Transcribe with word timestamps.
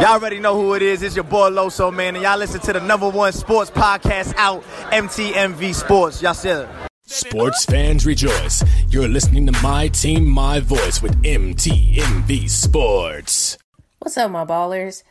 Y'all 0.00 0.14
already 0.14 0.40
know 0.40 0.60
who 0.60 0.74
it 0.74 0.82
is. 0.82 1.02
It's 1.04 1.14
your 1.14 1.24
boy 1.24 1.50
Loso, 1.50 1.94
man. 1.94 2.16
And 2.16 2.24
y'all 2.24 2.36
listen 2.36 2.60
to 2.62 2.72
the 2.72 2.80
number 2.80 3.08
one 3.08 3.32
sports 3.32 3.70
podcast 3.70 4.34
out, 4.36 4.64
MTMV 4.90 5.72
Sports. 5.72 6.20
Y'all 6.20 6.34
see 6.34 6.48
it. 6.48 6.68
Sports 7.06 7.64
fans 7.64 8.04
rejoice. 8.04 8.64
You're 8.88 9.08
listening 9.08 9.46
to 9.46 9.52
My 9.62 9.86
Team, 9.86 10.26
My 10.26 10.58
Voice 10.58 11.00
with 11.00 11.22
MTMV 11.22 12.50
Sports. 12.50 13.56
What's 14.00 14.16
up, 14.16 14.32
my 14.32 14.44
ballers? 14.44 15.04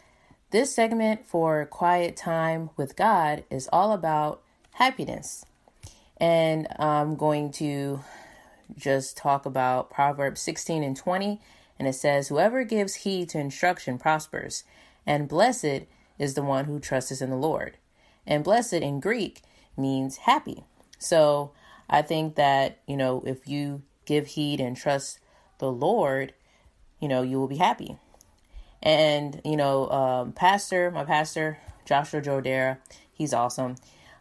This 0.52 0.76
segment 0.76 1.26
for 1.26 1.66
Quiet 1.66 2.18
Time 2.18 2.70
with 2.76 2.98
God 2.98 3.46
is 3.50 3.70
all 3.72 3.94
about 3.94 4.42
happiness. 4.74 5.46
And 6.18 6.68
I'm 6.78 7.16
going 7.16 7.54
to 7.54 8.02
just 8.78 9.16
talk 9.16 9.46
about 9.46 9.90
Proverbs 9.90 10.42
16 10.42 10.84
and 10.84 10.98
20. 10.98 11.40
And 11.80 11.88
it 11.88 11.94
says, 11.94 12.28
Whoever 12.28 12.64
gives 12.64 12.96
heed 12.96 13.30
to 13.30 13.40
instruction 13.40 13.98
prospers, 13.98 14.64
and 15.06 15.28
blessed 15.28 15.84
is 16.18 16.34
the 16.34 16.44
one 16.44 16.66
who 16.66 16.80
trusts 16.80 17.22
in 17.22 17.30
the 17.30 17.36
Lord. 17.36 17.78
And 18.26 18.44
blessed 18.44 18.74
in 18.74 19.00
Greek 19.00 19.42
means 19.78 20.18
happy. 20.18 20.64
So 20.98 21.52
I 21.90 22.02
think 22.02 22.36
that, 22.36 22.80
you 22.88 22.96
know, 22.96 23.24
if 23.26 23.48
you 23.48 23.84
give 24.06 24.28
heed 24.28 24.60
and 24.60 24.78
trust 24.78 25.20
the 25.60 25.72
Lord, 25.72 26.34
you 27.00 27.08
know, 27.08 27.22
you 27.22 27.40
will 27.40 27.48
be 27.48 27.58
happy. 27.58 27.98
And, 28.82 29.42
you 29.44 29.58
know, 29.58 29.90
um, 29.90 30.32
pastor, 30.34 30.92
my 30.92 31.04
pastor, 31.04 31.58
Joshua 31.86 32.22
Jodera, 32.22 32.78
he's 33.12 33.34
awesome. 33.34 33.76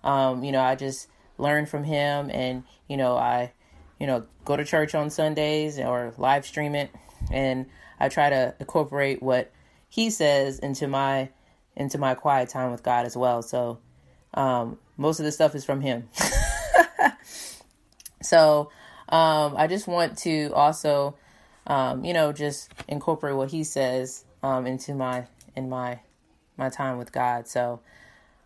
Um, 0.05 0.43
you 0.43 0.53
know, 0.53 0.61
I 0.61 0.75
just 0.75 1.09
learn 1.39 1.67
from 1.67 1.85
him 1.85 2.31
and, 2.31 2.65
you 2.89 2.97
know, 2.97 3.17
I, 3.17 3.53
you 3.99 4.07
know, 4.07 4.25
go 4.45 4.57
to 4.57 4.65
church 4.65 4.95
on 4.95 5.11
Sundays 5.11 5.79
or 5.79 6.13
live 6.17 6.45
stream 6.45 6.75
it. 6.75 6.91
And 7.31 7.67
I 8.01 8.09
try 8.09 8.31
to 8.31 8.55
incorporate 8.59 9.23
what 9.23 9.53
he 9.93 10.09
says 10.09 10.59
into 10.59 10.89
my, 10.89 11.29
into 11.77 11.99
my 11.99 12.15
quiet 12.15 12.49
time 12.49 12.71
with 12.71 12.83
God 12.83 13.05
as 13.05 13.15
well. 13.15 13.43
So, 13.43 13.79
um, 14.33 14.79
most 14.97 15.21
of 15.21 15.27
the 15.27 15.33
stuff 15.33 15.55
is 15.55 15.67
from 15.67 15.83
him. 15.83 16.09
so, 18.23 18.71
um, 19.11 19.55
I 19.55 19.67
just 19.67 19.87
want 19.87 20.17
to 20.21 20.51
also, 20.55 21.15
um, 21.67 22.07
you 22.07 22.15
know, 22.15 22.33
just 22.33 22.71
incorporate 22.89 23.37
what 23.37 23.51
he 23.51 23.65
says, 23.65 24.25
um, 24.43 24.67
into 24.67 24.95
my, 24.95 25.27
in 25.55 25.69
my, 25.69 26.01
my 26.57 26.71
time 26.71 26.97
with 26.97 27.13
God. 27.13 27.47
So, 27.47 27.81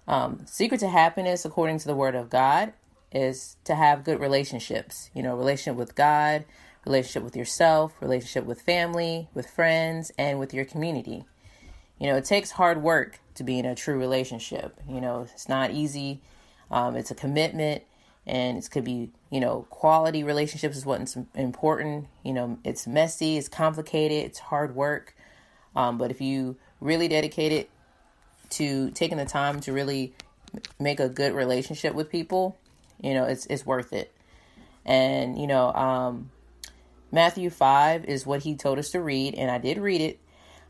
um, 0.08 0.46
secret 0.46 0.80
to 0.80 0.88
happiness, 0.88 1.44
according 1.44 1.78
to 1.78 1.86
the 1.86 1.94
word 1.94 2.16
of 2.16 2.28
God, 2.28 2.72
is 3.12 3.56
to 3.62 3.76
have 3.76 4.02
good 4.02 4.18
relationships. 4.18 5.10
You 5.14 5.22
know, 5.22 5.36
relationship 5.36 5.78
with 5.78 5.94
God, 5.94 6.44
relationship 6.84 7.22
with 7.22 7.36
yourself, 7.36 7.92
relationship 8.00 8.46
with 8.46 8.60
family, 8.60 9.28
with 9.32 9.48
friends, 9.48 10.10
and 10.18 10.40
with 10.40 10.52
your 10.52 10.64
community. 10.64 11.24
You 11.98 12.08
know, 12.08 12.16
it 12.16 12.24
takes 12.24 12.50
hard 12.50 12.82
work 12.82 13.20
to 13.34 13.44
be 13.44 13.58
in 13.58 13.64
a 13.64 13.74
true 13.74 13.98
relationship. 13.98 14.78
You 14.88 15.00
know, 15.00 15.26
it's 15.32 15.48
not 15.48 15.70
easy. 15.70 16.20
Um, 16.70 16.96
it's 16.96 17.10
a 17.10 17.14
commitment, 17.14 17.84
and 18.26 18.58
it 18.58 18.70
could 18.70 18.84
be, 18.84 19.10
you 19.30 19.40
know, 19.40 19.66
quality 19.70 20.24
relationships 20.24 20.76
is 20.76 20.84
what's 20.84 21.16
important. 21.34 22.08
You 22.24 22.32
know, 22.32 22.58
it's 22.64 22.86
messy, 22.86 23.36
it's 23.36 23.48
complicated, 23.48 24.24
it's 24.24 24.38
hard 24.38 24.74
work. 24.74 25.14
Um, 25.74 25.98
but 25.98 26.10
if 26.10 26.20
you 26.20 26.56
really 26.80 27.08
dedicate 27.08 27.52
it 27.52 27.70
to 28.50 28.90
taking 28.90 29.18
the 29.18 29.24
time 29.24 29.60
to 29.60 29.72
really 29.72 30.14
make 30.78 31.00
a 31.00 31.08
good 31.08 31.34
relationship 31.34 31.94
with 31.94 32.10
people, 32.10 32.56
you 33.00 33.14
know, 33.14 33.24
it's 33.24 33.46
it's 33.46 33.64
worth 33.64 33.92
it. 33.92 34.12
And 34.84 35.38
you 35.38 35.46
know, 35.46 35.72
um, 35.72 36.30
Matthew 37.12 37.50
five 37.50 38.04
is 38.04 38.26
what 38.26 38.42
he 38.42 38.56
told 38.56 38.78
us 38.78 38.90
to 38.90 39.00
read, 39.00 39.34
and 39.34 39.50
I 39.50 39.58
did 39.58 39.78
read 39.78 40.00
it. 40.00 40.18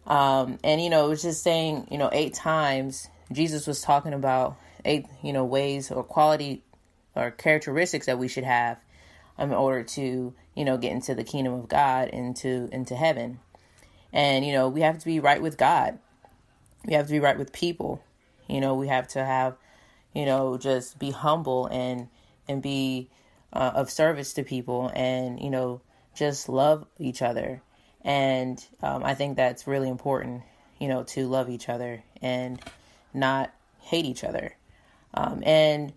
Um, 0.06 0.58
and 0.62 0.80
you 0.80 0.90
know, 0.90 1.06
it 1.06 1.08
was 1.08 1.22
just 1.22 1.42
saying, 1.42 1.88
you 1.90 1.98
know, 1.98 2.10
eight 2.12 2.34
times 2.34 3.08
Jesus 3.32 3.66
was 3.66 3.80
talking 3.80 4.12
about 4.12 4.56
eight, 4.84 5.06
you 5.22 5.32
know, 5.32 5.44
ways 5.44 5.90
or 5.90 6.04
quality 6.04 6.62
or 7.14 7.30
characteristics 7.30 8.06
that 8.06 8.18
we 8.18 8.28
should 8.28 8.44
have 8.44 8.78
in 9.38 9.52
order 9.52 9.82
to, 9.82 10.32
you 10.54 10.64
know, 10.64 10.76
get 10.78 10.92
into 10.92 11.14
the 11.14 11.24
kingdom 11.24 11.54
of 11.54 11.68
God, 11.68 12.08
into 12.08 12.68
into 12.72 12.94
heaven. 12.94 13.40
And 14.12 14.46
you 14.46 14.52
know, 14.52 14.68
we 14.68 14.82
have 14.82 14.98
to 14.98 15.04
be 15.04 15.20
right 15.20 15.42
with 15.42 15.56
God. 15.56 15.98
We 16.86 16.94
have 16.94 17.06
to 17.06 17.12
be 17.12 17.20
right 17.20 17.38
with 17.38 17.52
people. 17.52 18.02
You 18.48 18.60
know, 18.60 18.74
we 18.74 18.86
have 18.88 19.08
to 19.08 19.24
have, 19.24 19.56
you 20.14 20.24
know, 20.24 20.56
just 20.56 20.98
be 20.98 21.10
humble 21.10 21.66
and 21.66 22.08
and 22.48 22.62
be 22.62 23.10
uh, 23.52 23.72
of 23.74 23.90
service 23.90 24.34
to 24.34 24.44
people 24.44 24.90
and, 24.94 25.40
you 25.40 25.50
know, 25.50 25.80
just 26.14 26.48
love 26.48 26.86
each 26.98 27.22
other. 27.22 27.62
And 28.06 28.64
um, 28.84 29.02
I 29.04 29.14
think 29.14 29.36
that's 29.36 29.66
really 29.66 29.88
important, 29.88 30.44
you 30.78 30.86
know, 30.86 31.02
to 31.02 31.26
love 31.26 31.50
each 31.50 31.68
other 31.68 32.04
and 32.22 32.62
not 33.12 33.52
hate 33.80 34.04
each 34.06 34.22
other. 34.22 34.56
Um, 35.12 35.42
and 35.44 35.92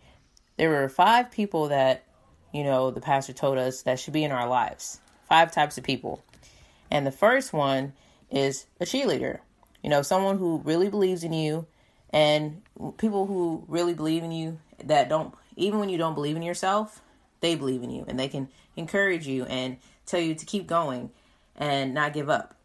there 0.57 0.71
were 0.71 0.89
five 0.89 1.29
people 1.29 1.67
that, 1.67 2.03
you 2.51 2.63
know, 2.63 2.89
the 2.89 2.99
pastor 2.99 3.31
told 3.31 3.59
us 3.59 3.83
that 3.83 3.99
should 3.99 4.13
be 4.13 4.23
in 4.23 4.31
our 4.31 4.49
lives. 4.49 4.99
Five 5.27 5.51
types 5.51 5.77
of 5.77 5.83
people. 5.83 6.23
And 6.89 7.05
the 7.05 7.11
first 7.11 7.53
one 7.53 7.93
is 8.31 8.65
a 8.81 8.85
cheerleader. 8.85 9.39
You 9.83 9.91
know, 9.91 10.01
someone 10.01 10.39
who 10.39 10.63
really 10.65 10.89
believes 10.89 11.23
in 11.23 11.31
you 11.31 11.67
and 12.09 12.63
people 12.97 13.27
who 13.27 13.63
really 13.67 13.93
believe 13.93 14.23
in 14.23 14.31
you 14.31 14.57
that 14.83 15.09
don't 15.09 15.35
even 15.55 15.79
when 15.79 15.89
you 15.89 15.99
don't 15.99 16.15
believe 16.15 16.35
in 16.35 16.41
yourself, 16.41 17.03
they 17.41 17.53
believe 17.53 17.83
in 17.83 17.91
you 17.91 18.03
and 18.07 18.19
they 18.19 18.29
can 18.29 18.47
encourage 18.75 19.27
you 19.27 19.45
and 19.45 19.77
tell 20.07 20.19
you 20.19 20.33
to 20.33 20.45
keep 20.45 20.65
going 20.65 21.11
and 21.59 21.93
not 21.93 22.13
give 22.13 22.29
up. 22.29 22.55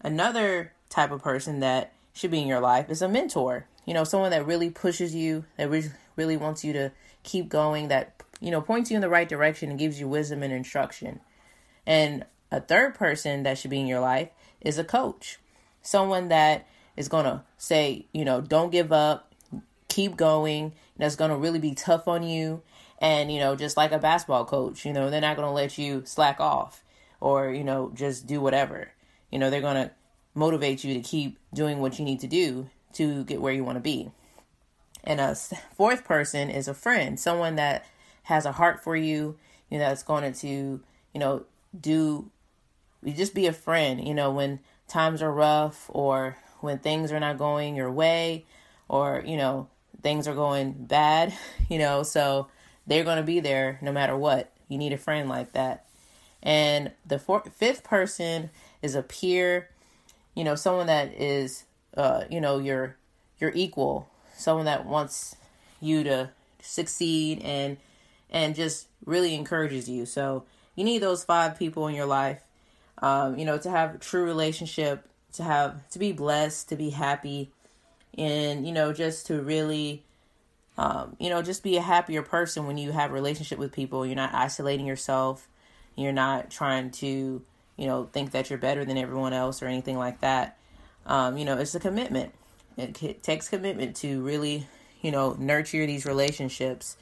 Another 0.00 0.72
type 0.88 1.10
of 1.10 1.22
person 1.22 1.60
that 1.60 1.92
should 2.14 2.30
be 2.30 2.40
in 2.40 2.46
your 2.46 2.60
life 2.60 2.88
is 2.88 3.02
a 3.02 3.08
mentor. 3.08 3.66
You 3.84 3.94
know, 3.94 4.04
someone 4.04 4.30
that 4.30 4.46
really 4.46 4.70
pushes 4.70 5.14
you, 5.14 5.44
that 5.56 5.68
re- 5.68 5.90
really 6.16 6.36
wants 6.36 6.64
you 6.64 6.72
to 6.72 6.92
keep 7.24 7.48
going, 7.48 7.88
that, 7.88 8.22
you 8.40 8.50
know, 8.50 8.60
points 8.60 8.90
you 8.90 8.96
in 8.96 9.00
the 9.00 9.08
right 9.08 9.28
direction 9.28 9.70
and 9.70 9.78
gives 9.78 9.98
you 9.98 10.06
wisdom 10.06 10.42
and 10.42 10.52
instruction. 10.52 11.20
And 11.86 12.24
a 12.50 12.60
third 12.60 12.94
person 12.94 13.42
that 13.42 13.58
should 13.58 13.70
be 13.70 13.80
in 13.80 13.86
your 13.86 14.00
life 14.00 14.28
is 14.60 14.78
a 14.78 14.84
coach. 14.84 15.38
Someone 15.82 16.28
that 16.28 16.68
is 16.96 17.08
going 17.08 17.24
to 17.24 17.42
say, 17.58 18.06
you 18.12 18.24
know, 18.24 18.40
don't 18.40 18.70
give 18.70 18.92
up, 18.92 19.34
keep 19.88 20.16
going. 20.16 20.72
That's 20.96 21.16
going 21.16 21.30
to 21.30 21.36
really 21.36 21.58
be 21.58 21.74
tough 21.74 22.06
on 22.06 22.22
you. 22.22 22.62
And, 22.98 23.32
you 23.32 23.40
know, 23.40 23.56
just 23.56 23.76
like 23.76 23.90
a 23.90 23.98
basketball 23.98 24.44
coach, 24.44 24.84
you 24.84 24.92
know, 24.92 25.10
they're 25.10 25.20
not 25.20 25.36
going 25.36 25.48
to 25.48 25.52
let 25.52 25.76
you 25.76 26.02
slack 26.04 26.38
off 26.38 26.84
or, 27.22 27.52
you 27.52 27.62
know, 27.62 27.92
just 27.94 28.26
do 28.26 28.40
whatever. 28.40 28.88
You 29.30 29.38
know, 29.38 29.48
they're 29.48 29.60
going 29.60 29.76
to 29.76 29.92
motivate 30.34 30.82
you 30.82 30.94
to 30.94 31.00
keep 31.00 31.38
doing 31.54 31.78
what 31.78 31.96
you 32.00 32.04
need 32.04 32.18
to 32.20 32.26
do 32.26 32.68
to 32.94 33.22
get 33.24 33.40
where 33.40 33.52
you 33.52 33.62
want 33.62 33.76
to 33.76 33.80
be. 33.80 34.10
And 35.04 35.20
a 35.20 35.36
fourth 35.76 36.04
person 36.04 36.50
is 36.50 36.66
a 36.66 36.74
friend, 36.74 37.20
someone 37.20 37.54
that 37.54 37.86
has 38.24 38.44
a 38.44 38.50
heart 38.50 38.82
for 38.82 38.96
you, 38.96 39.38
you 39.70 39.78
know, 39.78 39.84
that's 39.88 40.02
going 40.02 40.32
to, 40.32 40.48
you 40.48 41.20
know, 41.20 41.44
do, 41.80 42.28
you 43.04 43.12
just 43.12 43.36
be 43.36 43.46
a 43.46 43.52
friend, 43.52 44.04
you 44.04 44.14
know, 44.14 44.32
when 44.32 44.58
times 44.88 45.22
are 45.22 45.32
rough 45.32 45.86
or 45.90 46.36
when 46.60 46.80
things 46.80 47.12
are 47.12 47.20
not 47.20 47.38
going 47.38 47.76
your 47.76 47.90
way 47.90 48.46
or, 48.88 49.22
you 49.24 49.36
know, 49.36 49.68
things 50.02 50.26
are 50.26 50.34
going 50.34 50.72
bad, 50.72 51.32
you 51.68 51.78
know, 51.78 52.02
so 52.02 52.48
they're 52.88 53.04
going 53.04 53.18
to 53.18 53.22
be 53.22 53.38
there 53.38 53.78
no 53.80 53.92
matter 53.92 54.16
what. 54.16 54.52
You 54.66 54.76
need 54.76 54.92
a 54.92 54.98
friend 54.98 55.28
like 55.28 55.52
that. 55.52 55.86
And 56.42 56.92
the 57.06 57.18
fourth, 57.18 57.52
fifth 57.54 57.84
person 57.84 58.50
is 58.82 58.94
a 58.94 59.02
peer, 59.02 59.68
you 60.34 60.44
know, 60.44 60.54
someone 60.54 60.86
that 60.88 61.14
is, 61.14 61.64
uh, 61.96 62.24
you 62.30 62.40
know, 62.40 62.58
your 62.58 62.96
your 63.38 63.52
equal, 63.54 64.08
someone 64.36 64.66
that 64.66 64.86
wants 64.86 65.36
you 65.80 66.04
to 66.04 66.30
succeed 66.60 67.40
and 67.42 67.76
and 68.30 68.54
just 68.54 68.88
really 69.04 69.34
encourages 69.34 69.88
you. 69.88 70.06
So 70.06 70.44
you 70.74 70.84
need 70.84 70.98
those 70.98 71.24
five 71.24 71.58
people 71.58 71.86
in 71.86 71.94
your 71.94 72.06
life, 72.06 72.42
um, 72.98 73.38
you 73.38 73.44
know, 73.44 73.58
to 73.58 73.70
have 73.70 74.00
true 74.00 74.24
relationship, 74.24 75.06
to 75.34 75.42
have 75.42 75.88
to 75.90 75.98
be 75.98 76.12
blessed, 76.12 76.68
to 76.70 76.76
be 76.76 76.90
happy, 76.90 77.50
and 78.16 78.66
you 78.66 78.72
know 78.72 78.92
just 78.92 79.26
to 79.26 79.40
really 79.40 80.02
um, 80.78 81.16
you 81.18 81.30
know 81.30 81.42
just 81.42 81.62
be 81.62 81.76
a 81.76 81.82
happier 81.82 82.22
person 82.22 82.66
when 82.66 82.78
you 82.78 82.92
have 82.92 83.12
relationship 83.12 83.58
with 83.58 83.72
people 83.72 84.06
you're 84.06 84.16
not 84.16 84.34
isolating 84.34 84.86
yourself 84.86 85.48
you're 85.96 86.12
not 86.12 86.50
trying 86.50 86.90
to 86.90 87.42
you 87.76 87.86
know 87.86 88.04
think 88.12 88.32
that 88.32 88.50
you're 88.50 88.58
better 88.58 88.84
than 88.84 88.96
everyone 88.98 89.32
else 89.32 89.62
or 89.62 89.66
anything 89.66 89.98
like 89.98 90.20
that. 90.20 90.58
Um, 91.06 91.36
you 91.36 91.44
know 91.44 91.58
it's 91.58 91.74
a 91.74 91.80
commitment. 91.80 92.34
It, 92.76 93.02
it, 93.02 93.22
takes 93.22 93.48
commitment 93.48 93.96
to 93.96 94.22
really 94.22 94.66
you 95.00 95.10
know 95.10 95.36
nurture 95.38 95.86
these 95.86 96.06
relationships. 96.06 96.96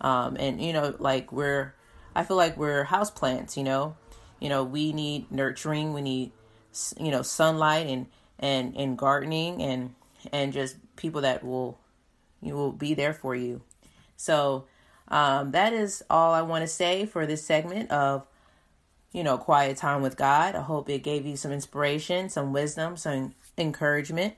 Um, 0.00 0.36
and 0.38 0.60
you 0.60 0.72
know 0.72 0.94
like 0.98 1.32
we're 1.32 1.72
i 2.16 2.24
feel 2.24 2.36
like 2.36 2.56
we're 2.56 2.84
house 2.84 3.10
plants 3.10 3.56
you 3.56 3.64
know? 3.64 3.96
You 4.40 4.48
know 4.48 4.64
we 4.64 4.92
need 4.92 5.30
nurturing. 5.30 5.94
We 5.94 6.02
need 6.02 6.32
you 6.98 7.10
know 7.10 7.22
sunlight 7.22 7.86
and 7.86 8.06
and 8.38 8.76
and 8.76 8.98
gardening 8.98 9.62
and 9.62 9.94
and 10.32 10.52
just 10.52 10.76
people 10.96 11.22
that 11.22 11.44
will 11.44 11.78
you 12.42 12.54
will 12.54 12.72
be 12.72 12.94
there 12.94 13.14
for 13.14 13.34
you. 13.34 13.62
So 14.16 14.66
um, 15.08 15.52
that 15.52 15.72
is 15.72 16.02
all 16.08 16.32
I 16.32 16.42
want 16.42 16.62
to 16.62 16.68
say 16.68 17.06
for 17.06 17.26
this 17.26 17.44
segment 17.44 17.90
of 17.90 18.26
you 19.12 19.22
know 19.22 19.38
quiet 19.38 19.76
time 19.76 20.02
with 20.02 20.16
God. 20.16 20.54
I 20.54 20.62
hope 20.62 20.88
it 20.88 21.02
gave 21.02 21.26
you 21.26 21.36
some 21.36 21.52
inspiration, 21.52 22.28
some 22.28 22.52
wisdom, 22.52 22.96
some 22.96 23.34
encouragement. 23.58 24.34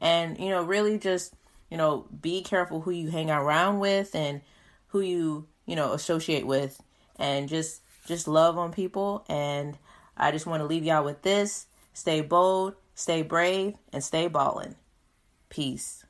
and 0.00 0.38
you 0.38 0.50
know 0.50 0.62
really 0.62 0.98
just 0.98 1.34
you 1.70 1.76
know 1.76 2.06
be 2.20 2.42
careful 2.42 2.80
who 2.82 2.90
you 2.90 3.10
hang 3.10 3.30
around 3.30 3.78
with 3.78 4.14
and 4.14 4.40
who 4.88 5.00
you 5.00 5.46
you 5.66 5.76
know 5.76 5.92
associate 5.92 6.46
with. 6.46 6.80
And 7.16 7.48
just 7.48 7.82
just 8.06 8.28
love 8.28 8.58
on 8.58 8.72
people. 8.72 9.24
And 9.28 9.78
i 10.16 10.30
just 10.30 10.46
want 10.46 10.60
to 10.60 10.66
leave 10.66 10.84
y'all 10.84 11.04
with 11.04 11.22
this. 11.22 11.66
Stay 11.92 12.20
bold 12.20 12.74
stay 12.94 13.22
brave 13.22 13.74
and 13.92 14.02
stay 14.02 14.28
ballin' 14.28 14.76
peace. 15.48 16.04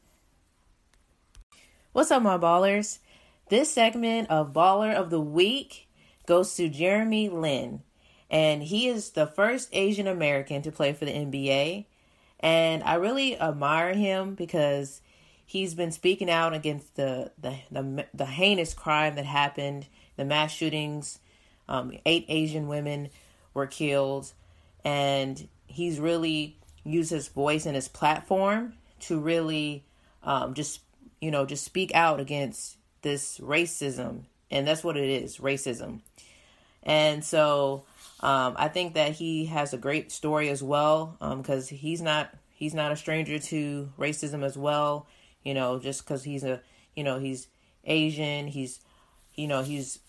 What's 1.92 2.10
up 2.10 2.22
my 2.22 2.38
ballers 2.38 2.98
this 3.54 3.72
segment 3.72 4.30
of 4.30 4.52
baller 4.52 4.94
of 4.94 5.10
the 5.10 5.20
week 5.20 5.88
goes 6.26 6.54
to 6.54 6.68
jeremy 6.68 7.28
lin 7.28 7.82
and 8.30 8.62
he 8.64 8.88
is 8.88 9.10
the 9.10 9.26
first 9.26 9.68
asian 9.72 10.06
american 10.06 10.62
to 10.62 10.72
play 10.72 10.92
for 10.92 11.04
the 11.04 11.12
nba 11.12 11.84
and 12.40 12.82
i 12.84 12.94
really 12.94 13.38
admire 13.38 13.94
him 13.94 14.34
because 14.34 15.00
he's 15.46 15.74
been 15.74 15.92
speaking 15.92 16.30
out 16.30 16.54
against 16.54 16.96
the 16.96 17.30
the 17.38 17.56
the, 17.70 18.06
the 18.14 18.26
heinous 18.26 18.74
crime 18.74 19.14
that 19.16 19.26
happened, 19.26 19.86
the 20.16 20.24
mass 20.24 20.52
shootings. 20.52 21.18
Um, 21.66 21.92
eight 22.04 22.26
Asian 22.28 22.68
women 22.68 23.08
were 23.54 23.66
killed, 23.66 24.32
and 24.84 25.48
he's 25.66 25.98
really 25.98 26.58
used 26.84 27.10
his 27.10 27.28
voice 27.28 27.64
and 27.64 27.74
his 27.74 27.88
platform 27.88 28.74
to 29.00 29.18
really 29.18 29.84
um, 30.22 30.52
just 30.54 30.80
you 31.20 31.30
know 31.30 31.46
just 31.46 31.64
speak 31.64 31.94
out 31.94 32.20
against 32.20 32.76
this 33.04 33.38
racism, 33.38 34.22
and 34.50 34.66
that's 34.66 34.82
what 34.82 34.96
it 34.96 35.08
is, 35.08 35.38
racism. 35.38 36.00
And 36.82 37.24
so 37.24 37.84
um, 38.18 38.54
I 38.58 38.66
think 38.66 38.94
that 38.94 39.12
he 39.12 39.46
has 39.46 39.72
a 39.72 39.78
great 39.78 40.10
story 40.10 40.48
as 40.48 40.64
well 40.64 41.16
because 41.20 41.70
um, 41.70 41.78
he's 41.78 42.02
not 42.02 42.34
he's 42.52 42.74
not 42.74 42.90
a 42.90 42.96
stranger 42.96 43.38
to 43.38 43.92
racism 43.96 44.44
as 44.44 44.58
well 44.58 45.06
you 45.44 45.54
know, 45.54 45.78
just 45.78 46.04
because 46.04 46.24
he's 46.24 46.42
a, 46.42 46.60
you 46.96 47.04
know, 47.04 47.20
he's 47.20 47.46
Asian, 47.84 48.48
he's, 48.48 48.80
you 49.34 49.46
know, 49.46 49.62
he's, 49.62 50.00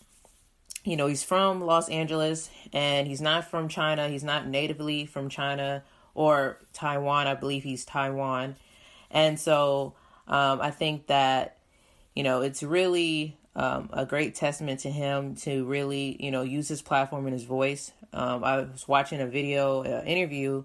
you 0.83 0.95
know, 0.95 1.07
he's 1.07 1.23
from 1.23 1.61
Los 1.61 1.89
Angeles 1.89 2.49
and 2.73 3.07
he's 3.07 3.21
not 3.21 3.49
from 3.49 3.67
China. 3.67 4.07
He's 4.07 4.23
not 4.23 4.47
natively 4.47 5.05
from 5.05 5.29
China 5.29 5.83
or 6.13 6.57
Taiwan. 6.73 7.27
I 7.27 7.35
believe 7.35 7.63
he's 7.63 7.83
Taiwan. 7.85 8.55
And 9.11 9.39
so 9.39 9.93
um, 10.27 10.61
I 10.61 10.71
think 10.71 11.07
that, 11.07 11.57
you 12.15 12.23
know, 12.23 12.41
it's 12.41 12.63
really 12.63 13.37
um, 13.55 13.89
a 13.93 14.05
great 14.05 14.35
testament 14.35 14.81
to 14.81 14.89
him 14.89 15.35
to 15.35 15.65
really, 15.65 16.17
you 16.19 16.31
know, 16.31 16.41
use 16.41 16.67
his 16.67 16.81
platform 16.81 17.25
and 17.25 17.33
his 17.33 17.43
voice. 17.43 17.91
Um, 18.13 18.43
I 18.43 18.59
was 18.59 18.87
watching 18.87 19.21
a 19.21 19.27
video, 19.27 19.83
uh, 19.83 20.03
interview 20.05 20.63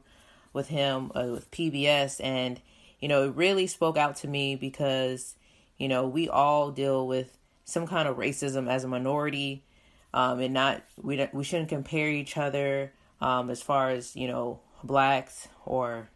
with 0.52 0.68
him 0.68 1.12
uh, 1.14 1.26
with 1.30 1.50
PBS, 1.50 2.22
and 2.24 2.60
you 3.00 3.08
know, 3.08 3.24
it 3.24 3.34
really 3.34 3.66
spoke 3.66 3.96
out 3.96 4.16
to 4.16 4.28
me 4.28 4.56
because, 4.56 5.34
you 5.78 5.88
know, 5.88 6.06
we 6.06 6.28
all 6.28 6.70
deal 6.70 7.06
with 7.06 7.36
some 7.64 7.86
kind 7.86 8.06
of 8.08 8.16
racism 8.16 8.68
as 8.68 8.84
a 8.84 8.88
minority, 8.88 9.64
um, 10.12 10.40
and 10.40 10.52
not 10.52 10.82
we 11.00 11.16
don't, 11.16 11.32
we 11.32 11.44
shouldn't 11.44 11.68
compare 11.68 12.08
each 12.08 12.36
other 12.36 12.92
um, 13.20 13.50
as 13.50 13.62
far 13.62 13.90
as 13.90 14.16
you 14.16 14.28
know 14.28 14.60
blacks 14.82 15.48
or 15.64 16.10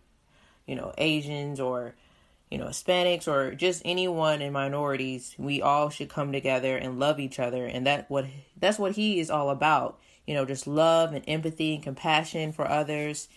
you 0.67 0.75
know 0.75 0.93
Asians 0.99 1.61
or 1.61 1.95
you 2.55 2.61
know 2.61 2.69
Hispanics 2.69 3.29
or 3.29 3.55
just 3.55 3.83
anyone 3.85 4.41
in 4.41 4.53
minorities. 4.53 5.35
We 5.39 5.61
all 5.61 5.91
should 5.91 6.09
come 6.09 6.33
together 6.33 6.77
and 6.77 6.99
love 6.99 7.21
each 7.21 7.39
other, 7.39 7.67
and 7.67 7.87
that 7.87 8.09
what 8.09 8.27
that's 8.57 8.79
what 8.79 8.93
he 8.93 9.21
is 9.21 9.31
all 9.31 9.51
about. 9.51 9.99
You 10.27 10.35
know, 10.35 10.47
just 10.47 10.67
love 10.67 11.13
and 11.13 11.25
empathy 11.29 11.75
and 11.75 11.83
compassion 11.83 12.53
for 12.53 12.67
others 12.67 13.29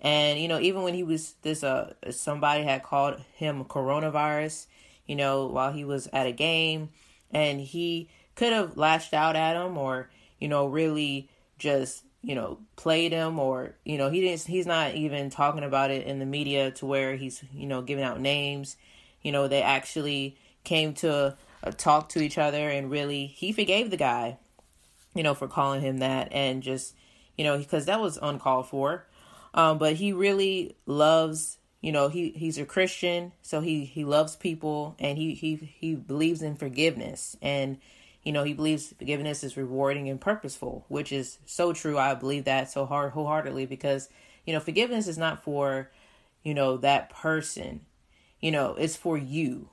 and 0.00 0.38
you 0.38 0.48
know, 0.48 0.60
even 0.60 0.82
when 0.82 0.94
he 0.94 1.02
was 1.02 1.34
this, 1.42 1.64
uh, 1.64 1.94
somebody 2.10 2.64
had 2.64 2.82
called 2.82 3.20
him 3.34 3.64
coronavirus, 3.64 4.66
you 5.06 5.16
know, 5.16 5.46
while 5.46 5.72
he 5.72 5.84
was 5.84 6.06
at 6.12 6.26
a 6.26 6.32
game, 6.32 6.90
and 7.30 7.60
he 7.60 8.08
could 8.34 8.52
have 8.52 8.76
lashed 8.76 9.14
out 9.14 9.36
at 9.36 9.56
him 9.56 9.78
or 9.78 10.10
you 10.38 10.48
know 10.48 10.66
really 10.66 11.30
just 11.58 12.04
you 12.26 12.34
know 12.34 12.58
played 12.74 13.12
him 13.12 13.38
or 13.38 13.74
you 13.84 13.96
know 13.96 14.10
he 14.10 14.20
didn't 14.20 14.42
he's 14.42 14.66
not 14.66 14.94
even 14.94 15.30
talking 15.30 15.64
about 15.64 15.90
it 15.90 16.06
in 16.06 16.18
the 16.18 16.26
media 16.26 16.70
to 16.70 16.84
where 16.84 17.16
he's 17.16 17.42
you 17.54 17.66
know 17.66 17.80
giving 17.80 18.04
out 18.04 18.20
names 18.20 18.76
you 19.22 19.32
know 19.32 19.48
they 19.48 19.62
actually 19.62 20.36
came 20.64 20.92
to 20.92 21.36
a 21.62 21.72
talk 21.72 22.08
to 22.10 22.20
each 22.20 22.36
other 22.36 22.68
and 22.68 22.90
really 22.90 23.26
he 23.26 23.52
forgave 23.52 23.90
the 23.90 23.96
guy 23.96 24.36
you 25.14 25.22
know 25.22 25.34
for 25.34 25.48
calling 25.48 25.80
him 25.80 25.98
that 25.98 26.28
and 26.32 26.62
just 26.62 26.94
you 27.38 27.44
know 27.44 27.56
because 27.56 27.86
that 27.86 28.00
was 28.00 28.18
uncalled 28.20 28.68
for 28.68 29.06
um, 29.56 29.78
but 29.78 29.94
he 29.94 30.12
really 30.12 30.76
loves, 30.84 31.58
you 31.80 31.90
know, 31.90 32.08
he, 32.08 32.30
he's 32.30 32.58
a 32.58 32.66
Christian, 32.66 33.32
so 33.40 33.60
he, 33.60 33.86
he 33.86 34.04
loves 34.04 34.36
people 34.36 34.94
and 34.98 35.16
he, 35.16 35.34
he, 35.34 35.56
he 35.56 35.94
believes 35.94 36.42
in 36.42 36.56
forgiveness. 36.56 37.36
And, 37.40 37.78
you 38.26 38.32
know, 38.32 38.42
he 38.42 38.54
believes 38.54 38.92
forgiveness 38.98 39.44
is 39.44 39.56
rewarding 39.56 40.08
and 40.08 40.20
purposeful, 40.20 40.84
which 40.88 41.12
is 41.12 41.38
so 41.46 41.72
true. 41.72 41.96
I 41.96 42.14
believe 42.14 42.44
that 42.44 42.68
so 42.68 42.84
hard 42.84 43.12
wholeheartedly 43.12 43.66
because, 43.66 44.08
you 44.44 44.52
know, 44.52 44.58
forgiveness 44.58 45.06
is 45.06 45.16
not 45.16 45.44
for, 45.44 45.92
you 46.42 46.52
know, 46.52 46.76
that 46.78 47.08
person. 47.08 47.86
You 48.40 48.50
know, 48.50 48.74
it's 48.76 48.96
for 48.96 49.16
you. 49.16 49.68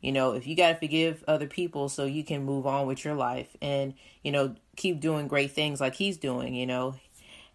You 0.00 0.12
know, 0.12 0.32
if 0.32 0.46
you 0.46 0.56
got 0.56 0.70
to 0.70 0.74
forgive 0.76 1.22
other 1.28 1.46
people 1.46 1.90
so 1.90 2.06
you 2.06 2.24
can 2.24 2.46
move 2.46 2.66
on 2.66 2.86
with 2.86 3.04
your 3.04 3.14
life 3.14 3.54
and, 3.60 3.92
you 4.22 4.32
know, 4.32 4.56
keep 4.74 5.00
doing 5.00 5.28
great 5.28 5.52
things 5.52 5.78
like 5.78 5.94
he's 5.94 6.16
doing, 6.16 6.54
you 6.54 6.66
know. 6.66 6.94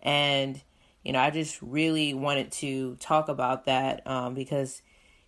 And 0.03 0.61
you 1.03 1.13
know, 1.13 1.19
I 1.19 1.31
just 1.31 1.59
really 1.63 2.13
wanted 2.13 2.51
to 2.53 2.95
talk 2.95 3.27
about 3.27 3.65
that 3.65 4.05
um, 4.07 4.35
because, 4.35 4.83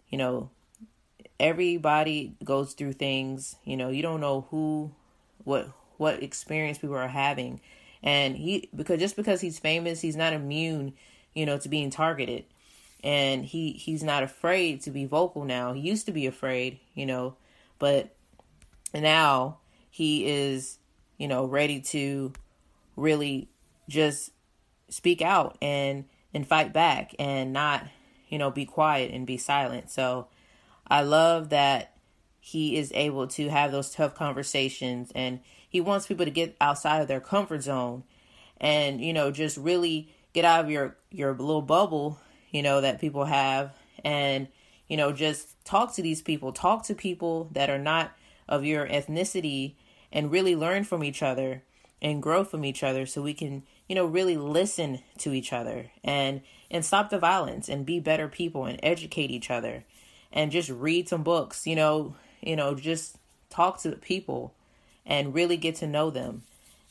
you 0.07 0.19
know, 0.19 0.51
everybody 1.39 2.36
goes 2.44 2.74
through 2.74 2.94
things. 2.94 3.56
You 3.66 3.75
know, 3.75 3.89
you 3.89 4.01
don't 4.04 4.21
know 4.21 4.48
who, 4.51 4.94
what, 5.45 5.69
what 5.97 6.21
experience 6.21 6.77
people 6.77 6.97
are 6.97 7.07
having, 7.07 7.62
and 8.03 8.36
he 8.36 8.69
because 8.75 9.00
just 9.00 9.15
because 9.15 9.42
he's 9.42 9.57
famous, 9.57 10.01
he's 10.01 10.15
not 10.15 10.33
immune, 10.33 10.94
you 11.33 11.45
know, 11.45 11.57
to 11.57 11.69
being 11.69 11.89
targeted, 11.89 12.45
and 13.03 13.45
he 13.45 13.71
he's 13.71 14.03
not 14.03 14.21
afraid 14.21 14.81
to 14.81 14.92
be 14.92 15.06
vocal 15.06 15.45
now. 15.45 15.74
He 15.74 15.81
used 15.81 16.06
to 16.07 16.12
be 16.12 16.27
afraid, 16.27 16.80
you 16.94 17.06
know, 17.06 17.36
but 17.80 18.15
now 18.94 19.57
he 19.89 20.27
is, 20.27 20.77
you 21.18 21.27
know, 21.27 21.45
ready 21.45 21.80
to 21.81 22.33
really 22.95 23.50
just 23.89 24.31
speak 24.89 25.21
out 25.21 25.57
and 25.62 26.06
and 26.33 26.47
fight 26.47 26.74
back 26.74 27.15
and 27.18 27.53
not 27.53 27.86
you 28.30 28.38
know 28.38 28.51
be 28.51 28.65
quiet 28.65 29.12
and 29.12 29.25
be 29.25 29.38
silent. 29.38 29.89
So 29.89 30.27
i 30.88 31.01
love 31.01 31.49
that 31.49 31.94
he 32.47 32.78
is 32.78 32.92
able 32.94 33.25
to 33.25 33.49
have 33.49 33.71
those 33.71 33.90
tough 33.90 34.14
conversations 34.14 35.11
and 35.16 35.40
he 35.68 35.81
wants 35.81 36.06
people 36.06 36.25
to 36.25 36.31
get 36.31 36.56
outside 36.61 37.02
of 37.02 37.07
their 37.07 37.19
comfort 37.19 37.64
zone 37.64 38.04
and 38.61 39.02
you 39.02 39.11
know 39.11 39.31
just 39.31 39.57
really 39.57 40.07
get 40.33 40.45
out 40.45 40.64
of 40.64 40.69
your 40.69 40.95
your 41.09 41.31
little 41.31 41.61
bubble 41.61 42.19
you 42.52 42.61
know 42.61 42.81
that 42.81 43.02
people 43.02 43.25
have 43.25 43.73
and 44.04 44.47
you 44.87 44.95
know 44.95 45.11
just 45.11 45.56
talk 45.66 45.95
to 45.95 46.02
these 46.04 46.21
people. 46.21 46.52
Talk 46.52 46.83
to 46.83 46.94
people 46.94 47.49
that 47.54 47.71
are 47.71 47.80
not 47.80 48.14
of 48.47 48.64
your 48.64 48.87
ethnicity 48.87 49.73
and 50.11 50.31
really 50.31 50.56
learn 50.56 50.83
from 50.83 51.04
each 51.04 51.23
other 51.23 51.64
and 51.99 52.21
grow 52.21 52.44
from 52.44 52.64
each 52.64 52.83
other 52.83 53.07
so 53.07 53.21
we 53.23 53.33
can 53.33 53.64
you 53.87 53.95
know, 53.95 54.06
really 54.06 54.37
listen 54.37 54.99
to 55.19 55.33
each 55.33 55.54
other 55.54 55.92
and 56.04 56.42
and 56.71 56.83
stop 56.83 57.09
the 57.09 57.19
violence 57.19 57.69
and 57.69 57.85
be 57.85 57.99
better 57.99 58.28
people 58.28 58.66
and 58.66 58.80
educate 58.81 59.30
each 59.30 59.52
other 59.52 59.83
and 60.31 60.52
just 60.52 60.69
read 60.69 61.07
some 61.07 61.23
books, 61.23 61.68
you 61.68 61.75
know, 61.75 62.16
you 62.42 62.56
know, 62.56 62.75
just 62.75 63.18
talk 63.49 63.81
to 63.81 63.92
people 63.94 64.54
and 65.06 65.33
really 65.33 65.57
get 65.57 65.75
to 65.75 65.87
know 65.87 66.09
them. 66.09 66.44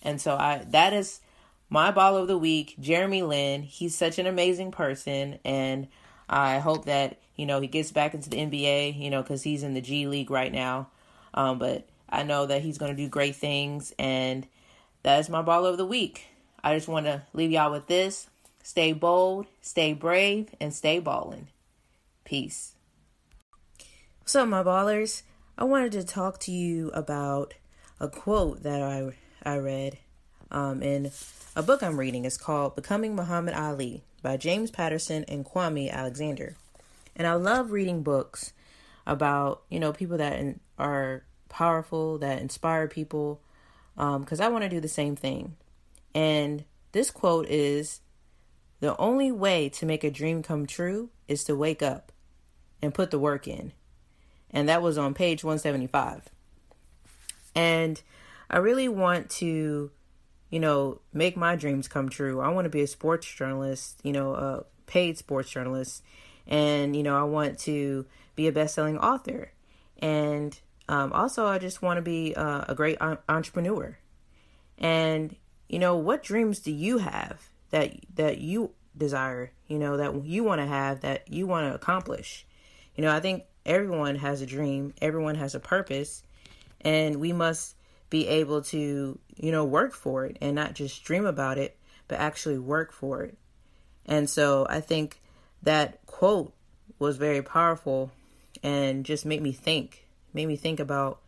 And 0.02 0.20
so 0.20 0.36
I 0.36 0.64
that 0.70 0.92
is 0.92 1.20
my 1.68 1.90
ball 1.90 2.16
of 2.16 2.28
the 2.28 2.38
week, 2.38 2.74
Jeremy 2.80 3.22
Lin. 3.22 3.62
He's 3.62 3.94
such 3.94 4.18
an 4.18 4.26
amazing 4.26 4.70
person 4.70 5.38
and 5.44 5.88
I 6.28 6.58
hope 6.58 6.86
that, 6.86 7.18
you 7.36 7.46
know, 7.46 7.60
he 7.60 7.66
gets 7.66 7.92
back 7.92 8.14
into 8.14 8.30
the 8.30 8.38
NBA, 8.38 8.98
you 8.98 9.10
know, 9.10 9.22
cuz 9.22 9.42
he's 9.42 9.62
in 9.62 9.74
the 9.74 9.80
G 9.80 10.06
League 10.06 10.30
right 10.30 10.52
now. 10.52 10.88
Um, 11.32 11.58
but 11.58 11.86
I 12.08 12.22
know 12.22 12.46
that 12.46 12.62
he's 12.62 12.78
going 12.78 12.94
to 12.94 13.02
do 13.02 13.08
great 13.08 13.36
things 13.36 13.92
and 13.98 14.46
that 15.02 15.18
is 15.18 15.28
my 15.28 15.42
ball 15.42 15.66
of 15.66 15.76
the 15.76 15.86
week. 15.86 16.26
I 16.62 16.74
just 16.74 16.88
want 16.88 17.06
to 17.06 17.22
leave 17.32 17.50
y'all 17.50 17.70
with 17.70 17.88
this. 17.88 18.28
Stay 18.62 18.94
bold, 18.94 19.46
stay 19.60 19.92
brave, 19.92 20.48
and 20.58 20.72
stay 20.72 20.98
balling. 20.98 21.48
Peace. 22.24 22.72
What's 24.20 24.34
up, 24.34 24.48
my 24.48 24.62
ballers? 24.62 25.22
I 25.56 25.62
wanted 25.62 25.92
to 25.92 26.04
talk 26.04 26.40
to 26.40 26.52
you 26.52 26.90
about 26.90 27.54
a 28.00 28.08
quote 28.08 28.64
that 28.64 28.82
I 28.82 29.12
I 29.44 29.58
read 29.58 29.99
um, 30.50 30.82
in 30.82 31.12
a 31.54 31.62
book 31.62 31.80
I'm 31.80 31.99
reading. 31.99 32.25
It's 32.25 32.37
called 32.37 32.75
Becoming 32.75 33.14
Muhammad 33.14 33.54
Ali 33.54 34.02
by 34.20 34.37
James 34.37 34.73
Patterson 34.73 35.25
and 35.28 35.44
Kwame 35.44 35.92
Alexander. 35.92 36.56
And 37.14 37.26
I 37.28 37.34
love 37.34 37.70
reading 37.70 38.02
books 38.02 38.52
about, 39.06 39.62
you 39.68 39.78
know, 39.78 39.92
people 39.92 40.18
that 40.18 40.56
are 40.76 41.23
powerful, 41.49 42.18
that 42.18 42.40
inspire 42.40 42.88
people, 42.88 43.40
because 43.94 44.40
um, 44.40 44.46
I 44.46 44.49
want 44.49 44.64
to 44.64 44.68
do 44.70 44.80
the 44.80 44.88
same 44.88 45.14
thing. 45.14 45.56
And 46.16 46.64
this 46.90 47.12
quote 47.12 47.46
is 47.49 48.00
The 48.80 48.96
only 48.96 49.30
way 49.30 49.68
to 49.68 49.87
make 49.87 50.02
a 50.02 50.11
dream 50.11 50.42
come 50.42 50.66
true 50.66 51.11
is 51.28 51.44
to 51.44 51.54
wake 51.54 51.82
up. 51.82 52.11
and 52.82 52.92
put 52.92 53.12
the 53.12 53.18
work 53.20 53.46
in. 53.46 53.73
And 54.54 54.68
that 54.68 54.80
was 54.80 54.96
on 54.96 55.12
page 55.12 55.42
175. 55.42 56.30
And 57.56 58.00
I 58.49 58.58
really 58.58 58.88
want 58.88 59.28
to, 59.30 59.90
you 60.49 60.61
know, 60.61 61.00
make 61.12 61.37
my 61.37 61.56
dreams 61.56 61.88
come 61.88 62.08
true. 62.08 62.40
I 62.40 62.49
want 62.49 62.64
to 62.64 62.70
be 62.70 62.80
a 62.80 62.87
sports 62.87 63.26
journalist, 63.26 64.00
you 64.04 64.12
know, 64.12 64.34
a 64.34 64.64
paid 64.87 65.18
sports 65.18 65.50
journalist. 65.50 66.04
And, 66.46 66.94
you 66.94 67.02
know, 67.02 67.18
I 67.18 67.25
want 67.25 67.58
to 67.61 68.06
be 68.37 68.46
a 68.46 68.52
best 68.52 68.76
selling 68.76 68.96
author. 68.96 69.50
And 69.99 70.58
um, 70.88 71.12
also, 71.12 71.46
I 71.46 71.58
just 71.58 71.82
want 71.82 71.99
to 71.99 72.02
be 72.02 72.34
uh, 72.37 72.64
a 72.68 72.76
great 72.76 72.99
entrepreneur. 73.28 73.99
And, 74.78 75.34
you 75.68 75.80
know, 75.80 75.96
what 75.96 76.23
dreams 76.23 76.61
do 76.61 76.70
you 76.70 76.99
have 76.99 77.49
that 77.70 77.92
that 78.14 78.38
you 78.38 78.70
desire, 78.96 79.50
you 79.66 79.80
know, 79.80 79.96
that 79.96 80.25
you 80.25 80.44
want 80.44 80.61
to 80.61 80.66
have, 80.66 81.00
that 81.00 81.28
you 81.28 81.49
want 81.49 81.68
to 81.68 81.75
accomplish? 81.75 82.46
You 82.94 83.02
know, 83.02 83.11
I 83.11 83.18
think 83.18 83.44
everyone 83.66 84.16
has 84.16 84.42
a 84.42 84.47
dream, 84.47 84.94
everyone 85.00 85.35
has 85.37 85.54
a 85.54 85.61
purpose, 85.61 86.23
and 86.80 87.16
we 87.16 87.33
must 87.33 87.75
be 88.11 88.28
able 88.28 88.62
to, 88.62 89.18
you 89.37 89.52
know, 89.52 89.64
work 89.64 89.94
for 89.94 90.25
it 90.26 90.37
and 90.40 90.54
not 90.54 90.75
just 90.75 91.04
dream 91.04 91.26
about 91.26 91.59
it, 91.59 91.76
but 92.09 92.18
actually 92.18 92.59
work 92.59 92.92
for 92.92 93.23
it. 93.23 93.37
And 94.06 94.28
so 94.28 94.66
I 94.68 94.80
think 94.80 95.21
that 95.62 96.04
quote 96.06 96.52
was 96.99 97.16
very 97.16 97.42
powerful 97.42 98.12
and 98.62 99.04
just 99.04 99.25
made 99.25 99.42
me 99.42 99.52
think, 99.52 100.06
made 100.33 100.47
me 100.47 100.56
think 100.56 100.78
about, 100.78 101.21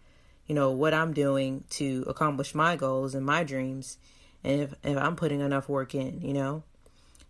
you 0.46 0.54
know, 0.54 0.70
what 0.70 0.94
I'm 0.94 1.12
doing 1.12 1.64
to 1.70 2.04
accomplish 2.06 2.54
my 2.54 2.76
goals 2.76 3.14
and 3.14 3.24
my 3.24 3.42
dreams 3.42 3.98
and 4.44 4.60
if, 4.60 4.74
if 4.84 4.96
I'm 4.96 5.16
putting 5.16 5.40
enough 5.40 5.68
work 5.68 5.94
in, 5.94 6.20
you 6.20 6.32
know? 6.32 6.62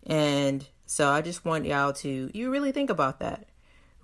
And 0.06 0.66
so 0.84 1.08
I 1.08 1.22
just 1.22 1.44
want 1.44 1.64
y'all 1.64 1.92
to 1.94 2.30
you 2.32 2.50
really 2.50 2.72
think 2.72 2.90
about 2.90 3.20
that. 3.20 3.46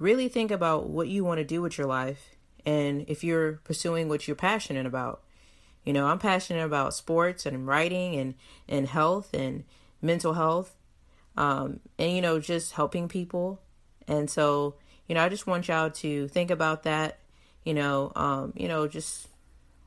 Really 0.02 0.26
think 0.26 0.50
about 0.50 0.90
what 0.90 1.06
you 1.06 1.24
want 1.24 1.38
to 1.38 1.44
do 1.44 1.62
with 1.62 1.78
your 1.78 1.86
life 1.86 2.34
and 2.66 3.04
if 3.06 3.22
you're 3.22 3.60
pursuing 3.62 4.08
what 4.08 4.26
you're 4.26 4.34
passionate 4.34 4.84
about. 4.84 5.22
You 5.84 5.92
know, 5.92 6.08
I'm 6.08 6.18
passionate 6.18 6.64
about 6.64 6.92
sports 6.92 7.46
and 7.46 7.68
writing 7.68 8.16
and, 8.16 8.34
and 8.68 8.88
health 8.88 9.32
and 9.32 9.62
mental 10.00 10.32
health. 10.32 10.74
Um, 11.36 11.78
and, 12.00 12.10
you 12.10 12.20
know, 12.20 12.40
just 12.40 12.72
helping 12.72 13.06
people. 13.06 13.60
And 14.08 14.28
so, 14.28 14.74
you 15.06 15.14
know, 15.14 15.22
I 15.22 15.28
just 15.28 15.46
want 15.46 15.68
y'all 15.68 15.90
to 15.90 16.26
think 16.26 16.50
about 16.50 16.82
that. 16.82 17.20
You 17.62 17.74
know, 17.74 18.10
um, 18.16 18.52
you 18.56 18.66
know, 18.66 18.88
just 18.88 19.28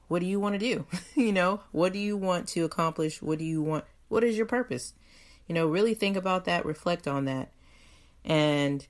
what 0.07 0.19
do 0.19 0.27
you 0.27 0.39
want 0.39 0.53
to 0.53 0.59
do? 0.59 0.85
you 1.21 1.33
know, 1.33 1.59
what 1.73 1.91
do 1.91 1.99
you 1.99 2.15
want 2.15 2.47
to 2.49 2.61
accomplish? 2.61 3.21
What 3.21 3.37
do 3.37 3.43
you 3.43 3.61
want? 3.61 3.83
What 4.07 4.23
is 4.23 4.37
your 4.37 4.45
purpose? 4.45 4.93
You 5.45 5.55
know, 5.55 5.67
really 5.67 5.93
think 5.93 6.15
about 6.15 6.45
that, 6.45 6.65
reflect 6.65 7.05
on 7.05 7.25
that. 7.25 7.51
And, 8.23 8.87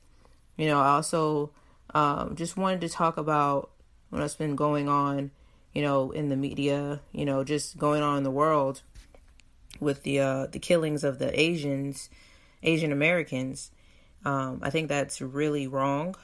you 0.58 0.68
know, 0.68 0.80
I 0.80 0.90
also 0.90 1.52
um, 1.94 2.36
just 2.36 2.58
wanted 2.58 2.82
to 2.82 2.90
talk 2.90 3.18
about 3.18 3.72
what's 4.10 4.36
been 4.36 4.56
going 4.56 4.88
on 4.88 5.32
you 5.76 5.82
know, 5.82 6.12
in 6.12 6.30
the 6.30 6.38
media, 6.38 7.02
you 7.12 7.26
know, 7.26 7.44
just 7.44 7.78
going 7.78 8.02
on 8.02 8.18
in 8.18 8.24
the 8.24 8.32
world 8.32 8.82
with 9.80 10.04
the 10.04 10.22
uh, 10.22 10.48
the 10.48 10.58
killings 10.58 11.04
of 11.04 11.20
the 11.20 11.38
Asians, 11.40 12.10
Asian 12.64 12.94
Americans. 12.94 13.72
Um, 14.24 14.62
I 14.64 14.70
think 14.70 14.88
that's 14.88 15.22
really 15.22 15.68
wrong. 15.68 16.16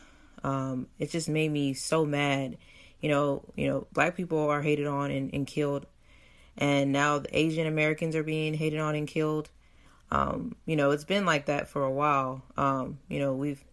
Um, 0.44 0.88
it 0.98 1.12
just 1.12 1.30
made 1.30 1.52
me 1.52 1.74
so 1.74 2.06
mad. 2.06 2.58
You 3.02 3.10
know, 3.10 3.44
you 3.56 3.68
know, 3.68 3.88
black 3.92 4.16
people 4.16 4.40
are 4.50 4.62
hated 4.62 4.88
on 4.88 5.12
and, 5.12 5.34
and 5.34 5.46
killed, 5.46 5.86
and 6.58 6.94
now 6.94 7.20
the 7.20 7.38
Asian 7.38 7.68
Americans 7.68 8.16
are 8.16 8.24
being 8.24 8.54
hated 8.54 8.80
on 8.80 8.96
and 8.96 9.08
killed. 9.08 9.50
Um, 10.12 10.56
you 10.66 10.78
know, 10.78 10.92
it's 10.92 11.04
been 11.04 11.26
like 11.26 11.48
that 11.48 11.68
for 11.68 11.84
a 11.84 11.92
while. 11.92 12.42
Um, 12.56 13.00
you 13.10 13.20
know, 13.20 13.34
we've, 13.34 13.64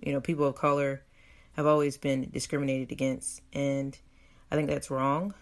you 0.00 0.12
know, 0.12 0.20
people 0.20 0.46
of 0.46 0.54
color 0.54 1.02
have 1.52 1.66
always 1.66 1.96
been 1.96 2.28
discriminated 2.30 2.92
against, 2.92 3.40
and 3.52 3.98
I 4.50 4.56
think 4.56 4.68
that's 4.68 4.90
wrong. 4.90 5.34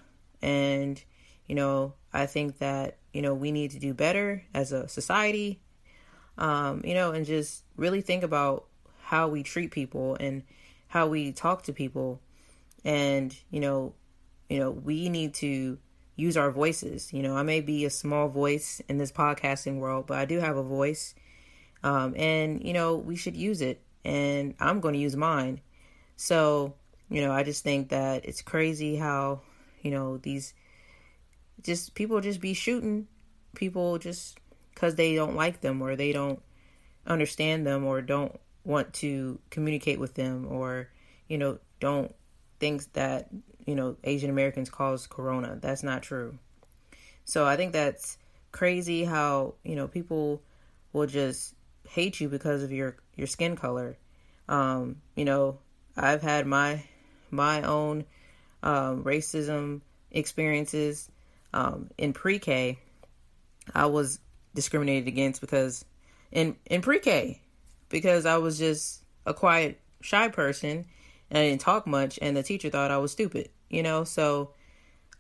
And, 0.43 1.03
you 1.47 1.55
know, 1.55 1.95
I 2.13 2.27
think 2.27 2.59
that, 2.59 2.99
you 3.13 3.23
know, 3.23 3.35
we 3.35 3.51
need 3.51 3.73
to 3.73 3.79
do 3.79 3.95
better 3.95 4.45
as 4.55 4.73
a 4.73 4.89
society, 4.89 5.61
um, 6.39 6.83
you 6.85 6.95
know, 6.95 7.13
and 7.13 7.27
just 7.27 7.65
really 7.77 8.01
think 8.01 8.23
about 8.23 8.67
how 9.03 9.29
we 9.29 9.43
treat 9.43 9.71
people 9.71 10.17
and 10.21 10.43
how 10.89 11.07
we 11.07 11.33
talk 11.33 11.63
to 11.65 11.73
people. 11.73 12.21
And, 12.85 13.37
you 13.51 13.61
know, 13.61 13.95
you 14.49 14.59
know, 14.59 14.71
we 14.71 15.09
need 15.09 15.35
to 15.35 15.79
use 16.17 16.37
our 16.37 16.51
voices. 16.51 17.13
You 17.13 17.23
know, 17.23 17.37
I 17.37 17.43
may 17.43 17.61
be 17.61 17.85
a 17.85 17.91
small 17.91 18.29
voice 18.29 18.81
in 18.89 18.99
this 18.99 19.11
podcasting 19.11 19.79
world, 19.79 20.07
but 20.07 20.19
I 20.19 20.25
do 20.25 20.39
have 20.39 20.57
a 20.57 20.63
voice. 20.63 21.15
Um, 21.83 22.15
and, 22.17 22.63
you 22.65 22.73
know, 22.73 22.97
we 22.97 23.17
should 23.17 23.37
use 23.37 23.61
it. 23.61 23.84
And 24.05 24.55
I'm 24.61 24.81
going 24.81 24.95
to 24.95 25.01
use 25.01 25.17
mine. 25.17 25.61
So, 26.17 26.75
you 27.09 27.21
know, 27.23 27.33
I 27.33 27.43
just 27.43 27.65
think 27.65 27.89
that 27.89 28.25
it's 28.25 28.43
crazy 28.43 28.97
how, 28.97 29.41
you 29.83 29.91
know, 29.91 30.19
these 30.19 30.55
just 31.63 31.95
people 31.95 32.21
just 32.21 32.41
be 32.41 32.55
shooting 32.55 33.07
people 33.55 33.99
just 33.99 34.39
because 34.75 34.97
they 34.97 35.15
don't 35.15 35.37
like 35.37 35.61
them 35.61 35.81
or 35.81 35.97
they 35.97 36.13
don't 36.13 36.43
understand 37.07 37.67
them 37.67 37.85
or 37.85 38.03
don't 38.03 38.39
want 38.65 38.93
to 38.95 39.39
communicate 39.51 40.01
with 40.01 40.15
them 40.15 40.47
or, 40.51 40.89
you 41.29 41.39
know, 41.39 41.59
don't 41.81 42.15
think 42.59 42.93
that, 42.95 43.29
you 43.67 43.75
know, 43.75 43.97
Asian 44.05 44.31
Americans 44.31 44.71
cause 44.71 45.07
corona. 45.07 45.59
That's 45.61 45.83
not 45.83 46.03
true. 46.03 46.39
So 47.25 47.47
I 47.47 47.57
think 47.57 47.73
that's 47.73 48.19
crazy 48.53 49.05
how, 49.05 49.55
you 49.65 49.77
know, 49.77 49.89
people 49.89 50.43
will 50.93 51.07
just 51.07 51.55
hate 51.89 52.21
you 52.21 52.29
because 52.29 52.63
of 52.63 52.73
your 52.73 52.97
your 53.17 53.27
skin 53.27 53.57
color. 53.57 53.97
Um, 54.49 54.97
you 55.15 55.25
know, 55.25 55.59
I've 55.97 56.23
had 56.23 56.47
my 56.47 56.85
my 57.31 57.63
own 57.63 58.05
um, 58.63 59.05
racism 59.05 59.81
experiences 60.11 61.11
um, 61.53 61.91
in 61.99 62.13
pre-K. 62.13 62.79
I 63.75 63.87
was 63.87 64.19
discriminated 64.55 65.09
against 65.09 65.41
because 65.41 65.85
in 66.33 66.57
in 66.67 66.83
pre-K 66.83 67.41
because 67.89 68.27
I 68.27 68.39
was 68.39 68.59
just 68.59 69.03
a 69.27 69.35
quiet, 69.35 69.81
shy 70.01 70.29
person 70.29 70.85
and 71.31 71.39
I 71.39 71.49
didn't 71.49 71.63
talk 71.63 71.87
much, 71.87 72.19
and 72.21 72.37
the 72.37 72.43
teacher 72.43 72.71
thought 72.71 72.91
I 72.91 72.99
was 72.99 73.13
stupid. 73.13 73.49
You 73.71 73.83
know, 73.83 74.05
so 74.05 74.51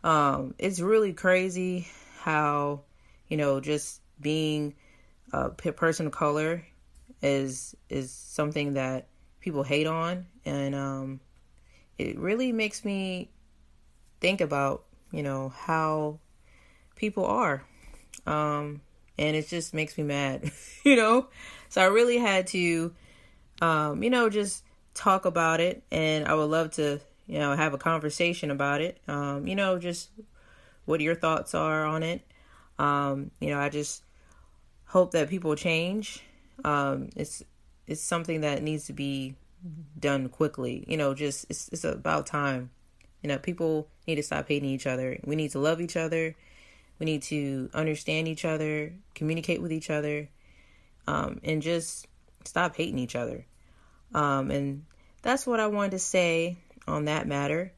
um, 0.02 0.54
it's 0.58 0.80
really 0.80 1.12
crazy 1.12 1.88
how 2.20 2.82
you 3.28 3.36
know 3.36 3.60
just 3.60 4.00
being 4.20 4.74
a 5.32 5.50
person 5.50 6.06
of 6.06 6.12
color 6.12 6.64
is 7.24 7.74
is 7.88 8.10
something 8.12 8.74
that 8.74 9.08
people 9.40 9.62
hate 9.62 9.86
on 9.86 10.26
and 10.44 10.74
um, 10.74 11.20
it 11.98 12.18
really 12.18 12.52
makes 12.52 12.84
me 12.84 13.30
think 14.20 14.40
about, 14.40 14.84
you 15.10 15.22
know, 15.22 15.50
how 15.50 16.18
people 16.96 17.24
are. 17.26 17.64
Um, 18.26 18.80
and 19.18 19.36
it 19.36 19.48
just 19.48 19.74
makes 19.74 19.96
me 19.96 20.04
mad, 20.04 20.50
you 20.84 20.96
know? 20.96 21.28
So 21.68 21.82
I 21.82 21.86
really 21.86 22.18
had 22.18 22.46
to, 22.48 22.94
um, 23.60 24.02
you 24.02 24.10
know, 24.10 24.28
just 24.28 24.64
talk 24.94 25.24
about 25.24 25.60
it. 25.60 25.82
And 25.90 26.26
I 26.26 26.34
would 26.34 26.50
love 26.50 26.72
to, 26.72 27.00
you 27.26 27.38
know, 27.38 27.54
have 27.54 27.74
a 27.74 27.78
conversation 27.78 28.50
about 28.50 28.80
it. 28.80 28.98
Um, 29.08 29.46
you 29.46 29.54
know, 29.54 29.78
just 29.78 30.10
what 30.84 31.00
your 31.00 31.14
thoughts 31.14 31.54
are 31.54 31.84
on 31.84 32.02
it. 32.02 32.22
Um, 32.78 33.30
you 33.40 33.50
know, 33.50 33.60
I 33.60 33.68
just 33.68 34.02
hope 34.86 35.12
that 35.12 35.28
people 35.28 35.54
change. 35.54 36.22
Um, 36.62 37.08
it's, 37.16 37.42
it's 37.86 38.00
something 38.00 38.42
that 38.42 38.62
needs 38.62 38.86
to 38.86 38.92
be 38.92 39.36
done 39.98 40.28
quickly. 40.28 40.84
You 40.86 40.96
know, 40.96 41.14
just 41.14 41.46
it's 41.48 41.68
it's 41.68 41.84
about 41.84 42.26
time. 42.26 42.70
You 43.22 43.28
know, 43.28 43.38
people 43.38 43.88
need 44.06 44.16
to 44.16 44.22
stop 44.22 44.48
hating 44.48 44.68
each 44.68 44.86
other. 44.86 45.18
We 45.24 45.36
need 45.36 45.52
to 45.52 45.58
love 45.58 45.80
each 45.80 45.96
other. 45.96 46.34
We 46.98 47.06
need 47.06 47.22
to 47.22 47.70
understand 47.74 48.28
each 48.28 48.44
other, 48.44 48.92
communicate 49.14 49.60
with 49.60 49.72
each 49.72 49.90
other, 49.90 50.28
um, 51.06 51.40
and 51.42 51.60
just 51.60 52.06
stop 52.44 52.76
hating 52.76 52.98
each 52.98 53.16
other. 53.16 53.46
Um, 54.14 54.50
and 54.50 54.84
that's 55.22 55.46
what 55.46 55.58
I 55.58 55.66
wanted 55.66 55.92
to 55.92 55.98
say 55.98 56.58
on 56.86 57.06
that 57.06 57.26
matter. 57.26 57.72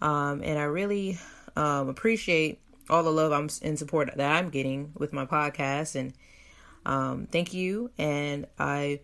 Um, 0.00 0.42
and 0.42 0.58
I 0.58 0.64
really 0.64 1.18
um, 1.54 1.88
appreciate 1.88 2.60
all 2.88 3.02
the 3.02 3.12
love 3.12 3.32
I'm 3.32 3.48
and 3.62 3.78
support 3.78 4.10
that 4.16 4.36
I'm 4.36 4.50
getting 4.50 4.92
with 4.96 5.12
my 5.12 5.26
podcast. 5.26 5.94
And 5.94 6.12
um, 6.86 7.28
thank 7.30 7.52
you. 7.52 7.90
And 7.98 8.46
I 8.58 9.00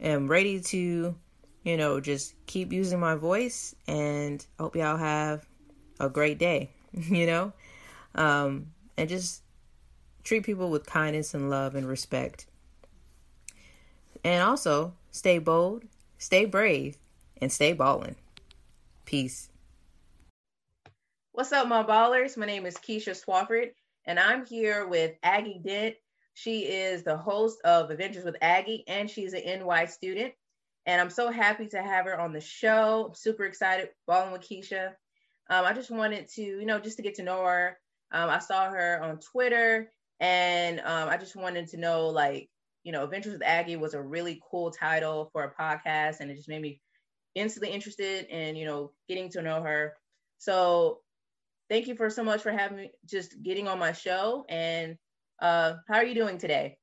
am 0.00 0.28
ready 0.28 0.60
to 0.60 1.14
you 1.68 1.76
know, 1.76 2.00
just 2.00 2.34
keep 2.46 2.72
using 2.72 2.98
my 2.98 3.14
voice 3.14 3.74
and 3.86 4.44
hope 4.58 4.74
y'all 4.74 4.96
have 4.96 5.46
a 6.00 6.08
great 6.08 6.38
day, 6.38 6.70
you 6.92 7.26
know? 7.26 7.52
Um, 8.14 8.72
and 8.96 9.06
just 9.06 9.42
treat 10.24 10.44
people 10.44 10.70
with 10.70 10.86
kindness 10.86 11.34
and 11.34 11.50
love 11.50 11.74
and 11.74 11.86
respect. 11.86 12.46
And 14.24 14.42
also, 14.42 14.94
stay 15.10 15.38
bold, 15.38 15.84
stay 16.16 16.46
brave, 16.46 16.96
and 17.40 17.52
stay 17.52 17.74
balling. 17.74 18.16
Peace. 19.04 19.50
What's 21.32 21.52
up, 21.52 21.68
my 21.68 21.82
ballers? 21.82 22.38
My 22.38 22.46
name 22.46 22.64
is 22.64 22.76
Keisha 22.76 23.10
Swafford, 23.10 23.72
and 24.06 24.18
I'm 24.18 24.46
here 24.46 24.86
with 24.86 25.16
Aggie 25.22 25.60
Dent. 25.62 25.96
She 26.38 26.60
is 26.66 27.02
the 27.02 27.16
host 27.16 27.60
of 27.64 27.90
Adventures 27.90 28.24
with 28.24 28.36
Aggie, 28.40 28.84
and 28.86 29.10
she's 29.10 29.32
an 29.32 29.42
NY 29.44 29.86
student. 29.86 30.32
and 30.86 31.00
I'm 31.00 31.10
so 31.10 31.32
happy 31.32 31.66
to 31.66 31.82
have 31.82 32.04
her 32.04 32.18
on 32.18 32.32
the 32.32 32.40
show. 32.40 33.06
I'm 33.08 33.14
super 33.16 33.44
excited, 33.44 33.88
balling 34.06 34.30
with 34.30 34.48
Keisha. 34.48 34.90
Um, 35.50 35.64
I 35.64 35.72
just 35.72 35.90
wanted 35.90 36.28
to, 36.36 36.42
you 36.42 36.64
know, 36.64 36.78
just 36.78 36.96
to 36.98 37.02
get 37.02 37.16
to 37.16 37.24
know 37.24 37.44
her. 37.44 37.76
Um, 38.12 38.30
I 38.30 38.38
saw 38.38 38.70
her 38.70 39.02
on 39.02 39.18
Twitter, 39.18 39.90
and 40.20 40.78
um, 40.78 41.08
I 41.08 41.16
just 41.16 41.34
wanted 41.34 41.66
to 41.70 41.76
know, 41.76 42.06
like, 42.06 42.48
you 42.84 42.92
know, 42.92 43.02
Adventures 43.02 43.32
with 43.32 43.42
Aggie 43.44 43.74
was 43.74 43.94
a 43.94 44.00
really 44.00 44.40
cool 44.48 44.70
title 44.70 45.30
for 45.32 45.42
a 45.42 45.60
podcast, 45.60 46.20
and 46.20 46.30
it 46.30 46.36
just 46.36 46.48
made 46.48 46.62
me 46.62 46.80
instantly 47.34 47.72
interested 47.72 48.26
in, 48.26 48.54
you 48.54 48.64
know, 48.64 48.92
getting 49.08 49.28
to 49.30 49.42
know 49.42 49.60
her. 49.60 49.96
So, 50.38 51.00
thank 51.68 51.88
you 51.88 51.96
for 51.96 52.10
so 52.10 52.22
much 52.22 52.42
for 52.42 52.52
having 52.52 52.78
me, 52.78 52.90
just 53.06 53.42
getting 53.42 53.66
on 53.66 53.80
my 53.80 53.92
show. 53.92 54.44
And 54.48 54.96
uh, 55.40 55.74
how 55.86 55.94
are 55.94 56.04
you 56.04 56.14
doing 56.14 56.38
today? 56.38 56.78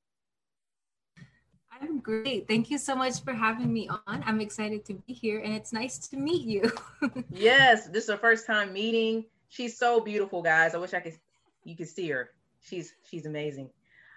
I'm 1.81 1.99
great. 1.99 2.47
Thank 2.47 2.71
you 2.71 2.77
so 2.77 2.95
much 2.95 3.21
for 3.21 3.33
having 3.33 3.71
me 3.71 3.89
on. 3.89 4.23
I'm 4.25 4.39
excited 4.39 4.85
to 4.85 4.93
be 4.93 5.13
here 5.13 5.39
and 5.39 5.53
it's 5.53 5.73
nice 5.73 5.97
to 6.07 6.17
meet 6.17 6.45
you. 6.45 6.71
yes, 7.31 7.87
this 7.87 8.03
is 8.03 8.07
the 8.07 8.17
first 8.17 8.47
time 8.47 8.71
meeting. 8.71 9.25
She's 9.49 9.77
so 9.77 9.99
beautiful, 9.99 10.41
guys. 10.41 10.73
I 10.73 10.77
wish 10.77 10.93
I 10.93 10.99
could 10.99 11.17
you 11.63 11.75
could 11.75 11.89
see 11.89 12.09
her. 12.09 12.29
She's 12.61 12.93
she's 13.09 13.25
amazing. 13.25 13.69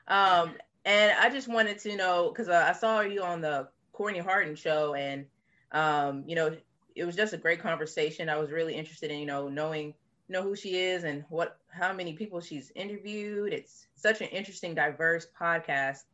Um 0.07 0.53
and 0.85 1.13
I 1.19 1.31
just 1.31 1.49
wanted 1.49 1.79
to 1.81 1.97
know 1.97 2.31
cuz 2.31 2.49
uh, 2.49 2.65
I 2.69 2.73
saw 2.73 3.01
you 3.01 3.23
on 3.23 3.41
the 3.41 3.69
Courtney 3.93 4.21
Harden 4.21 4.55
show 4.55 4.95
and 4.95 5.27
um 5.73 6.23
you 6.27 6.37
know, 6.37 6.57
it 6.95 7.05
was 7.05 7.17
just 7.17 7.33
a 7.33 7.39
great 7.39 7.61
conversation. 7.61 8.29
I 8.29 8.37
was 8.37 8.53
really 8.53 8.75
interested 8.75 9.11
in, 9.11 9.19
you 9.19 9.27
know, 9.27 9.49
knowing 9.49 9.95
know 10.29 10.43
who 10.43 10.55
she 10.55 10.77
is 10.77 11.05
and 11.05 11.25
what 11.29 11.59
how 11.71 11.93
many 11.93 12.13
people 12.15 12.41
she's 12.41 12.71
interviewed. 12.75 13.53
It's 13.53 13.87
such 13.95 14.21
an 14.21 14.29
interesting 14.29 14.75
diverse 14.75 15.27
podcast 15.41 16.05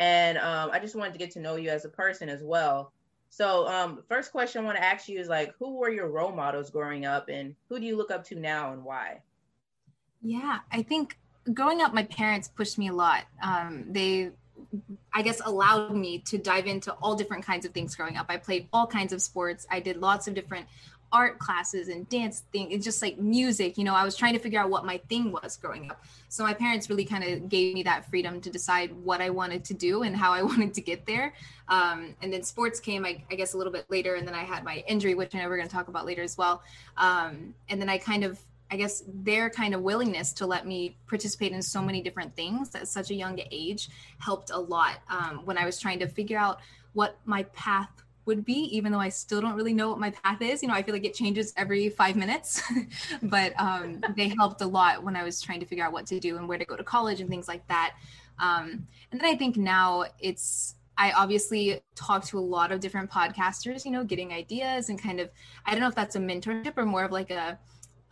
and 0.00 0.38
um, 0.38 0.70
I 0.72 0.78
just 0.78 0.96
wanted 0.96 1.12
to 1.12 1.18
get 1.18 1.30
to 1.32 1.40
know 1.40 1.56
you 1.56 1.68
as 1.68 1.84
a 1.84 1.88
person 1.88 2.28
as 2.30 2.42
well. 2.42 2.92
So, 3.28 3.68
um, 3.68 4.02
first 4.08 4.32
question 4.32 4.62
I 4.62 4.64
want 4.64 4.78
to 4.78 4.82
ask 4.84 5.08
you 5.08 5.20
is 5.20 5.28
like, 5.28 5.54
who 5.58 5.76
were 5.76 5.90
your 5.90 6.08
role 6.08 6.32
models 6.32 6.70
growing 6.70 7.04
up, 7.04 7.28
and 7.28 7.54
who 7.68 7.78
do 7.78 7.86
you 7.86 7.96
look 7.96 8.10
up 8.10 8.24
to 8.24 8.34
now, 8.34 8.72
and 8.72 8.82
why? 8.82 9.20
Yeah, 10.22 10.58
I 10.72 10.82
think 10.82 11.16
growing 11.52 11.80
up, 11.82 11.94
my 11.94 12.04
parents 12.04 12.48
pushed 12.48 12.78
me 12.78 12.88
a 12.88 12.92
lot. 12.92 13.24
Um, 13.42 13.84
they, 13.90 14.30
I 15.14 15.22
guess, 15.22 15.40
allowed 15.44 15.94
me 15.94 16.18
to 16.26 16.38
dive 16.38 16.66
into 16.66 16.92
all 16.94 17.14
different 17.14 17.44
kinds 17.44 17.66
of 17.66 17.72
things 17.72 17.94
growing 17.94 18.16
up. 18.16 18.26
I 18.30 18.38
played 18.38 18.68
all 18.72 18.86
kinds 18.86 19.12
of 19.12 19.22
sports. 19.22 19.66
I 19.70 19.80
did 19.80 19.98
lots 19.98 20.26
of 20.26 20.34
different 20.34 20.66
art 21.12 21.38
classes 21.38 21.88
and 21.88 22.08
dance 22.08 22.44
thing 22.52 22.70
it's 22.70 22.84
just 22.84 23.02
like 23.02 23.18
music 23.18 23.76
you 23.76 23.84
know 23.84 23.94
i 23.94 24.04
was 24.04 24.16
trying 24.16 24.32
to 24.32 24.38
figure 24.38 24.60
out 24.60 24.70
what 24.70 24.84
my 24.84 24.98
thing 25.08 25.32
was 25.32 25.56
growing 25.56 25.90
up. 25.90 26.02
So 26.28 26.44
my 26.44 26.54
parents 26.54 26.88
really 26.88 27.04
kind 27.04 27.24
of 27.24 27.48
gave 27.48 27.74
me 27.74 27.82
that 27.82 28.08
freedom 28.08 28.40
to 28.40 28.50
decide 28.50 28.92
what 28.92 29.20
i 29.20 29.30
wanted 29.30 29.64
to 29.66 29.74
do 29.74 30.02
and 30.02 30.16
how 30.16 30.32
i 30.32 30.42
wanted 30.50 30.74
to 30.74 30.80
get 30.80 31.06
there. 31.06 31.34
Um, 31.68 32.16
and 32.22 32.32
then 32.32 32.42
sports 32.42 32.80
came 32.80 33.04
I, 33.04 33.22
I, 33.30 33.36
guess 33.36 33.54
a 33.54 33.58
little 33.58 33.72
bit 33.72 33.86
later 33.88 34.14
and 34.16 34.26
then 34.26 34.34
i 34.34 34.42
had 34.42 34.64
my 34.64 34.84
injury 34.86 35.14
which 35.14 35.34
i 35.34 35.38
know 35.38 35.48
we're 35.48 35.56
going 35.56 35.68
to 35.68 35.74
talk 35.74 35.88
about 35.88 36.06
later 36.06 36.22
as 36.22 36.36
well. 36.38 36.62
Um, 36.96 37.54
and 37.68 37.80
then 37.80 37.88
i 37.88 37.98
kind 37.98 38.24
of 38.24 38.38
I 38.70 38.76
guess 38.76 39.02
their 39.08 39.50
kind 39.50 39.74
of 39.74 39.82
willingness 39.82 40.32
to 40.34 40.46
let 40.46 40.66
me 40.66 40.96
participate 41.08 41.52
in 41.52 41.60
so 41.60 41.82
many 41.82 42.00
different 42.00 42.36
things 42.36 42.74
at 42.74 42.86
such 42.86 43.10
a 43.10 43.14
young 43.14 43.40
age 43.50 43.88
helped 44.18 44.50
a 44.50 44.58
lot 44.58 44.98
um, 45.08 45.44
when 45.44 45.58
I 45.58 45.66
was 45.66 45.80
trying 45.80 45.98
to 45.98 46.06
figure 46.06 46.38
out 46.38 46.60
what 46.92 47.18
my 47.24 47.42
path 47.44 47.90
would 48.26 48.44
be, 48.44 48.68
even 48.76 48.92
though 48.92 49.00
I 49.00 49.08
still 49.08 49.40
don't 49.40 49.54
really 49.54 49.72
know 49.72 49.88
what 49.88 49.98
my 49.98 50.10
path 50.10 50.42
is. 50.42 50.62
You 50.62 50.68
know, 50.68 50.74
I 50.74 50.82
feel 50.82 50.94
like 50.94 51.04
it 51.04 51.14
changes 51.14 51.52
every 51.56 51.88
five 51.88 52.16
minutes, 52.16 52.62
but 53.22 53.52
um, 53.58 54.00
they 54.16 54.28
helped 54.28 54.60
a 54.60 54.66
lot 54.66 55.02
when 55.02 55.16
I 55.16 55.22
was 55.22 55.40
trying 55.40 55.60
to 55.60 55.66
figure 55.66 55.84
out 55.84 55.92
what 55.92 56.06
to 56.06 56.20
do 56.20 56.36
and 56.36 56.48
where 56.48 56.58
to 56.58 56.64
go 56.64 56.76
to 56.76 56.84
college 56.84 57.20
and 57.20 57.28
things 57.28 57.48
like 57.48 57.66
that. 57.68 57.94
Um, 58.38 58.86
and 59.10 59.20
then 59.20 59.26
I 59.26 59.36
think 59.36 59.56
now 59.56 60.04
it's, 60.18 60.74
I 60.96 61.12
obviously 61.12 61.82
talk 61.94 62.24
to 62.26 62.38
a 62.38 62.40
lot 62.40 62.72
of 62.72 62.80
different 62.80 63.10
podcasters, 63.10 63.84
you 63.84 63.90
know, 63.90 64.04
getting 64.04 64.32
ideas 64.32 64.90
and 64.90 65.00
kind 65.00 65.20
of, 65.20 65.30
I 65.64 65.72
don't 65.72 65.80
know 65.80 65.88
if 65.88 65.94
that's 65.94 66.16
a 66.16 66.20
mentorship 66.20 66.76
or 66.76 66.84
more 66.84 67.04
of 67.04 67.12
like 67.12 67.30
a, 67.30 67.58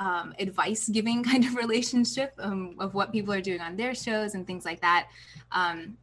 um, 0.01 0.33
advice 0.39 0.89
giving 0.89 1.23
kind 1.31 1.45
of 1.45 1.55
relationship 1.55 2.33
um, 2.39 2.77
of 2.79 2.95
what 2.95 3.13
people 3.13 3.33
are 3.35 3.41
doing 3.41 3.61
on 3.61 3.77
their 3.77 3.95
shows 3.95 4.35
and 4.35 4.47
things 4.47 4.65
like 4.65 4.81
that. 4.81 5.09
Um, 5.53 5.97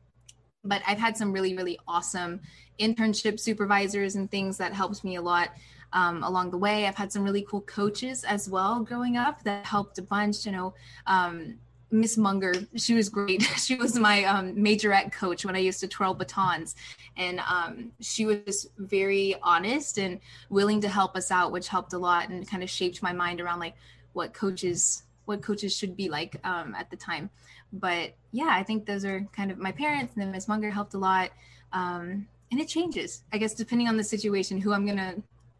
but 0.65 0.81
I've 0.85 0.99
had 0.99 1.15
some 1.15 1.31
really, 1.31 1.55
really 1.55 1.79
awesome 1.87 2.41
internship 2.79 3.39
supervisors 3.39 4.15
and 4.15 4.29
things 4.29 4.57
that 4.57 4.73
helped 4.73 5.03
me 5.03 5.15
a 5.15 5.21
lot 5.21 5.49
um, 5.93 6.23
along 6.23 6.51
the 6.51 6.57
way. 6.57 6.85
I've 6.85 6.95
had 6.95 7.11
some 7.11 7.23
really 7.23 7.45
cool 7.49 7.61
coaches 7.61 8.23
as 8.23 8.49
well 8.49 8.81
growing 8.81 9.17
up 9.17 9.43
that 9.43 9.65
helped 9.65 9.97
a 9.97 10.01
bunch. 10.01 10.45
You 10.45 10.51
know, 10.51 10.73
um, 11.07 11.55
Miss 11.91 12.17
Munger, 12.17 12.53
she 12.75 12.93
was 12.93 13.09
great. 13.09 13.41
she 13.57 13.75
was 13.75 13.97
my 13.97 14.25
um, 14.25 14.55
majorette 14.55 15.11
coach 15.11 15.45
when 15.45 15.55
I 15.55 15.59
used 15.59 15.79
to 15.79 15.87
twirl 15.87 16.13
batons, 16.13 16.75
and 17.15 17.39
um, 17.39 17.91
she 18.01 18.25
was 18.25 18.69
very 18.77 19.35
honest 19.41 19.97
and 19.97 20.19
willing 20.49 20.81
to 20.81 20.89
help 20.89 21.15
us 21.15 21.31
out, 21.31 21.51
which 21.51 21.69
helped 21.69 21.93
a 21.93 21.97
lot 21.97 22.29
and 22.29 22.47
kind 22.47 22.63
of 22.63 22.69
shaped 22.69 23.01
my 23.01 23.13
mind 23.13 23.39
around 23.39 23.59
like 23.59 23.75
what 24.13 24.33
coaches 24.33 25.03
what 25.25 25.41
coaches 25.41 25.75
should 25.75 25.97
be 25.97 26.07
like 26.07 26.39
um, 26.43 26.75
at 26.75 26.89
the 26.91 26.95
time. 26.95 27.29
But 27.73 28.15
yeah, 28.31 28.49
I 28.49 28.63
think 28.63 28.85
those 28.85 29.05
are 29.05 29.27
kind 29.35 29.51
of 29.51 29.57
my 29.57 29.71
parents, 29.71 30.13
and 30.13 30.23
then 30.23 30.31
Miss 30.31 30.47
Munger 30.47 30.71
helped 30.71 30.93
a 30.93 30.97
lot. 30.97 31.31
Um, 31.73 32.27
and 32.51 32.61
it 32.61 32.67
changes 32.67 33.23
i 33.33 33.39
guess 33.39 33.55
depending 33.55 33.87
on 33.87 33.97
the 33.97 34.03
situation 34.03 34.61
who 34.61 34.71
i'm 34.71 34.85
going 34.85 34.99
to 34.99 35.15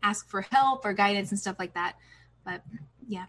ask 0.06 0.30
for 0.30 0.42
help 0.42 0.86
or 0.86 0.94
guidance 0.94 1.32
and 1.32 1.40
stuff 1.40 1.56
like 1.58 1.74
that. 1.74 1.96
But 2.46 2.62
yeah. 3.08 3.26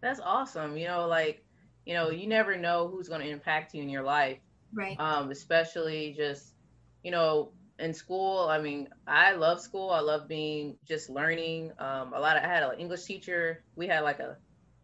That's 0.00 0.20
awesome 0.20 0.76
you 0.76 0.86
know 0.86 1.06
like 1.06 1.44
you 1.84 1.94
know 1.94 2.10
you 2.10 2.26
never 2.26 2.56
know 2.56 2.88
who's 2.88 3.08
going 3.08 3.20
to 3.20 3.28
impact 3.28 3.74
you 3.74 3.82
in 3.82 3.88
your 3.88 4.02
life. 4.02 4.38
Right. 4.72 4.98
Um 4.98 5.30
especially 5.30 6.14
just 6.16 6.54
you 7.02 7.10
know 7.10 7.50
in 7.78 7.94
school 7.94 8.48
i 8.48 8.60
mean 8.60 8.86
i 9.08 9.32
love 9.32 9.58
school 9.58 9.90
i 9.90 9.98
love 9.98 10.28
being 10.28 10.76
just 10.86 11.08
learning 11.08 11.72
um 11.78 12.12
a 12.12 12.20
lot 12.20 12.36
of 12.36 12.44
i 12.44 12.46
had 12.46 12.62
an 12.62 12.78
english 12.78 13.02
teacher 13.02 13.64
we 13.76 13.88
had 13.88 14.00
like 14.00 14.20
a 14.20 14.36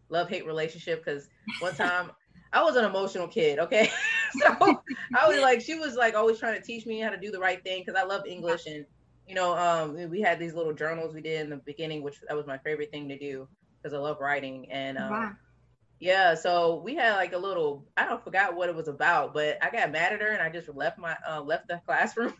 love 0.08 0.28
hate 0.28 0.46
relationship 0.46 1.04
because 1.04 1.28
one 1.60 1.74
time 1.76 2.10
I 2.52 2.62
was 2.62 2.76
an 2.76 2.84
emotional 2.84 3.28
kid, 3.28 3.58
okay? 3.58 3.90
so 4.38 4.82
I 5.14 5.28
was 5.28 5.40
like, 5.40 5.60
she 5.60 5.74
was 5.74 5.94
like 5.94 6.14
always 6.14 6.38
trying 6.38 6.54
to 6.54 6.66
teach 6.66 6.86
me 6.86 7.00
how 7.00 7.10
to 7.10 7.18
do 7.18 7.30
the 7.30 7.38
right 7.38 7.62
thing 7.62 7.82
because 7.84 8.00
I 8.00 8.04
love 8.04 8.26
English 8.26 8.66
and 8.66 8.84
you 9.28 9.34
know, 9.34 9.54
um, 9.56 10.10
we 10.10 10.22
had 10.22 10.38
these 10.38 10.54
little 10.54 10.72
journals 10.72 11.14
we 11.14 11.20
did 11.20 11.42
in 11.42 11.50
the 11.50 11.56
beginning, 11.58 12.02
which 12.02 12.20
that 12.26 12.34
was 12.34 12.46
my 12.46 12.56
favorite 12.58 12.90
thing 12.90 13.08
to 13.10 13.18
do 13.18 13.46
because 13.76 13.94
I 13.94 13.98
love 13.98 14.20
writing. 14.20 14.72
And 14.72 14.96
um, 14.96 15.10
wow. 15.10 15.32
yeah, 16.00 16.34
so 16.34 16.80
we 16.82 16.94
had 16.94 17.14
like 17.16 17.34
a 17.34 17.38
little, 17.38 17.84
I 17.96 18.06
don't 18.06 18.24
forgot 18.24 18.56
what 18.56 18.70
it 18.70 18.74
was 18.74 18.88
about, 18.88 19.34
but 19.34 19.58
I 19.62 19.70
got 19.70 19.92
mad 19.92 20.14
at 20.14 20.22
her 20.22 20.28
and 20.28 20.40
I 20.40 20.48
just 20.48 20.74
left 20.74 20.98
my 20.98 21.14
uh, 21.28 21.42
left 21.42 21.68
the 21.68 21.80
classroom. 21.84 22.32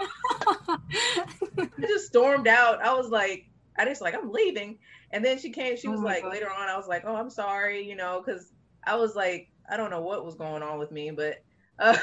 I 0.68 1.68
just 1.80 2.08
stormed 2.08 2.46
out. 2.46 2.84
I 2.84 2.92
was 2.92 3.08
like, 3.08 3.46
I 3.78 3.86
just 3.86 4.02
like 4.02 4.14
I'm 4.14 4.30
leaving, 4.30 4.78
and 5.12 5.24
then 5.24 5.38
she 5.38 5.48
came. 5.48 5.78
She 5.78 5.88
was 5.88 6.00
oh 6.00 6.04
like 6.04 6.22
God. 6.22 6.32
later 6.32 6.50
on. 6.50 6.68
I 6.68 6.76
was 6.76 6.86
like, 6.86 7.04
oh, 7.06 7.16
I'm 7.16 7.30
sorry, 7.30 7.88
you 7.88 7.96
know, 7.96 8.22
because 8.24 8.52
I 8.86 8.96
was 8.96 9.16
like 9.16 9.48
I 9.68 9.76
don't 9.76 9.90
know 9.90 10.00
what 10.00 10.24
was 10.24 10.34
going 10.34 10.62
on 10.62 10.78
with 10.78 10.90
me, 10.90 11.10
but 11.10 11.42
uh, 11.78 11.96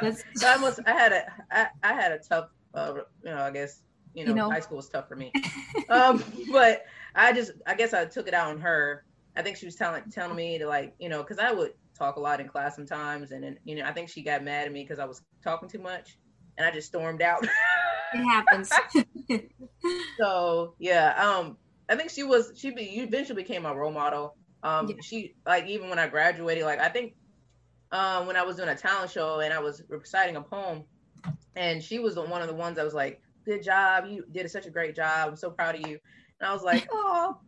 I 0.00 0.56
must. 0.58 0.80
I 0.86 0.92
had 0.92 1.12
a. 1.12 1.24
I, 1.50 1.66
I 1.82 1.92
had 1.94 2.12
a 2.12 2.18
tough. 2.18 2.48
Uh, 2.74 2.94
you 3.22 3.30
know, 3.30 3.38
I 3.38 3.50
guess 3.50 3.82
you 4.14 4.24
know, 4.24 4.30
you 4.30 4.36
know, 4.36 4.50
high 4.50 4.60
school 4.60 4.76
was 4.76 4.88
tough 4.88 5.08
for 5.08 5.16
me. 5.16 5.32
um, 5.88 6.22
but 6.50 6.84
I 7.14 7.32
just, 7.32 7.52
I 7.66 7.74
guess 7.74 7.94
I 7.94 8.04
took 8.04 8.28
it 8.28 8.34
out 8.34 8.50
on 8.50 8.60
her. 8.60 9.04
I 9.36 9.42
think 9.42 9.56
she 9.56 9.66
was 9.66 9.76
telling 9.76 10.02
telling 10.10 10.36
me 10.36 10.58
to 10.58 10.66
like, 10.66 10.94
you 10.98 11.08
know, 11.08 11.22
because 11.22 11.38
I 11.38 11.52
would 11.52 11.72
talk 11.98 12.16
a 12.16 12.20
lot 12.20 12.40
in 12.40 12.48
class 12.48 12.76
sometimes, 12.76 13.32
and 13.32 13.42
then 13.42 13.58
you 13.64 13.76
know, 13.76 13.84
I 13.84 13.92
think 13.92 14.08
she 14.08 14.22
got 14.22 14.44
mad 14.44 14.66
at 14.66 14.72
me 14.72 14.82
because 14.82 14.98
I 14.98 15.06
was 15.06 15.22
talking 15.42 15.68
too 15.68 15.78
much, 15.78 16.18
and 16.58 16.66
I 16.66 16.70
just 16.70 16.88
stormed 16.88 17.22
out. 17.22 17.42
it 18.14 18.18
happens. 18.18 18.70
so 20.18 20.74
yeah, 20.78 21.14
um, 21.16 21.56
I 21.88 21.96
think 21.96 22.10
she 22.10 22.22
was. 22.24 22.52
She 22.56 22.70
be, 22.70 22.82
eventually 23.00 23.42
became 23.42 23.62
my 23.62 23.72
role 23.72 23.92
model. 23.92 24.36
Um, 24.62 24.88
yeah. 24.88 24.94
she 25.02 25.34
like 25.46 25.66
even 25.66 25.90
when 25.90 25.98
I 25.98 26.08
graduated, 26.08 26.64
like 26.64 26.78
I 26.78 26.88
think 26.88 27.14
um, 27.90 28.26
when 28.26 28.36
I 28.36 28.42
was 28.42 28.56
doing 28.56 28.68
a 28.68 28.76
talent 28.76 29.10
show 29.10 29.40
and 29.40 29.52
I 29.52 29.60
was 29.60 29.82
reciting 29.88 30.36
a 30.36 30.42
poem, 30.42 30.84
and 31.56 31.82
she 31.82 31.98
was 31.98 32.14
the, 32.14 32.22
one 32.22 32.42
of 32.42 32.48
the 32.48 32.54
ones 32.54 32.76
that 32.76 32.84
was 32.84 32.94
like, 32.94 33.20
"Good 33.44 33.62
job, 33.62 34.06
you 34.08 34.24
did 34.30 34.50
such 34.50 34.66
a 34.66 34.70
great 34.70 34.94
job. 34.94 35.28
I'm 35.28 35.36
so 35.36 35.50
proud 35.50 35.74
of 35.74 35.86
you." 35.86 35.98
And 36.40 36.48
I 36.48 36.52
was 36.52 36.62
like, 36.62 36.88
"Oh, 36.92 37.38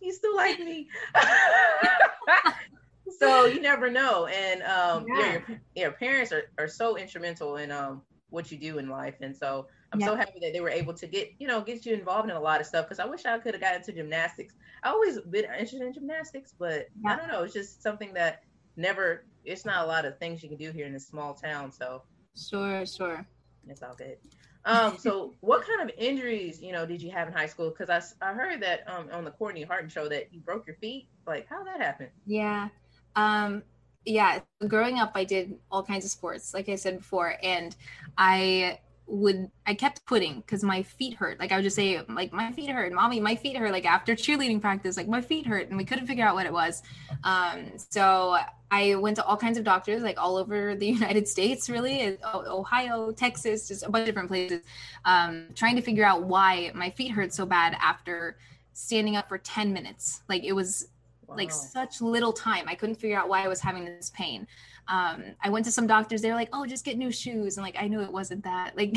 you 0.00 0.12
still 0.12 0.36
like 0.36 0.58
me." 0.58 0.88
so 3.18 3.46
you 3.46 3.60
never 3.60 3.90
know, 3.90 4.26
and 4.26 4.62
um, 4.62 5.06
yeah. 5.08 5.32
your, 5.32 5.44
your 5.74 5.90
parents 5.92 6.32
are, 6.32 6.44
are 6.58 6.68
so 6.68 6.96
instrumental 6.96 7.56
in 7.56 7.70
um 7.70 8.02
what 8.30 8.50
you 8.50 8.58
do 8.58 8.78
in 8.78 8.88
life, 8.88 9.14
and 9.20 9.36
so 9.36 9.68
I'm 9.94 10.00
yeah. 10.00 10.06
so 10.06 10.16
happy 10.16 10.40
that 10.40 10.52
they 10.52 10.60
were 10.60 10.70
able 10.70 10.92
to 10.92 11.06
get, 11.06 11.32
you 11.38 11.46
know, 11.46 11.60
get 11.60 11.86
you 11.86 11.94
involved 11.94 12.28
in 12.28 12.34
a 12.34 12.40
lot 12.40 12.60
of 12.60 12.66
stuff 12.66 12.86
because 12.86 12.98
I 12.98 13.06
wish 13.06 13.24
I 13.24 13.38
could 13.38 13.54
have 13.54 13.60
gotten 13.60 13.78
into 13.78 13.92
gymnastics. 13.92 14.54
I 14.82 14.88
always 14.88 15.20
been 15.20 15.44
interested 15.44 15.82
in 15.82 15.94
gymnastics, 15.94 16.52
but 16.58 16.88
yeah. 17.00 17.12
I 17.12 17.16
don't 17.16 17.28
know. 17.28 17.44
It's 17.44 17.54
just 17.54 17.80
something 17.80 18.12
that 18.14 18.42
never. 18.76 19.24
It's 19.44 19.64
not 19.64 19.84
a 19.84 19.86
lot 19.86 20.04
of 20.04 20.18
things 20.18 20.42
you 20.42 20.48
can 20.48 20.58
do 20.58 20.72
here 20.72 20.84
in 20.84 20.92
this 20.92 21.06
small 21.06 21.32
town. 21.32 21.70
So 21.70 22.02
sure, 22.36 22.84
sure, 22.84 23.24
it's 23.68 23.84
all 23.84 23.94
good. 23.94 24.16
Um, 24.64 24.98
so 24.98 25.34
what 25.40 25.64
kind 25.64 25.88
of 25.88 25.94
injuries, 25.96 26.60
you 26.60 26.72
know, 26.72 26.84
did 26.86 27.00
you 27.00 27.12
have 27.12 27.28
in 27.28 27.34
high 27.34 27.46
school? 27.46 27.70
Because 27.70 28.16
I, 28.20 28.30
I 28.30 28.32
heard 28.32 28.60
that 28.62 28.82
um, 28.88 29.08
on 29.12 29.24
the 29.24 29.30
Courtney 29.30 29.62
Harden 29.62 29.88
show 29.88 30.08
that 30.08 30.34
you 30.34 30.40
broke 30.40 30.66
your 30.66 30.76
feet. 30.76 31.06
Like, 31.24 31.46
how 31.48 31.62
that 31.62 31.80
happen? 31.80 32.08
Yeah. 32.26 32.68
Um, 33.14 33.62
yeah. 34.04 34.40
Growing 34.66 34.98
up, 34.98 35.12
I 35.14 35.22
did 35.22 35.56
all 35.70 35.84
kinds 35.84 36.04
of 36.04 36.10
sports, 36.10 36.52
like 36.52 36.68
I 36.68 36.74
said 36.74 36.98
before, 36.98 37.36
and 37.44 37.76
I 38.18 38.80
would 39.06 39.50
I 39.66 39.74
kept 39.74 40.04
quitting 40.06 40.36
because 40.36 40.64
my 40.64 40.82
feet 40.82 41.14
hurt. 41.14 41.38
Like 41.38 41.52
I 41.52 41.56
would 41.56 41.62
just 41.62 41.76
say, 41.76 42.00
like 42.08 42.32
my 42.32 42.52
feet 42.52 42.70
hurt, 42.70 42.92
mommy, 42.92 43.20
my 43.20 43.36
feet 43.36 43.56
hurt. 43.56 43.70
Like 43.70 43.84
after 43.84 44.14
cheerleading 44.14 44.60
practice, 44.60 44.96
like 44.96 45.08
my 45.08 45.20
feet 45.20 45.46
hurt, 45.46 45.68
and 45.68 45.76
we 45.76 45.84
couldn't 45.84 46.06
figure 46.06 46.24
out 46.24 46.34
what 46.34 46.46
it 46.46 46.52
was. 46.52 46.82
Um, 47.22 47.72
so 47.76 48.38
I 48.70 48.94
went 48.96 49.16
to 49.16 49.24
all 49.24 49.36
kinds 49.36 49.58
of 49.58 49.64
doctors, 49.64 50.02
like 50.02 50.18
all 50.18 50.36
over 50.36 50.74
the 50.74 50.86
United 51.00 51.28
States, 51.28 51.68
really, 51.68 52.16
Ohio, 52.24 53.12
Texas, 53.12 53.68
just 53.68 53.82
a 53.84 53.90
bunch 53.90 54.02
of 54.02 54.06
different 54.06 54.28
places, 54.28 54.62
um, 55.04 55.46
trying 55.54 55.76
to 55.76 55.82
figure 55.82 56.04
out 56.04 56.24
why 56.24 56.72
my 56.74 56.90
feet 56.90 57.10
hurt 57.10 57.32
so 57.32 57.44
bad 57.44 57.76
after 57.80 58.38
standing 58.72 59.16
up 59.16 59.28
for 59.28 59.38
10 59.38 59.72
minutes. 59.72 60.22
Like 60.28 60.44
it 60.44 60.52
was 60.52 60.88
wow. 61.26 61.36
like 61.36 61.50
such 61.50 62.00
little 62.00 62.32
time. 62.32 62.64
I 62.68 62.74
couldn't 62.74 62.96
figure 62.96 63.18
out 63.18 63.28
why 63.28 63.44
I 63.44 63.48
was 63.48 63.60
having 63.60 63.84
this 63.84 64.10
pain 64.10 64.46
um, 64.88 65.24
I 65.42 65.48
went 65.48 65.64
to 65.64 65.72
some 65.72 65.86
doctors. 65.86 66.20
They 66.20 66.28
were 66.28 66.34
like, 66.34 66.50
"Oh, 66.52 66.66
just 66.66 66.84
get 66.84 66.98
new 66.98 67.10
shoes," 67.10 67.56
and 67.56 67.64
like 67.64 67.76
I 67.78 67.88
knew 67.88 68.02
it 68.02 68.12
wasn't 68.12 68.44
that. 68.44 68.74
Like 68.84 68.96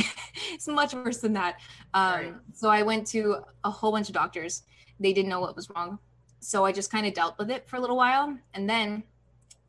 it's 0.52 0.68
much 0.68 0.94
worse 0.94 1.18
than 1.18 1.34
that. 1.34 1.60
Um, 1.94 2.14
right. 2.14 2.34
So 2.54 2.70
I 2.70 2.82
went 2.82 3.08
to 3.08 3.38
a 3.64 3.70
whole 3.70 3.92
bunch 3.92 4.10
of 4.10 4.14
doctors. 4.14 4.64
They 5.00 5.14
didn't 5.14 5.30
know 5.30 5.40
what 5.40 5.56
was 5.56 5.70
wrong, 5.70 6.00
so 6.40 6.66
I 6.66 6.72
just 6.72 6.92
kind 6.92 7.06
of 7.06 7.14
dealt 7.14 7.38
with 7.38 7.52
it 7.52 7.68
for 7.70 7.78
a 7.78 7.80
little 7.80 7.96
while. 7.96 8.38
And 8.54 8.70
then 8.70 9.04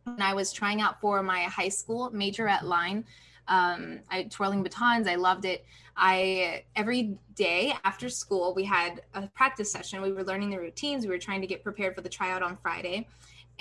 when 0.04 0.22
I 0.22 0.34
was 0.34 0.52
trying 0.52 0.80
out 0.80 1.00
for 1.00 1.22
my 1.22 1.42
high 1.42 1.68
school 1.68 2.10
majorette 2.10 2.62
line, 2.62 3.04
um, 3.48 4.00
I 4.10 4.24
twirling 4.24 4.62
batons. 4.62 5.06
I 5.06 5.16
loved 5.16 5.44
it. 5.44 5.64
I 5.96 6.64
every 6.76 7.18
day 7.34 7.74
after 7.84 8.08
school 8.08 8.54
we 8.54 8.64
had 8.64 9.02
a 9.14 9.26
practice 9.28 9.70
session. 9.72 10.00
We 10.00 10.12
were 10.12 10.24
learning 10.24 10.50
the 10.50 10.58
routines. 10.58 11.04
We 11.04 11.10
were 11.10 11.18
trying 11.18 11.40
to 11.40 11.46
get 11.46 11.62
prepared 11.64 11.94
for 11.94 12.00
the 12.00 12.08
tryout 12.08 12.42
on 12.42 12.56
Friday 12.56 13.06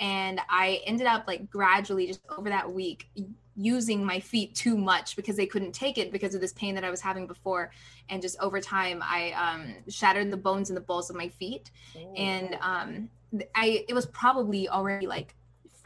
and 0.00 0.40
I 0.48 0.80
ended 0.86 1.06
up 1.06 1.26
like 1.26 1.50
gradually 1.50 2.06
just 2.06 2.20
over 2.36 2.48
that 2.48 2.70
week 2.70 3.08
using 3.56 4.04
my 4.04 4.20
feet 4.20 4.54
too 4.54 4.76
much 4.76 5.16
because 5.16 5.36
they 5.36 5.46
couldn't 5.46 5.72
take 5.72 5.98
it 5.98 6.12
because 6.12 6.34
of 6.34 6.40
this 6.40 6.52
pain 6.52 6.74
that 6.76 6.84
I 6.84 6.90
was 6.90 7.00
having 7.00 7.26
before. 7.26 7.72
And 8.08 8.22
just 8.22 8.38
over 8.38 8.60
time, 8.60 9.02
I 9.02 9.32
um, 9.32 9.74
shattered 9.88 10.30
the 10.30 10.36
bones 10.36 10.68
in 10.68 10.74
the 10.74 10.80
balls 10.80 11.10
of 11.10 11.16
my 11.16 11.28
feet, 11.28 11.70
oh. 11.96 12.14
and 12.16 12.56
um, 12.60 13.10
I 13.54 13.84
it 13.88 13.94
was 13.94 14.06
probably 14.06 14.68
already 14.68 15.06
like 15.06 15.34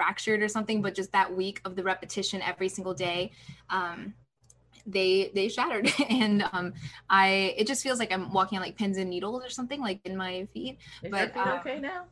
fractured 0.02 0.42
or 0.42 0.48
something, 0.48 0.82
but 0.82 0.94
just 0.94 1.12
that 1.12 1.34
week 1.34 1.60
of 1.64 1.76
the 1.76 1.82
repetition 1.82 2.42
every 2.42 2.68
single 2.68 2.94
day. 2.94 3.30
Um, 3.70 4.14
they 4.86 5.30
they 5.34 5.48
shattered. 5.48 5.92
And 6.10 6.44
um 6.52 6.72
i 7.08 7.54
it 7.56 7.68
just 7.68 7.84
feels 7.84 8.00
like 8.00 8.12
i'm 8.12 8.32
walking 8.32 8.58
on 8.58 8.64
like 8.64 8.76
pins 8.76 8.98
and 8.98 9.08
needles 9.08 9.44
or 9.44 9.48
something 9.48 9.80
like 9.80 10.00
in 10.04 10.16
my 10.16 10.46
feet. 10.52 10.78
Is 11.02 11.10
but 11.12 11.36
um, 11.36 11.60
okay 11.60 11.78
now? 11.78 12.04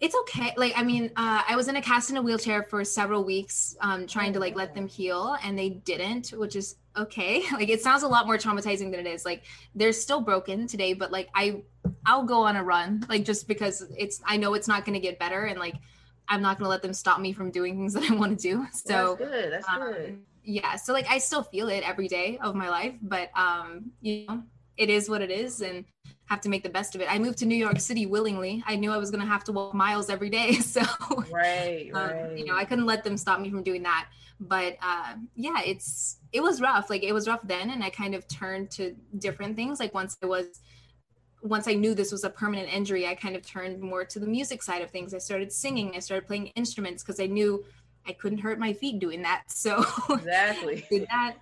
It's 0.00 0.16
okay. 0.22 0.54
Like 0.56 0.72
i 0.76 0.82
mean 0.82 1.10
uh, 1.16 1.42
i 1.46 1.54
was 1.54 1.68
in 1.68 1.76
a 1.76 1.82
cast 1.82 2.08
in 2.10 2.16
a 2.16 2.22
wheelchair 2.22 2.62
for 2.62 2.82
several 2.82 3.24
weeks 3.24 3.76
um, 3.80 4.06
trying 4.06 4.32
to 4.32 4.40
like 4.40 4.56
let 4.56 4.74
them 4.74 4.88
heal 4.88 5.36
and 5.44 5.58
they 5.58 5.68
didn't 5.68 6.28
which 6.28 6.56
is 6.56 6.76
okay. 6.96 7.42
Like 7.52 7.68
it 7.68 7.82
sounds 7.82 8.02
a 8.04 8.08
lot 8.08 8.26
more 8.26 8.38
traumatizing 8.38 8.90
than 8.90 9.00
it 9.04 9.06
is. 9.06 9.24
Like 9.24 9.42
they're 9.74 9.92
still 9.92 10.22
broken 10.22 10.66
today 10.66 10.94
but 10.94 11.12
like 11.12 11.28
i 11.34 11.62
i'll 12.06 12.24
go 12.24 12.40
on 12.42 12.56
a 12.56 12.64
run 12.64 13.04
like 13.08 13.24
just 13.24 13.46
because 13.46 13.86
it's 13.98 14.22
i 14.24 14.36
know 14.38 14.54
it's 14.54 14.68
not 14.68 14.84
going 14.86 14.94
to 14.94 15.00
get 15.08 15.18
better 15.18 15.44
and 15.44 15.58
like 15.58 15.74
i'm 16.28 16.42
not 16.42 16.58
going 16.58 16.64
to 16.64 16.70
let 16.70 16.82
them 16.82 16.92
stop 16.92 17.20
me 17.20 17.32
from 17.32 17.50
doing 17.50 17.76
things 17.76 17.94
that 17.94 18.10
i 18.10 18.14
want 18.14 18.38
to 18.38 18.42
do 18.42 18.66
so 18.72 19.16
that's 19.18 19.30
good 19.30 19.52
that's 19.52 19.68
um, 19.68 19.80
good 19.80 20.18
yeah 20.44 20.76
so 20.76 20.92
like 20.92 21.06
i 21.08 21.18
still 21.18 21.42
feel 21.42 21.68
it 21.68 21.86
every 21.88 22.08
day 22.08 22.38
of 22.42 22.54
my 22.54 22.68
life 22.68 22.94
but 23.02 23.30
um 23.36 23.90
you 24.00 24.26
know 24.26 24.42
it 24.76 24.88
is 24.88 25.08
what 25.08 25.22
it 25.22 25.30
is 25.30 25.60
and 25.60 25.84
have 26.26 26.40
to 26.40 26.48
make 26.48 26.62
the 26.62 26.68
best 26.68 26.94
of 26.94 27.00
it. 27.00 27.12
I 27.12 27.18
moved 27.18 27.38
to 27.38 27.46
New 27.46 27.56
York 27.56 27.78
City 27.78 28.06
willingly. 28.06 28.64
I 28.66 28.76
knew 28.76 28.90
I 28.90 28.96
was 28.96 29.10
going 29.10 29.20
to 29.20 29.26
have 29.26 29.44
to 29.44 29.52
walk 29.52 29.74
miles 29.74 30.08
every 30.08 30.30
day. 30.30 30.56
So, 30.62 30.80
right, 31.30 31.90
um, 31.92 32.10
right. 32.10 32.38
you 32.38 32.46
know, 32.46 32.56
I 32.56 32.64
couldn't 32.64 32.86
let 32.86 33.04
them 33.04 33.18
stop 33.18 33.40
me 33.40 33.50
from 33.50 33.62
doing 33.62 33.82
that. 33.82 34.08
But 34.40 34.76
uh, 34.80 35.14
yeah, 35.34 35.60
it's, 35.66 36.18
it 36.32 36.42
was 36.42 36.62
rough. 36.62 36.88
Like 36.88 37.02
it 37.02 37.12
was 37.12 37.28
rough 37.28 37.40
then. 37.44 37.68
And 37.70 37.84
I 37.84 37.90
kind 37.90 38.14
of 38.14 38.26
turned 38.26 38.70
to 38.72 38.96
different 39.18 39.54
things. 39.54 39.78
Like 39.78 39.92
once 39.92 40.16
I 40.22 40.26
was, 40.26 40.46
once 41.42 41.66
I 41.66 41.74
knew 41.74 41.94
this 41.94 42.12
was 42.12 42.24
a 42.24 42.30
permanent 42.30 42.72
injury, 42.72 43.06
I 43.06 43.14
kind 43.14 43.34
of 43.34 43.44
turned 43.44 43.80
more 43.80 44.04
to 44.04 44.18
the 44.18 44.26
music 44.26 44.62
side 44.62 44.82
of 44.82 44.90
things. 44.90 45.12
I 45.12 45.18
started 45.18 45.52
singing, 45.52 45.92
I 45.96 45.98
started 45.98 46.26
playing 46.26 46.48
instruments 46.48 47.02
because 47.02 47.20
I 47.20 47.26
knew 47.26 47.64
I 48.06 48.12
couldn't 48.12 48.38
hurt 48.38 48.58
my 48.58 48.72
feet 48.72 48.98
doing 48.98 49.22
that. 49.22 49.44
So, 49.48 49.84
exactly. 50.10 50.86
did 50.90 51.06
that. 51.08 51.36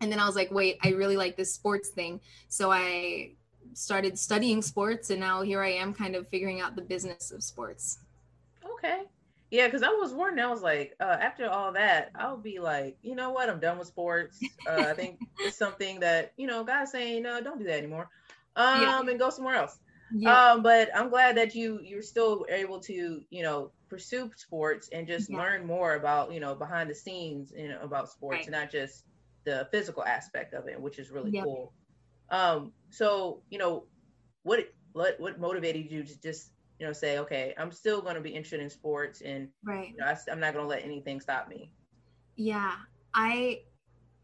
And 0.00 0.10
then 0.12 0.20
I 0.20 0.26
was 0.26 0.36
like, 0.36 0.50
wait, 0.50 0.78
I 0.82 0.90
really 0.90 1.16
like 1.16 1.36
this 1.36 1.54
sports 1.54 1.90
thing. 1.90 2.20
So 2.48 2.70
I 2.70 3.32
started 3.72 4.18
studying 4.18 4.62
sports 4.62 5.10
and 5.10 5.20
now 5.20 5.42
here 5.42 5.62
I 5.62 5.70
am 5.70 5.94
kind 5.94 6.16
of 6.16 6.28
figuring 6.28 6.60
out 6.60 6.76
the 6.76 6.82
business 6.82 7.30
of 7.30 7.42
sports. 7.42 7.98
Okay. 8.64 9.02
Yeah, 9.50 9.68
because 9.68 9.82
I 9.82 9.90
was 9.90 10.12
warned. 10.12 10.40
I 10.40 10.50
was 10.50 10.62
like, 10.62 10.94
uh, 11.00 11.16
after 11.20 11.48
all 11.48 11.72
that, 11.72 12.10
I'll 12.16 12.36
be 12.36 12.58
like, 12.58 12.98
you 13.02 13.14
know 13.14 13.30
what? 13.30 13.48
I'm 13.48 13.60
done 13.60 13.78
with 13.78 13.88
sports. 13.88 14.40
Uh, 14.68 14.82
I 14.88 14.92
think 14.92 15.20
it's 15.38 15.56
something 15.56 16.00
that 16.00 16.32
you 16.36 16.46
know, 16.46 16.64
God's 16.64 16.90
saying, 16.90 17.22
no, 17.22 17.40
don't 17.40 17.58
do 17.58 17.64
that 17.64 17.78
anymore, 17.78 18.08
um, 18.56 18.82
yeah. 18.82 19.00
and 19.00 19.18
go 19.18 19.30
somewhere 19.30 19.54
else. 19.54 19.78
Yeah. 20.14 20.52
Um, 20.52 20.62
but 20.62 20.88
I'm 20.94 21.08
glad 21.10 21.36
that 21.36 21.54
you 21.54 21.80
you're 21.82 22.02
still 22.02 22.46
able 22.48 22.80
to 22.80 23.20
you 23.28 23.42
know 23.42 23.72
pursue 23.88 24.30
sports 24.36 24.88
and 24.92 25.06
just 25.06 25.30
yeah. 25.30 25.38
learn 25.38 25.66
more 25.66 25.94
about 25.94 26.32
you 26.32 26.40
know 26.40 26.54
behind 26.54 26.90
the 26.90 26.94
scenes 26.94 27.52
you 27.56 27.68
know 27.68 27.80
about 27.82 28.10
sports 28.10 28.38
right. 28.38 28.46
and 28.46 28.52
not 28.52 28.70
just 28.70 29.04
the 29.44 29.68
physical 29.70 30.04
aspect 30.04 30.52
of 30.52 30.68
it, 30.68 30.78
which 30.78 30.98
is 30.98 31.10
really 31.10 31.32
cool. 31.40 31.72
Um, 32.28 32.72
so 32.90 33.42
you 33.48 33.58
know, 33.58 33.84
what 34.42 34.68
what 34.92 35.18
what 35.18 35.40
motivated 35.40 35.90
you 35.90 36.02
to 36.02 36.20
just 36.20 36.50
you 36.78 36.86
know 36.86 36.92
say, 36.92 37.18
okay, 37.20 37.54
I'm 37.56 37.72
still 37.72 38.02
going 38.02 38.16
to 38.16 38.20
be 38.20 38.30
interested 38.30 38.60
in 38.60 38.68
sports, 38.68 39.22
and 39.22 39.48
right, 39.64 39.90
you 39.90 39.96
know, 39.96 40.06
I, 40.06 40.16
I'm 40.30 40.40
not 40.40 40.52
going 40.52 40.64
to 40.64 40.68
let 40.68 40.84
anything 40.84 41.20
stop 41.20 41.48
me. 41.48 41.70
Yeah, 42.36 42.74
I 43.14 43.60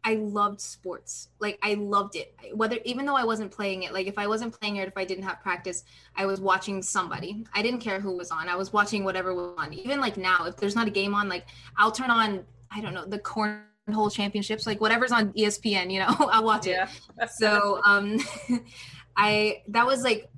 I 0.05 0.15
loved 0.15 0.59
sports. 0.59 1.29
Like 1.39 1.57
I 1.63 1.75
loved 1.75 2.15
it. 2.15 2.35
Whether 2.53 2.77
even 2.83 3.05
though 3.05 3.15
I 3.15 3.23
wasn't 3.23 3.51
playing 3.51 3.83
it, 3.83 3.93
like 3.93 4.07
if 4.07 4.17
I 4.17 4.27
wasn't 4.27 4.57
playing 4.59 4.77
it, 4.77 4.87
if 4.87 4.97
I 4.97 5.05
didn't 5.05 5.23
have 5.23 5.41
practice, 5.41 5.85
I 6.15 6.25
was 6.25 6.41
watching 6.41 6.81
somebody. 6.81 7.45
I 7.53 7.61
didn't 7.61 7.79
care 7.79 7.99
who 7.99 8.17
was 8.17 8.29
on. 8.29 8.49
I 8.49 8.55
was 8.55 8.73
watching 8.73 9.03
whatever 9.03 9.33
was 9.33 9.53
on. 9.57 9.73
Even 9.73 10.01
like 10.01 10.17
now, 10.17 10.45
if 10.45 10.57
there's 10.57 10.75
not 10.75 10.87
a 10.87 10.91
game 10.91 11.15
on, 11.15 11.29
like 11.29 11.45
I'll 11.77 11.91
turn 11.91 12.11
on, 12.11 12.43
I 12.71 12.81
don't 12.81 12.93
know, 12.93 13.05
the 13.05 13.19
cornhole 13.19 14.11
championships, 14.11 14.67
like 14.67 14.81
whatever's 14.81 15.11
on 15.11 15.31
ESPN, 15.33 15.91
you 15.91 15.99
know, 15.99 16.07
I'll 16.31 16.43
watch 16.43 16.67
it. 16.67 16.77
So 17.35 17.81
um 17.85 18.19
I 19.15 19.61
that 19.69 19.85
was 19.85 20.03
like 20.03 20.29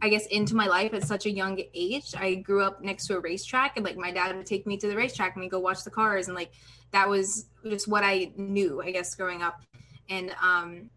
I 0.00 0.08
guess 0.08 0.26
into 0.26 0.54
my 0.54 0.66
life 0.66 0.94
at 0.94 1.02
such 1.02 1.26
a 1.26 1.30
young 1.30 1.60
age. 1.74 2.14
I 2.16 2.36
grew 2.36 2.62
up 2.62 2.82
next 2.82 3.06
to 3.08 3.16
a 3.16 3.20
racetrack 3.20 3.76
and 3.76 3.84
like 3.84 3.96
my 3.96 4.10
dad 4.12 4.36
would 4.36 4.46
take 4.46 4.66
me 4.66 4.76
to 4.78 4.86
the 4.86 4.96
racetrack 4.96 5.34
and 5.34 5.42
we 5.42 5.48
go 5.48 5.58
watch 5.58 5.84
the 5.84 5.90
cars 5.90 6.28
and 6.28 6.36
like 6.36 6.52
that 6.92 7.08
was 7.08 7.46
just 7.68 7.88
what 7.88 8.04
I 8.04 8.32
knew, 8.36 8.80
I 8.80 8.92
guess, 8.92 9.14
growing 9.14 9.42
up. 9.42 9.60
And 10.08 10.34
um 10.42 10.90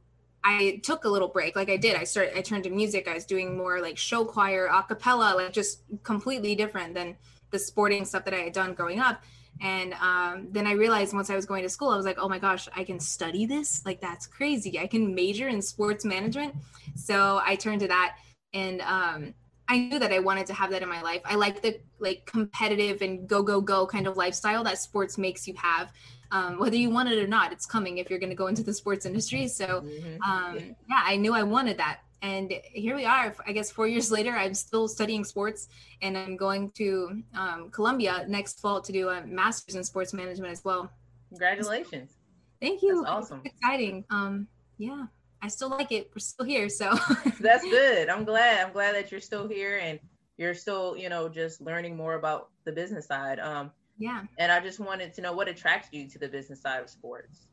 I 0.44 0.80
took 0.84 1.06
a 1.06 1.10
little 1.10 1.28
break, 1.28 1.56
like 1.56 1.70
I 1.70 1.78
did. 1.78 1.96
I 1.96 2.04
started, 2.04 2.38
I 2.38 2.42
turned 2.42 2.64
to 2.64 2.72
music. 2.72 3.08
I 3.08 3.14
was 3.14 3.26
doing 3.26 3.56
more 3.56 3.80
like 3.80 3.98
show 3.98 4.26
choir, 4.26 4.66
a 4.66 4.82
cappella, 4.84 5.36
like 5.36 5.54
just 5.54 5.84
completely 6.04 6.56
different 6.56 6.96
than 6.96 7.16
the 7.52 7.60
sporting 7.60 8.06
stuff 8.06 8.26
that 8.26 8.34
I 8.34 8.38
had 8.38 8.54
done 8.54 8.74
growing 8.74 9.00
up. 9.00 9.24
And 9.62 9.94
um, 10.02 10.48
then 10.52 10.66
I 10.66 10.72
realized 10.72 11.14
once 11.14 11.30
I 11.30 11.36
was 11.36 11.46
going 11.46 11.62
to 11.64 11.70
school, 11.70 11.90
I 11.90 11.96
was 11.96 12.06
like, 12.06 12.18
oh 12.18 12.28
my 12.28 12.40
gosh, 12.40 12.68
I 12.76 12.84
can 12.84 13.00
study 13.00 13.46
this? 13.46 13.86
Like, 13.86 14.02
that's 14.02 14.26
crazy. 14.26 14.80
I 14.80 14.88
can 14.88 15.14
major 15.14 15.48
in 15.48 15.62
sports 15.62 16.04
management. 16.04 16.56
So 16.96 17.40
I 17.46 17.56
turned 17.56 17.82
to 17.82 17.88
that. 17.90 18.18
And 18.54 18.82
um, 18.82 19.34
I 19.68 19.78
knew 19.78 20.00
that 20.00 20.12
I 20.12 20.20
wanted 20.20 20.46
to 20.48 20.54
have 20.54 20.72
that 20.72 20.82
in 20.82 20.90
my 20.90 21.02
life. 21.02 21.22
I 21.26 21.36
like 21.36 21.62
the 21.62 21.80
like 22.00 22.26
competitive 22.26 23.02
and 23.02 23.28
go, 23.28 23.42
go, 23.42 23.62
go 23.62 23.88
kind 23.88 24.08
of 24.08 24.18
lifestyle 24.18 24.64
that 24.66 24.78
sports 24.78 25.18
makes 25.18 25.48
you 25.48 25.54
have. 25.56 25.92
Um, 26.32 26.60
whether 26.60 26.78
you 26.78 26.90
want 26.90 27.10
it 27.10 27.22
or 27.22 27.28
not, 27.28 27.52
it's 27.52 27.66
coming 27.66 27.98
if 27.98 28.10
you're 28.10 28.20
going 28.20 28.30
to 28.30 28.36
go 28.36 28.48
into 28.48 28.64
the 28.64 28.74
sports 28.74 29.06
industry. 29.06 29.48
So, 29.48 29.82
mm-hmm. 29.82 30.22
um, 30.22 30.58
yeah, 30.90 31.02
I 31.04 31.18
knew 31.18 31.34
I 31.34 31.44
wanted 31.44 31.78
that 31.78 32.00
and 32.22 32.54
here 32.64 32.96
we 32.96 33.06
are 33.06 33.36
i 33.48 33.52
guess 33.52 33.72
four 33.72 33.88
years 33.88 34.12
later 34.12 34.32
i'm 34.32 34.54
still 34.54 34.88
studying 34.88 35.24
sports 35.24 35.68
and 36.02 36.18
i'm 36.18 36.38
going 36.38 36.70
to 36.72 37.22
um, 37.36 37.70
columbia 37.72 38.26
next 38.28 38.60
fall 38.60 38.82
to 38.82 38.92
do 38.92 39.10
a 39.10 39.26
master's 39.26 39.76
in 39.76 39.84
sports 39.84 40.14
management 40.14 40.52
as 40.52 40.64
well 40.64 40.92
congratulations 41.30 42.18
thank 42.62 42.82
you 42.82 43.02
that's 43.02 43.10
awesome 43.10 43.42
it's 43.44 43.56
exciting 43.56 44.04
um 44.10 44.48
yeah 44.78 45.06
i 45.42 45.48
still 45.48 45.70
like 45.70 45.92
it. 45.92 46.12
We're 46.14 46.20
still 46.20 46.46
here 46.46 46.70
so. 46.70 46.94
That's 47.40 47.64
good. 47.64 48.10
I'm 48.10 48.26
glad. 48.26 48.66
I'm 48.66 48.74
glad 48.74 48.96
that 48.96 49.12
you're 49.12 49.22
still 49.22 49.48
here 49.48 49.80
and 49.80 50.00
you're 50.38 50.54
still 50.54 50.96
you 50.96 51.10
know 51.10 51.30
just 51.30 51.62
learning 51.62 51.96
more 51.96 52.16
about 52.16 52.50
the 52.66 52.72
business 52.72 53.08
side. 53.08 53.40
Um 53.40 53.72
yeah. 53.98 54.24
and 54.40 54.52
i 54.52 54.60
just 54.60 54.80
wanted 54.80 55.14
to 55.14 55.22
know 55.22 55.32
what 55.32 55.48
attracted 55.48 55.96
you 55.96 56.10
to 56.10 56.18
the 56.18 56.28
business 56.28 56.62
side 56.62 56.82
of 56.82 56.90
sports? 56.90 57.48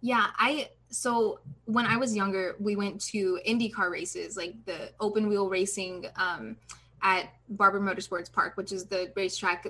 Yeah, 0.00 0.26
I 0.38 0.70
so 0.88 1.40
when 1.64 1.86
I 1.86 1.96
was 1.96 2.14
younger, 2.14 2.56
we 2.60 2.76
went 2.76 3.00
to 3.06 3.40
IndyCar 3.46 3.90
races, 3.90 4.36
like 4.36 4.54
the 4.64 4.90
open 5.00 5.28
wheel 5.28 5.48
racing 5.48 6.06
um, 6.16 6.56
at 7.02 7.30
Barber 7.48 7.80
Motorsports 7.80 8.32
Park, 8.32 8.56
which 8.56 8.72
is 8.72 8.86
the 8.86 9.12
racetrack 9.16 9.66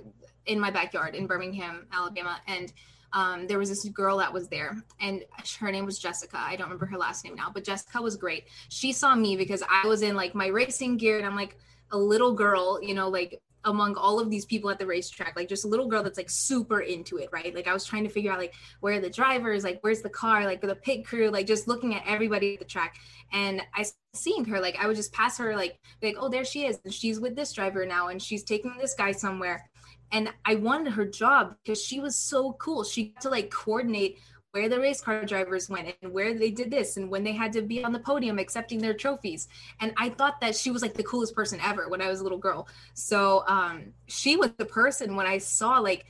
in 0.47 0.61
my 0.61 0.71
backyard 0.71 1.15
in 1.15 1.27
Birmingham, 1.27 1.87
Alabama. 1.93 2.41
And 2.47 2.73
um, 3.13 3.47
there 3.47 3.59
was 3.59 3.69
this 3.69 3.85
girl 3.87 4.19
that 4.19 4.33
was 4.33 4.49
there, 4.49 4.77
and 5.01 5.25
her 5.61 5.71
name 5.71 5.87
was 5.87 5.99
Jessica. 5.99 6.39
I 6.39 6.57
don't 6.57 6.67
remember 6.67 6.87
her 6.87 6.99
last 6.99 7.25
name 7.25 7.35
now, 7.35 7.51
but 7.53 7.65
Jessica 7.65 8.01
was 8.03 8.17
great. 8.17 8.45
She 8.69 8.93
saw 8.93 9.15
me 9.15 9.37
because 9.37 9.63
I 9.69 9.87
was 9.87 10.03
in 10.03 10.17
like 10.17 10.35
my 10.35 10.49
racing 10.49 10.97
gear, 10.97 11.19
and 11.19 11.27
I'm 11.27 11.37
like 11.37 11.57
a 11.93 11.99
little 11.99 12.33
girl, 12.33 12.81
you 12.83 12.95
know, 12.95 13.09
like 13.09 13.41
among 13.67 13.97
all 13.97 14.21
of 14.21 14.31
these 14.31 14.45
people 14.45 14.71
at 14.71 14.79
the 14.79 14.87
racetrack, 14.87 15.35
like 15.37 15.49
just 15.49 15.65
a 15.65 15.69
little 15.69 15.89
girl 15.89 16.03
that's 16.03 16.17
like 16.17 16.31
super 16.31 16.81
into 16.81 17.19
it, 17.19 17.29
right? 17.33 17.55
Like 17.55 17.67
I 17.67 17.73
was 17.73 17.85
trying 17.85 18.05
to 18.05 18.11
figure 18.11 18.33
out 18.33 18.39
like 18.39 18.55
where 18.81 18.95
are 18.95 19.01
the 19.01 19.11
drivers, 19.11 19.65
like 19.65 19.79
where's 19.81 20.03
the 20.03 20.09
car, 20.09 20.45
like 20.45 20.61
the 20.61 20.75
pit 20.77 21.05
crew, 21.05 21.31
like 21.31 21.47
just 21.47 21.67
looking 21.67 21.95
at 21.95 22.05
everybody 22.07 22.55
at 22.55 22.61
the 22.61 22.65
track. 22.65 22.97
And 23.33 23.61
I 23.75 23.85
seeing 24.15 24.45
her, 24.47 24.61
like 24.61 24.77
I 24.81 24.87
would 24.87 24.97
just 24.97 25.13
pass 25.13 25.37
her, 25.39 25.57
like 25.57 25.79
like 26.01 26.17
oh 26.19 26.29
there 26.29 26.45
she 26.45 26.67
is, 26.67 26.79
and 26.85 26.95
she's 26.95 27.19
with 27.19 27.35
this 27.35 27.53
driver 27.53 27.85
now, 27.85 28.09
and 28.09 28.23
she's 28.23 28.45
taking 28.45 28.77
this 28.79 28.95
guy 28.95 29.13
somewhere. 29.13 29.69
And 30.13 30.33
I 30.45 30.55
wanted 30.57 30.93
her 30.93 31.05
job 31.05 31.57
because 31.63 31.83
she 31.83 32.01
was 32.01 32.17
so 32.17 32.53
cool. 32.55 32.85
She 32.85 33.09
got 33.09 33.23
to 33.23 33.31
like 33.31 33.51
coordinate 33.51 34.19
where 34.53 34.69
the 34.71 34.81
race 34.81 35.03
car 35.03 35.23
drivers 35.25 35.69
went 35.69 35.95
and 36.01 36.13
where 36.13 36.33
they 36.33 36.51
did 36.51 36.71
this 36.71 36.97
and 36.97 37.11
when 37.11 37.23
they 37.23 37.33
had 37.33 37.53
to 37.53 37.61
be 37.61 37.85
on 37.85 37.93
the 37.93 37.99
podium 37.99 38.39
accepting 38.39 38.79
their 38.79 38.95
trophies. 38.95 39.49
And 39.81 39.93
I 39.99 40.09
thought 40.09 40.41
that 40.41 40.57
she 40.57 40.71
was 40.71 40.81
like 40.81 40.95
the 40.95 41.03
coolest 41.03 41.35
person 41.35 41.61
ever 41.63 41.89
when 41.89 42.01
I 42.01 42.09
was 42.09 42.21
a 42.21 42.23
little 42.23 42.39
girl. 42.39 42.67
So 42.95 43.45
um, 43.47 43.93
she 44.07 44.37
was 44.37 44.53
the 44.57 44.65
person 44.65 45.15
when 45.15 45.27
I 45.27 45.39
saw 45.39 45.79
like, 45.79 46.07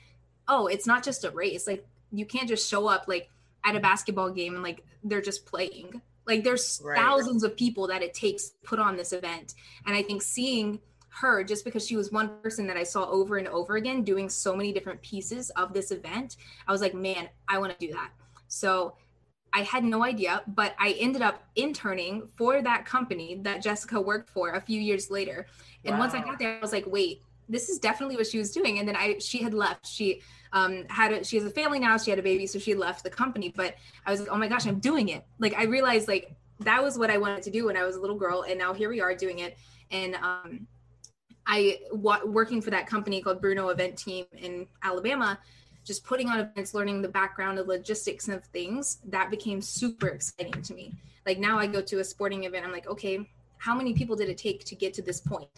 oh, 0.47 0.69
it's 0.69 0.87
not 0.87 1.03
just 1.03 1.25
a 1.25 1.31
race. 1.31 1.67
Like 1.67 1.85
you 2.13 2.25
can't 2.25 2.49
just 2.49 2.71
show 2.71 2.87
up 2.87 3.07
like 3.09 3.29
at 3.65 3.75
a 3.75 3.81
basketball 3.81 4.31
game 4.31 4.55
and 4.55 4.63
like 4.63 4.85
they're 5.03 5.21
just 5.21 5.45
playing. 5.45 6.01
Like 6.25 6.45
there's 6.45 6.81
right. 6.85 6.97
thousands 6.97 7.43
of 7.43 7.57
people 7.57 7.89
that 7.89 8.03
it 8.03 8.15
takes 8.15 8.51
to 8.51 8.55
put 8.63 8.79
on 8.79 8.97
this 8.97 9.13
event. 9.13 9.55
And 9.87 9.97
I 9.97 10.03
think 10.03 10.23
seeing 10.23 10.81
her 11.21 11.43
just 11.43 11.65
because 11.65 11.87
she 11.87 11.97
was 11.97 12.13
one 12.13 12.31
person 12.43 12.67
that 12.67 12.77
I 12.77 12.83
saw 12.83 13.09
over 13.11 13.39
and 13.39 13.49
over 13.49 13.77
again 13.77 14.03
doing 14.03 14.29
so 14.29 14.55
many 14.55 14.73
different 14.73 15.01
pieces 15.03 15.51
of 15.51 15.73
this 15.73 15.91
event, 15.91 16.37
I 16.69 16.73
was 16.73 16.81
like, 16.81 16.95
man, 16.95 17.29
I 17.49 17.59
want 17.59 17.79
to 17.79 17.87
do 17.87 17.93
that. 17.93 18.11
So 18.49 18.95
I 19.53 19.61
had 19.63 19.85
no 19.85 20.05
idea, 20.05 20.43
but 20.49 20.75
I 20.79 20.91
ended 21.01 21.23
up 21.23 21.43
interning 21.57 22.29
for 22.37 22.61
that 22.61 22.85
company 22.85 23.39
that 23.43 23.63
Jessica 23.63 23.99
worked 23.99 24.29
for 24.29 24.51
a 24.51 24.61
few 24.61 24.79
years 24.81 25.11
later. 25.11 25.47
And 25.85 25.95
wow. 25.95 26.01
once 26.01 26.15
I 26.15 26.23
got 26.23 26.39
there, 26.39 26.59
I 26.59 26.61
was 26.61 26.73
like, 26.73 26.85
wait, 26.87 27.23
this 27.49 27.71
is 27.71 27.79
definitely 27.79 28.17
what 28.17 28.27
she 28.27 28.37
was 28.37 28.51
doing. 28.51 28.79
And 28.79 28.87
then 28.87 28.97
I, 28.97 29.17
she 29.19 29.43
had 29.43 29.55
left. 29.55 29.87
She 29.87 30.21
um, 30.53 30.85
had 30.91 31.13
a, 31.13 31.25
she 31.25 31.37
has 31.37 31.47
a 31.47 31.51
family 31.51 31.79
now. 31.79 31.97
She 31.97 32.11
had 32.11 32.19
a 32.19 32.23
baby, 32.23 32.47
so 32.47 32.59
she 32.59 32.75
left 32.75 33.05
the 33.05 33.11
company. 33.11 33.53
But 33.57 33.77
I 34.05 34.11
was 34.11 34.21
like, 34.21 34.29
oh 34.31 34.37
my 34.37 34.49
gosh, 34.49 34.67
I'm 34.67 34.81
doing 34.81 35.09
it. 35.09 35.25
Like 35.39 35.55
I 35.55 35.65
realized 35.65 36.09
like 36.09 36.35
that 36.61 36.83
was 36.83 36.99
what 36.99 37.11
I 37.11 37.17
wanted 37.17 37.43
to 37.45 37.51
do 37.51 37.67
when 37.67 37.77
I 37.77 37.85
was 37.85 37.97
a 37.97 38.01
little 38.01 38.19
girl, 38.19 38.45
and 38.49 38.59
now 38.59 38.75
here 38.75 38.91
we 38.91 39.01
are 39.01 39.15
doing 39.15 39.39
it. 39.39 39.57
And 39.91 40.17
um, 40.17 40.67
I 41.47 41.79
w- 41.91 42.27
working 42.27 42.61
for 42.61 42.71
that 42.71 42.87
company 42.87 43.21
called 43.21 43.41
Bruno 43.41 43.69
Event 43.69 43.97
Team 43.97 44.27
in 44.37 44.67
Alabama 44.83 45.39
just 45.87 46.05
putting 46.05 46.29
on 46.29 46.41
events, 46.41 46.75
learning 46.75 47.01
the 47.01 47.09
background, 47.09 47.57
the 47.57 47.65
logistics 47.65 48.29
of 48.29 48.45
things, 48.47 48.99
that 49.07 49.31
became 49.31 49.63
super 49.63 50.09
exciting 50.09 50.61
to 50.63 50.75
me. 50.75 50.93
Like 51.25 51.39
now 51.39 51.59
I 51.59 51.69
go 51.69 51.81
to 51.81 52.01
a 52.01 52.05
sporting 52.05 52.45
event, 52.45 52.67
I'm 52.67 52.73
like, 52.73 52.89
okay, 52.89 53.27
how 53.59 53.75
many 53.75 53.95
people 53.95 54.17
did 54.17 54.29
it 54.29 54.37
take 54.37 54.65
to 54.65 54.75
get 54.75 54.93
to 54.95 55.03
this 55.03 55.21
point? 55.21 55.49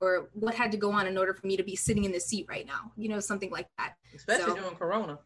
Or 0.00 0.28
what 0.34 0.54
had 0.54 0.70
to 0.72 0.78
go 0.78 0.92
on 0.92 1.06
in 1.06 1.16
order 1.16 1.34
for 1.34 1.46
me 1.46 1.56
to 1.56 1.62
be 1.62 1.76
sitting 1.76 2.04
in 2.04 2.12
the 2.12 2.20
seat 2.20 2.46
right 2.48 2.66
now? 2.66 2.92
You 2.96 3.08
know, 3.08 3.20
something 3.20 3.50
like 3.50 3.68
that. 3.78 3.94
Especially 4.14 4.44
so, 4.44 4.54
during 4.54 4.76
Corona. 4.76 5.18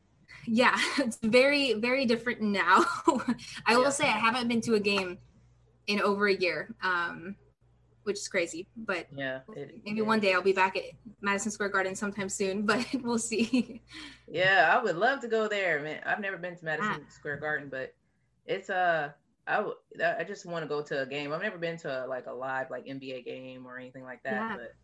Yeah, 0.46 0.76
it's 0.98 1.18
very, 1.22 1.74
very 1.74 2.06
different 2.06 2.40
now. 2.40 2.84
I 3.66 3.72
yeah. 3.72 3.76
will 3.76 3.90
say 3.90 4.04
I 4.04 4.18
haven't 4.18 4.48
been 4.48 4.60
to 4.62 4.74
a 4.74 4.80
game 4.80 5.18
in 5.88 6.00
over 6.00 6.28
a 6.28 6.34
year. 6.34 6.74
Um, 6.82 7.36
which 8.04 8.18
is 8.18 8.28
crazy. 8.28 8.66
But 8.76 9.06
yeah, 9.14 9.40
it, 9.56 9.80
maybe 9.84 10.02
one 10.02 10.20
day 10.20 10.32
I'll 10.32 10.42
be 10.42 10.52
back 10.52 10.76
at 10.76 10.84
Madison 11.20 11.50
Square 11.50 11.70
Garden 11.70 11.94
sometime 11.94 12.28
soon. 12.28 12.66
But 12.74 12.86
we'll 13.02 13.18
see. 13.18 13.82
Yeah, 14.26 14.72
I 14.72 14.82
would 14.82 14.96
love 14.96 15.20
to 15.20 15.28
go 15.28 15.48
there, 15.48 15.80
man. 15.80 16.00
I've 16.06 16.20
never 16.20 16.38
been 16.38 16.56
to 16.56 16.64
Madison 16.64 17.02
ah. 17.06 17.10
Square 17.10 17.38
Garden, 17.38 17.68
but 17.68 17.94
it's 18.46 18.70
uh 18.70 19.10
I 19.46 19.56
w- 19.56 19.76
I 20.02 20.24
just 20.24 20.46
want 20.46 20.64
to 20.64 20.68
go 20.68 20.82
to 20.82 21.02
a 21.02 21.06
game. 21.06 21.32
I've 21.32 21.42
never 21.42 21.58
been 21.58 21.76
to 21.78 22.04
a, 22.04 22.06
like 22.06 22.26
a 22.26 22.32
live 22.32 22.70
like 22.70 22.86
NBA 22.86 23.24
game 23.24 23.66
or 23.66 23.78
anything 23.78 24.02
like 24.02 24.22
that, 24.22 24.32
yeah. 24.32 24.56
but 24.56 24.74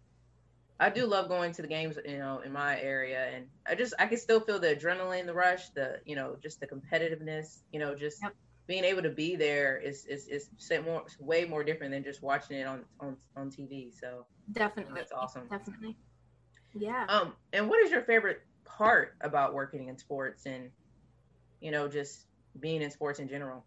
I 0.78 0.90
do 0.90 1.06
love 1.06 1.28
going 1.28 1.52
to 1.52 1.62
the 1.62 1.68
games, 1.68 1.98
you 2.06 2.18
know, 2.18 2.40
in 2.44 2.52
my 2.52 2.80
area, 2.80 3.30
and 3.34 3.46
I 3.66 3.74
just 3.74 3.94
I 3.98 4.06
can 4.06 4.18
still 4.18 4.40
feel 4.40 4.58
the 4.58 4.74
adrenaline, 4.74 5.26
the 5.26 5.34
rush, 5.34 5.70
the 5.70 6.00
you 6.04 6.16
know, 6.16 6.36
just 6.42 6.60
the 6.60 6.66
competitiveness, 6.66 7.60
you 7.72 7.80
know, 7.80 7.94
just 7.94 8.22
yep 8.22 8.34
being 8.70 8.84
able 8.84 9.02
to 9.02 9.10
be 9.10 9.34
there 9.34 9.78
is 9.78 10.04
is 10.06 10.28
is 10.28 10.48
more 10.84 11.02
way 11.18 11.44
more 11.44 11.64
different 11.64 11.90
than 11.92 12.04
just 12.04 12.22
watching 12.22 12.56
it 12.56 12.68
on 12.68 12.84
on 13.00 13.16
on 13.36 13.50
TV. 13.50 13.92
So 13.92 14.26
definitely, 14.52 14.92
that's 14.94 15.10
awesome. 15.10 15.48
Definitely, 15.50 15.96
yeah. 16.72 17.04
Um, 17.08 17.32
and 17.52 17.68
what 17.68 17.84
is 17.84 17.90
your 17.90 18.02
favorite 18.02 18.42
part 18.64 19.16
about 19.22 19.54
working 19.54 19.88
in 19.88 19.98
sports 19.98 20.46
and 20.46 20.70
you 21.60 21.72
know 21.72 21.88
just 21.88 22.26
being 22.60 22.80
in 22.80 22.92
sports 22.92 23.18
in 23.18 23.28
general? 23.28 23.64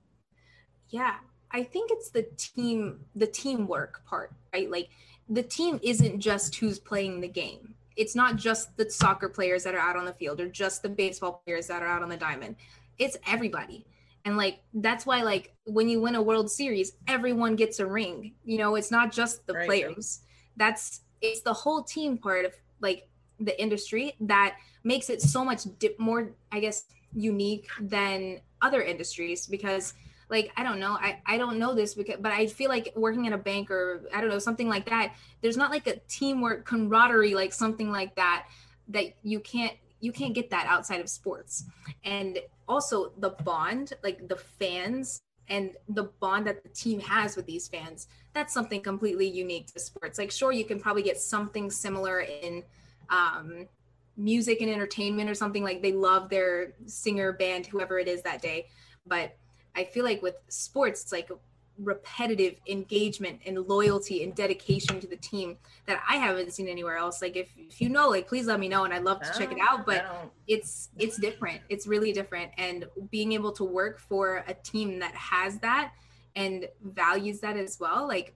Yeah, 0.88 1.16
I 1.52 1.64
think 1.64 1.92
it's 1.92 2.10
the 2.10 2.24
team 2.38 3.02
the 3.14 3.28
teamwork 3.28 4.06
part, 4.06 4.32
right? 4.54 4.72
Like 4.72 4.88
the 5.28 5.44
team 5.44 5.82
isn't 5.84 6.22
just 6.22 6.56
who's 6.56 6.80
playing 6.80 7.20
the 7.20 7.28
game. 7.28 7.76
It's 7.98 8.16
not 8.16 8.38
just 8.38 8.78
the 8.78 8.90
soccer 8.90 9.28
players 9.28 9.66
that 9.66 9.76
are 9.76 9.80
out 9.80 9.98
on 9.98 10.06
the 10.06 10.14
field 10.14 10.40
or 10.40 10.48
just 10.48 10.82
the 10.82 10.88
baseball 10.88 11.44
players 11.46 11.68
that 11.68 11.84
are 11.84 11.90
out 11.90 12.04
on 12.04 12.10
the 12.10 12.16
diamond. 12.16 12.56
It's 12.98 13.18
everybody 13.28 13.86
and 14.26 14.38
like 14.38 14.60
that's 14.74 15.06
why 15.06 15.22
like 15.22 15.54
when 15.66 15.90
you 15.90 16.02
win 16.02 16.16
a 16.16 16.22
world 16.22 16.50
series 16.50 16.94
everyone 17.08 17.56
gets 17.56 17.80
a 17.80 17.86
ring. 17.86 18.34
You 18.44 18.58
know 18.58 18.76
it's 18.76 18.92
not 18.92 19.12
just 19.12 19.46
the 19.48 19.54
right. 19.54 19.68
players. 19.68 20.22
That's 20.56 21.02
it's 21.22 21.42
the 21.42 21.54
whole 21.54 21.84
team 21.84 22.18
part 22.18 22.46
of 22.46 22.54
like 22.82 23.08
the 23.40 23.60
industry 23.62 24.14
that 24.20 24.56
makes 24.84 25.10
it 25.10 25.22
so 25.22 25.44
much 25.44 25.62
dip 25.80 26.00
more 26.00 26.32
i 26.52 26.60
guess 26.60 26.86
unique 27.14 27.68
than 27.80 28.40
other 28.62 28.82
industries 28.82 29.48
because 29.48 29.94
like 30.30 30.52
i 30.58 30.64
don't 30.64 30.80
know. 30.80 30.94
I 30.94 31.22
i 31.26 31.38
don't 31.38 31.58
know 31.58 31.74
this 31.74 31.94
because 31.94 32.18
but 32.20 32.32
i 32.32 32.48
feel 32.48 32.70
like 32.70 32.94
working 32.96 33.28
at 33.28 33.34
a 33.34 33.38
bank 33.38 33.72
or 33.72 34.08
i 34.14 34.22
don't 34.22 34.30
know 34.30 34.40
something 34.40 34.70
like 34.70 34.86
that 34.90 35.16
there's 35.42 35.58
not 35.58 35.72
like 35.72 35.88
a 35.88 35.98
teamwork 36.08 36.66
camaraderie 36.66 37.36
like 37.36 37.54
something 37.54 37.92
like 37.92 38.16
that 38.16 38.46
that 38.90 39.14
you 39.24 39.40
can't 39.40 39.74
you 40.04 40.12
can't 40.12 40.34
get 40.34 40.50
that 40.50 40.68
outside 40.68 41.00
of 41.00 41.10
sports. 41.10 41.64
And 42.04 42.40
also 42.68 43.14
the 43.18 43.30
bond 43.30 43.94
like 44.04 44.28
the 44.28 44.36
fans 44.36 45.22
and 45.48 45.72
the 45.90 46.04
bond 46.20 46.46
that 46.48 46.62
the 46.64 46.70
team 46.70 47.00
has 47.00 47.36
with 47.36 47.46
these 47.46 47.68
fans 47.68 48.08
that's 48.34 48.54
something 48.54 48.82
completely 48.82 49.28
unique 49.28 49.68
to 49.74 49.80
sports. 49.80 50.18
Like 50.18 50.32
sure 50.32 50.52
you 50.52 50.66
can 50.66 50.80
probably 50.80 51.04
get 51.04 51.18
something 51.18 51.70
similar 51.70 52.22
in 52.22 52.64
um, 53.10 53.68
music 54.18 54.62
and 54.62 54.70
entertainment 54.70 55.30
or 55.30 55.36
something 55.36 55.64
like 55.64 55.82
they 55.82 55.92
love 55.92 56.30
their 56.30 56.74
singer 56.86 57.32
band 57.32 57.66
whoever 57.66 57.98
it 57.98 58.08
is 58.08 58.22
that 58.24 58.42
day. 58.42 58.68
But 59.06 59.36
i 59.76 59.84
feel 59.84 60.04
like 60.04 60.22
with 60.22 60.36
sports 60.50 61.02
it's 61.02 61.12
like 61.12 61.32
repetitive 61.80 62.56
engagement 62.68 63.40
and 63.46 63.58
loyalty 63.68 64.24
and 64.24 64.36
dedication 64.36 65.00
to 65.00 65.08
the 65.08 65.16
team 65.18 65.58
that 65.88 66.02
I 66.08 66.18
haven't 66.18 66.54
seen 66.54 66.68
anywhere 66.68 66.98
else. 66.98 67.22
Like 67.22 67.36
if, 67.36 67.50
if 67.58 67.82
you 67.82 67.90
know, 67.90 68.10
like 68.10 68.28
please 68.28 68.46
let 68.46 68.60
me 68.60 68.70
know 68.70 68.84
and 68.84 68.94
I'd 68.94 69.04
love 69.04 69.22
to 69.22 69.38
check 69.38 69.52
it 69.52 69.58
out. 69.62 69.86
But 69.86 70.06
it's 70.48 70.90
it's 70.98 71.18
different. 71.18 71.62
It's 71.70 71.88
really 71.88 72.14
different. 72.14 72.52
And 72.58 72.86
being 73.10 73.34
able 73.34 73.52
to 73.54 73.64
work 73.64 74.00
for 74.00 74.44
a 74.48 74.54
team 74.54 75.00
that 75.00 75.16
has 75.16 75.60
that 75.60 75.94
and 76.36 76.68
values 76.84 77.40
that 77.40 77.58
as 77.58 77.80
well. 77.80 78.08
Like 78.08 78.36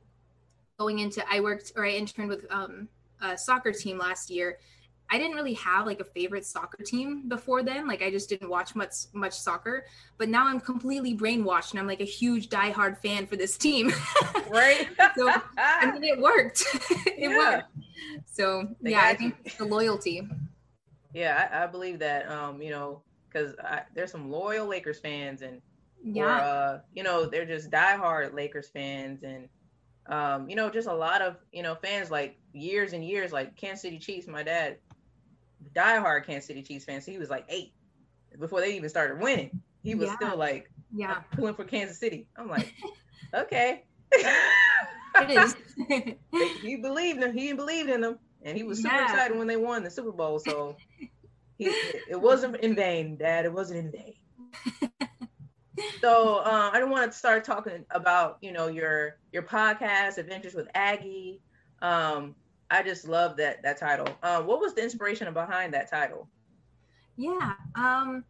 going 0.79 0.99
into 0.99 1.23
I 1.31 1.39
worked 1.39 1.73
or 1.75 1.85
I 1.85 1.91
interned 1.91 2.29
with 2.29 2.45
um 2.51 2.87
a 3.21 3.37
soccer 3.37 3.71
team 3.71 3.97
last 3.97 4.29
year 4.29 4.59
I 5.09 5.17
didn't 5.17 5.35
really 5.35 5.53
have 5.53 5.85
like 5.85 5.99
a 5.99 6.03
favorite 6.03 6.45
soccer 6.45 6.83
team 6.83 7.27
before 7.27 7.63
then. 7.63 7.87
Like 7.87 8.01
I 8.01 8.11
just 8.11 8.29
didn't 8.29 8.49
watch 8.49 8.75
much 8.75 8.93
much 9.13 9.33
soccer. 9.33 9.85
But 10.17 10.29
now 10.29 10.47
I'm 10.47 10.59
completely 10.59 11.15
brainwashed 11.15 11.71
and 11.71 11.79
I'm 11.79 11.87
like 11.87 12.01
a 12.01 12.05
huge 12.05 12.49
diehard 12.49 12.97
fan 12.97 13.25
for 13.25 13.35
this 13.35 13.57
team. 13.57 13.93
right. 14.49 14.87
so 15.15 15.31
I 15.57 15.91
mean 15.91 16.03
it 16.03 16.19
worked. 16.19 16.63
it 17.05 17.31
yeah. 17.31 17.37
worked. 17.37 17.69
So 18.25 18.67
they 18.81 18.91
yeah, 18.91 19.05
I 19.05 19.15
think 19.15 19.35
it's 19.45 19.55
the 19.55 19.65
loyalty. 19.65 20.27
Yeah, 21.13 21.49
I, 21.51 21.63
I 21.63 21.67
believe 21.67 21.99
that. 21.99 22.29
Um, 22.29 22.61
you 22.61 22.71
know, 22.71 23.01
because 23.29 23.55
there's 23.93 24.11
some 24.11 24.29
loyal 24.29 24.67
Lakers 24.67 24.99
fans 24.99 25.41
and 25.41 25.61
yeah, 26.03 26.23
or, 26.23 26.29
uh, 26.29 26.79
you 26.93 27.03
know, 27.03 27.25
they're 27.25 27.45
just 27.45 27.71
diehard 27.71 28.33
Lakers 28.33 28.69
fans 28.69 29.23
and 29.23 29.49
um, 30.09 30.49
you 30.49 30.55
know, 30.55 30.69
just 30.69 30.87
a 30.87 30.93
lot 30.93 31.21
of, 31.21 31.37
you 31.51 31.63
know, 31.63 31.75
fans 31.75 32.09
like 32.09 32.37
years 32.53 32.93
and 32.93 33.03
years, 33.03 33.31
like 33.31 33.55
Kansas 33.55 33.81
City 33.81 33.99
Chiefs. 33.99 34.27
My 34.27 34.43
dad, 34.43 34.77
diehard 35.75 36.25
Kansas 36.25 36.47
City 36.47 36.63
Chiefs 36.63 36.85
fan. 36.85 37.01
So 37.01 37.11
he 37.11 37.17
was 37.17 37.29
like 37.29 37.45
eight 37.49 37.73
before 38.39 38.61
they 38.61 38.75
even 38.75 38.89
started 38.89 39.21
winning. 39.21 39.61
He 39.83 39.95
was 39.95 40.09
yeah. 40.09 40.15
still 40.15 40.37
like, 40.37 40.69
yeah, 40.93 41.21
pulling 41.31 41.53
for 41.53 41.63
Kansas 41.63 41.97
City. 41.97 42.27
I'm 42.35 42.49
like, 42.49 42.73
okay. 43.33 43.83
it 44.11 45.29
is. 45.29 45.55
he 46.61 46.75
believed 46.77 47.21
him. 47.21 47.33
He 47.33 47.53
believed 47.53 47.89
in 47.89 48.01
them, 48.01 48.19
and 48.43 48.57
he 48.57 48.63
was 48.63 48.81
super 48.81 48.95
yeah. 48.95 49.03
excited 49.05 49.37
when 49.37 49.47
they 49.47 49.57
won 49.57 49.83
the 49.83 49.91
Super 49.91 50.11
Bowl. 50.11 50.39
So 50.39 50.75
he, 51.57 51.65
it 52.09 52.19
wasn't 52.19 52.57
in 52.57 52.75
vain, 52.75 53.17
Dad. 53.17 53.45
It 53.45 53.53
wasn't 53.53 53.79
in 53.79 53.91
vain. 53.91 54.13
so 56.01 56.37
uh, 56.37 56.69
I 56.73 56.79
don't 56.79 56.89
want 56.89 57.11
to 57.11 57.17
start 57.17 57.43
talking 57.43 57.85
about 57.91 58.37
you 58.41 58.51
know 58.51 58.67
your 58.67 59.17
your 59.31 59.43
podcast, 59.43 60.17
Adventures 60.17 60.53
with 60.53 60.67
Aggie. 60.73 61.41
Um, 61.81 62.35
I 62.69 62.83
just 62.83 63.07
love 63.07 63.37
that 63.37 63.63
that 63.63 63.77
title. 63.77 64.07
Uh, 64.21 64.41
what 64.41 64.59
was 64.59 64.73
the 64.73 64.83
inspiration 64.83 65.31
behind 65.33 65.73
that 65.73 65.89
title? 65.89 66.27
Yeah. 67.15 67.53
Um, 67.75 68.23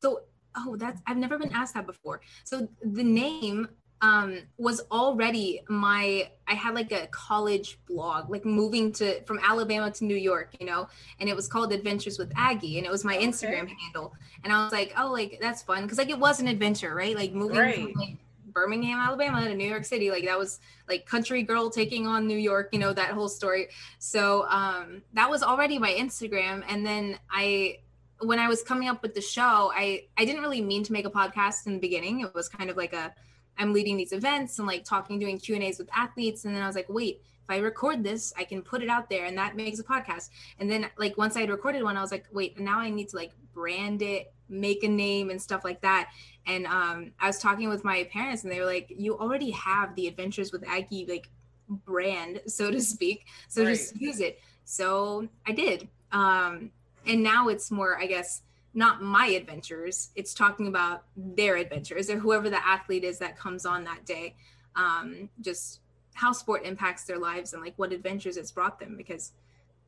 so 0.00 0.20
oh, 0.56 0.76
that's 0.76 1.00
I've 1.06 1.16
never 1.16 1.38
been 1.38 1.52
asked 1.52 1.74
that 1.74 1.86
before. 1.86 2.20
So 2.44 2.68
the 2.82 3.04
name 3.04 3.68
um, 4.00 4.42
was 4.58 4.82
already 4.90 5.62
my 5.68 6.30
I 6.46 6.54
had 6.54 6.74
like 6.74 6.92
a 6.92 7.06
college 7.08 7.78
blog, 7.88 8.28
like 8.28 8.44
moving 8.44 8.92
to 8.94 9.22
from 9.24 9.38
Alabama 9.42 9.90
to 9.92 10.04
New 10.04 10.16
York, 10.16 10.54
you 10.60 10.66
know, 10.66 10.88
and 11.20 11.28
it 11.28 11.34
was 11.34 11.48
called 11.48 11.72
Adventures 11.72 12.18
with 12.18 12.30
Aggie, 12.36 12.78
and 12.78 12.86
it 12.86 12.90
was 12.90 13.04
my 13.04 13.16
okay. 13.16 13.26
Instagram 13.26 13.68
handle. 13.68 14.14
And 14.42 14.52
I 14.52 14.62
was 14.62 14.72
like, 14.72 14.92
oh, 14.98 15.10
like 15.10 15.38
that's 15.40 15.62
fun 15.62 15.82
because 15.82 15.98
like 15.98 16.10
it 16.10 16.18
was 16.18 16.40
an 16.40 16.48
adventure, 16.48 16.94
right? 16.94 17.16
Like 17.16 17.32
moving 17.32 17.56
right. 17.56 17.74
from 17.76 17.92
like 17.94 18.18
Birmingham, 18.54 18.98
Alabama 18.98 19.44
to 19.44 19.54
New 19.54 19.68
York 19.68 19.84
City, 19.84 20.10
like 20.10 20.24
that 20.24 20.38
was 20.38 20.60
like 20.88 21.04
country 21.06 21.42
girl 21.42 21.68
taking 21.68 22.06
on 22.06 22.26
New 22.26 22.38
York, 22.38 22.70
you 22.72 22.78
know, 22.78 22.92
that 22.92 23.10
whole 23.10 23.28
story. 23.28 23.68
So 23.98 24.46
um, 24.48 25.02
that 25.12 25.28
was 25.28 25.42
already 25.42 25.78
my 25.78 25.92
Instagram, 25.92 26.62
and 26.68 26.86
then 26.86 27.18
I 27.30 27.78
when 28.20 28.38
I 28.38 28.48
was 28.48 28.62
coming 28.62 28.88
up 28.88 29.02
with 29.02 29.14
the 29.14 29.20
show, 29.20 29.72
I 29.74 30.04
I 30.16 30.24
didn't 30.24 30.42
really 30.42 30.62
mean 30.62 30.84
to 30.84 30.92
make 30.92 31.04
a 31.04 31.10
podcast 31.10 31.66
in 31.66 31.74
the 31.74 31.80
beginning. 31.80 32.20
It 32.20 32.34
was 32.34 32.48
kind 32.48 32.70
of 32.70 32.76
like 32.76 32.92
a 32.92 33.12
I'm 33.58 33.72
leading 33.72 33.96
these 33.96 34.12
events 34.12 34.58
and 34.58 34.66
like 34.66 34.84
talking, 34.84 35.18
doing 35.18 35.38
Q 35.38 35.54
and 35.54 35.64
A's 35.64 35.78
with 35.78 35.88
athletes, 35.94 36.44
and 36.44 36.54
then 36.54 36.62
I 36.62 36.66
was 36.66 36.76
like, 36.76 36.88
wait, 36.88 37.22
if 37.42 37.50
I 37.50 37.58
record 37.58 38.02
this, 38.02 38.32
I 38.36 38.44
can 38.44 38.62
put 38.62 38.82
it 38.82 38.88
out 38.88 39.10
there, 39.10 39.26
and 39.26 39.36
that 39.36 39.56
makes 39.56 39.78
a 39.78 39.84
podcast. 39.84 40.30
And 40.58 40.70
then 40.70 40.88
like 40.96 41.18
once 41.18 41.36
I 41.36 41.40
had 41.40 41.50
recorded 41.50 41.82
one, 41.82 41.96
I 41.96 42.00
was 42.00 42.10
like, 42.10 42.26
wait, 42.32 42.58
now 42.58 42.78
I 42.78 42.90
need 42.90 43.10
to 43.10 43.16
like 43.16 43.32
brand 43.52 44.02
it, 44.02 44.32
make 44.48 44.82
a 44.82 44.88
name, 44.88 45.30
and 45.30 45.40
stuff 45.40 45.64
like 45.64 45.80
that. 45.82 46.10
And 46.46 46.66
um, 46.66 47.12
I 47.18 47.26
was 47.26 47.38
talking 47.38 47.68
with 47.68 47.84
my 47.84 48.04
parents, 48.04 48.44
and 48.44 48.52
they 48.52 48.60
were 48.60 48.66
like, 48.66 48.92
you 48.96 49.18
already 49.18 49.50
have 49.52 49.94
the 49.94 50.08
Adventures 50.08 50.52
with 50.52 50.62
Aggie 50.68 51.06
like 51.08 51.28
brand, 51.68 52.42
so 52.46 52.70
to 52.70 52.80
speak, 52.80 53.26
so 53.48 53.64
right. 53.64 53.70
just 53.70 54.00
use 54.00 54.20
it. 54.20 54.40
So 54.64 55.28
I 55.46 55.52
did. 55.52 55.88
Um, 56.12 56.70
and 57.06 57.22
now 57.22 57.48
it's 57.48 57.70
more 57.70 57.98
i 58.00 58.06
guess 58.06 58.42
not 58.72 59.02
my 59.02 59.26
adventures 59.26 60.10
it's 60.16 60.34
talking 60.34 60.66
about 60.66 61.04
their 61.16 61.56
adventures 61.56 62.10
or 62.10 62.18
whoever 62.18 62.50
the 62.50 62.66
athlete 62.66 63.04
is 63.04 63.18
that 63.18 63.38
comes 63.38 63.64
on 63.64 63.84
that 63.84 64.04
day 64.04 64.34
um, 64.76 65.28
just 65.40 65.80
how 66.14 66.32
sport 66.32 66.64
impacts 66.64 67.04
their 67.04 67.18
lives 67.18 67.52
and 67.52 67.62
like 67.62 67.74
what 67.76 67.92
adventures 67.92 68.36
it's 68.36 68.50
brought 68.50 68.80
them 68.80 68.96
because 68.96 69.32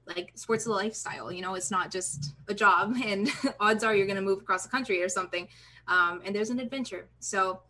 like 0.07 0.31
sports 0.37 0.62
is 0.62 0.69
a 0.69 0.73
lifestyle 0.73 1.33
you 1.33 1.42
know 1.42 1.55
it's 1.55 1.71
not 1.71 1.90
just 1.90 2.35
a 2.49 2.55
job 2.55 2.95
and 3.05 3.31
odds 3.59 3.83
are 3.83 3.95
you're 3.95 4.07
going 4.07 4.16
to 4.16 4.23
move 4.23 4.40
across 4.40 4.62
the 4.62 4.69
country 4.69 5.03
or 5.03 5.09
something 5.09 5.49
um, 5.88 6.20
and 6.25 6.35
there's 6.35 6.51
an 6.51 6.59
adventure 6.59 7.09
so 7.20 7.61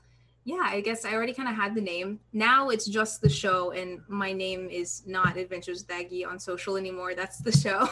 yeah, 0.47 0.63
I 0.63 0.81
guess 0.81 1.05
I 1.05 1.13
already 1.13 1.35
kind 1.35 1.49
of 1.49 1.57
had 1.57 1.75
the 1.75 1.81
name. 1.81 2.21
Now 2.33 2.69
it's 2.69 2.87
just 2.87 3.21
the 3.21 3.29
show, 3.29 3.73
and 3.73 4.01
my 4.07 4.33
name 4.33 4.69
is 4.71 5.03
not 5.05 5.37
Adventures 5.37 5.85
Aggie 5.91 6.25
on 6.25 6.39
social 6.39 6.77
anymore. 6.77 7.17
That's 7.17 7.39
the 7.39 7.51
show. 7.51 7.89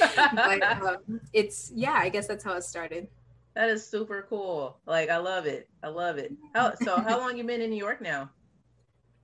but 0.34 0.62
um, 0.82 1.20
it's 1.32 1.70
yeah, 1.72 1.94
I 1.94 2.08
guess 2.08 2.26
that's 2.26 2.42
how 2.42 2.54
it 2.54 2.64
started. 2.64 3.06
That 3.54 3.70
is 3.70 3.86
super 3.86 4.26
cool. 4.28 4.76
Like 4.86 5.08
I 5.08 5.18
love 5.18 5.46
it. 5.46 5.68
I 5.84 5.88
love 5.88 6.18
it. 6.18 6.32
How, 6.52 6.74
so 6.74 6.96
how 6.96 7.16
long 7.20 7.38
you 7.38 7.44
been 7.44 7.62
in 7.62 7.70
New 7.70 7.76
York 7.76 8.00
now? 8.00 8.28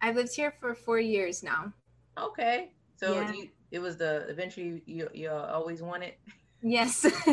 I've 0.01 0.15
lived 0.15 0.33
here 0.33 0.55
for 0.61 0.73
four 0.77 1.01
years 1.01 1.43
now. 1.43 1.73
Okay, 2.17 2.71
so 2.97 3.15
yeah. 3.15 3.33
you, 3.33 3.49
it 3.73 3.81
was 3.81 3.97
the 3.97 4.29
adventure 4.29 4.61
you, 4.61 4.81
you, 4.87 5.09
you 5.13 5.29
always 5.29 5.83
wanted. 5.83 6.13
Yes. 6.63 7.07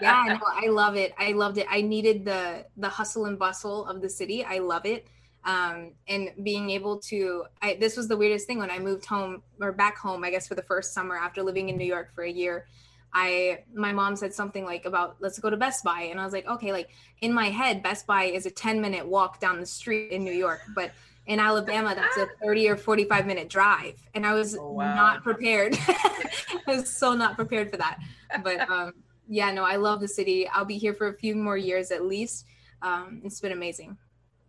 yeah, 0.00 0.24
no, 0.28 0.40
I 0.46 0.68
love 0.68 0.96
it. 0.96 1.14
I 1.18 1.32
loved 1.32 1.58
it. 1.58 1.66
I 1.70 1.82
needed 1.82 2.24
the 2.24 2.66
the 2.76 2.88
hustle 2.88 3.26
and 3.26 3.38
bustle 3.38 3.86
of 3.86 4.00
the 4.00 4.08
city. 4.08 4.44
I 4.44 4.58
love 4.58 4.86
it. 4.86 5.06
Um, 5.44 5.92
and 6.06 6.30
being 6.42 6.70
able 6.70 6.98
to 7.00 7.44
I, 7.60 7.76
this 7.80 7.96
was 7.96 8.08
the 8.08 8.16
weirdest 8.16 8.46
thing 8.46 8.58
when 8.58 8.70
I 8.70 8.78
moved 8.78 9.04
home 9.04 9.42
or 9.60 9.72
back 9.72 9.98
home, 9.98 10.24
I 10.24 10.30
guess 10.30 10.48
for 10.48 10.54
the 10.54 10.62
first 10.62 10.94
summer 10.94 11.16
after 11.16 11.42
living 11.42 11.68
in 11.68 11.76
New 11.76 11.84
York 11.84 12.14
for 12.14 12.24
a 12.24 12.30
year. 12.30 12.66
I 13.14 13.64
my 13.74 13.92
mom 13.92 14.16
said 14.16 14.32
something 14.32 14.64
like 14.64 14.86
about 14.86 15.16
let's 15.20 15.38
go 15.38 15.50
to 15.50 15.56
Best 15.56 15.84
Buy 15.84 16.02
and 16.10 16.18
I 16.18 16.24
was 16.24 16.32
like, 16.32 16.46
okay, 16.46 16.72
like 16.72 16.90
in 17.20 17.32
my 17.32 17.50
head, 17.50 17.82
Best 17.82 18.06
Buy 18.06 18.24
is 18.24 18.46
a 18.46 18.50
10 18.50 18.80
minute 18.80 19.06
walk 19.06 19.38
down 19.38 19.60
the 19.60 19.66
street 19.66 20.12
in 20.12 20.24
New 20.24 20.32
York, 20.32 20.60
but 20.74 20.92
in 21.26 21.38
Alabama, 21.38 21.94
that's 21.94 22.16
a 22.16 22.26
30 22.42 22.70
or 22.70 22.76
45 22.76 23.26
minute 23.26 23.48
drive. 23.48 23.94
And 24.14 24.26
I 24.26 24.34
was 24.34 24.56
oh, 24.56 24.72
wow. 24.72 24.94
not 24.94 25.22
prepared. 25.22 25.76
I 25.88 26.60
was 26.66 26.90
so 26.90 27.14
not 27.14 27.36
prepared 27.36 27.70
for 27.70 27.76
that. 27.76 27.98
But 28.42 28.60
um, 28.70 28.94
yeah, 29.28 29.50
no, 29.52 29.64
I 29.64 29.76
love 29.76 30.00
the 30.00 30.08
city. 30.08 30.48
I'll 30.48 30.64
be 30.64 30.78
here 30.78 30.94
for 30.94 31.08
a 31.08 31.14
few 31.14 31.34
more 31.34 31.56
years 31.56 31.90
at 31.90 32.04
least. 32.04 32.46
Um, 32.82 33.22
it's 33.24 33.40
been 33.40 33.52
amazing. 33.52 33.96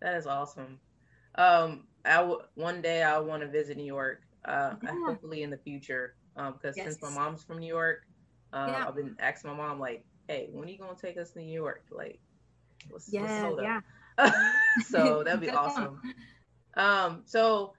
That 0.01 0.15
is 0.15 0.27
awesome. 0.27 0.79
Um, 1.35 1.87
I 2.05 2.17
w- 2.17 2.41
one 2.55 2.81
day 2.81 3.03
I 3.03 3.19
want 3.19 3.41
to 3.41 3.47
visit 3.47 3.77
New 3.77 3.85
York. 3.85 4.21
Uh, 4.45 4.73
yeah. 4.83 4.91
hopefully 5.05 5.43
in 5.43 5.49
the 5.49 5.57
future, 5.57 6.15
because 6.35 6.51
um, 6.51 6.73
yes. 6.75 6.85
since 6.85 7.01
my 7.01 7.09
mom's 7.09 7.43
from 7.43 7.59
New 7.59 7.67
York, 7.67 8.01
uh, 8.51 8.67
yeah. 8.69 8.85
I've 8.85 8.95
been 8.95 9.15
asking 9.19 9.51
my 9.51 9.55
mom 9.55 9.79
like, 9.79 10.03
"Hey, 10.27 10.49
when 10.51 10.67
are 10.67 10.71
you 10.71 10.77
gonna 10.77 10.97
take 11.01 11.15
us 11.15 11.31
to 11.31 11.39
New 11.39 11.53
York? 11.53 11.85
Like, 11.89 12.19
let's, 12.91 13.07
yeah, 13.09 13.47
let's 13.47 13.63
yeah. 14.19 14.31
so 14.85 15.23
that'd 15.23 15.39
be 15.39 15.49
awesome. 15.49 16.01
Um, 16.75 17.23
so, 17.25 17.73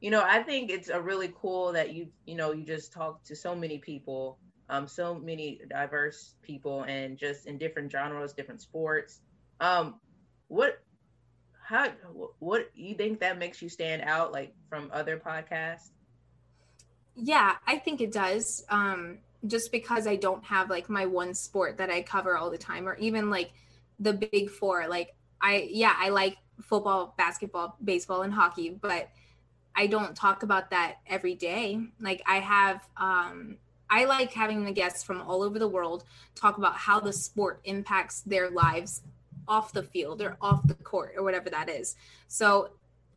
you 0.00 0.10
know, 0.10 0.22
I 0.22 0.42
think 0.42 0.70
it's 0.70 0.88
a 0.88 1.00
really 1.00 1.32
cool 1.40 1.72
that 1.72 1.92
you, 1.92 2.08
you 2.26 2.34
know, 2.34 2.52
you 2.52 2.64
just 2.64 2.92
talk 2.92 3.22
to 3.24 3.36
so 3.36 3.54
many 3.54 3.78
people, 3.78 4.38
um, 4.68 4.88
so 4.88 5.14
many 5.14 5.60
diverse 5.68 6.34
people, 6.42 6.82
and 6.82 7.18
just 7.18 7.46
in 7.46 7.58
different 7.58 7.92
genres, 7.92 8.32
different 8.32 8.62
sports. 8.62 9.20
Um, 9.60 10.00
what, 10.48 10.80
how, 11.62 11.90
what 12.38 12.70
you 12.74 12.94
think 12.94 13.20
that 13.20 13.38
makes 13.38 13.62
you 13.62 13.68
stand 13.68 14.02
out, 14.02 14.32
like 14.32 14.54
from 14.68 14.90
other 14.92 15.18
podcasts? 15.18 15.90
Yeah, 17.14 17.56
I 17.66 17.78
think 17.78 18.00
it 18.00 18.12
does. 18.12 18.64
Um, 18.68 19.18
just 19.46 19.72
because 19.72 20.06
I 20.06 20.16
don't 20.16 20.44
have 20.44 20.70
like 20.70 20.88
my 20.88 21.06
one 21.06 21.34
sport 21.34 21.78
that 21.78 21.90
I 21.90 22.02
cover 22.02 22.36
all 22.36 22.50
the 22.50 22.58
time, 22.58 22.88
or 22.88 22.96
even 22.96 23.30
like 23.30 23.52
the 23.98 24.12
big 24.12 24.50
four. 24.50 24.88
Like 24.88 25.14
I, 25.40 25.68
yeah, 25.70 25.94
I 25.96 26.10
like 26.10 26.36
football, 26.62 27.14
basketball, 27.16 27.76
baseball, 27.82 28.22
and 28.22 28.32
hockey, 28.32 28.70
but 28.70 29.10
I 29.74 29.86
don't 29.86 30.14
talk 30.14 30.42
about 30.42 30.70
that 30.70 30.96
every 31.06 31.34
day. 31.34 31.80
Like 32.00 32.22
I 32.26 32.36
have, 32.36 32.86
um, 32.96 33.56
I 33.88 34.04
like 34.04 34.32
having 34.32 34.64
the 34.64 34.72
guests 34.72 35.02
from 35.02 35.20
all 35.22 35.42
over 35.42 35.58
the 35.58 35.68
world 35.68 36.04
talk 36.34 36.58
about 36.58 36.76
how 36.76 37.00
the 37.00 37.12
sport 37.12 37.60
impacts 37.64 38.20
their 38.22 38.50
lives 38.50 39.02
off 39.48 39.72
the 39.72 39.82
field 39.82 40.22
or 40.22 40.36
off 40.40 40.66
the 40.66 40.74
court 40.74 41.14
or 41.16 41.22
whatever 41.22 41.50
that 41.50 41.68
is. 41.68 41.96
So 42.28 42.70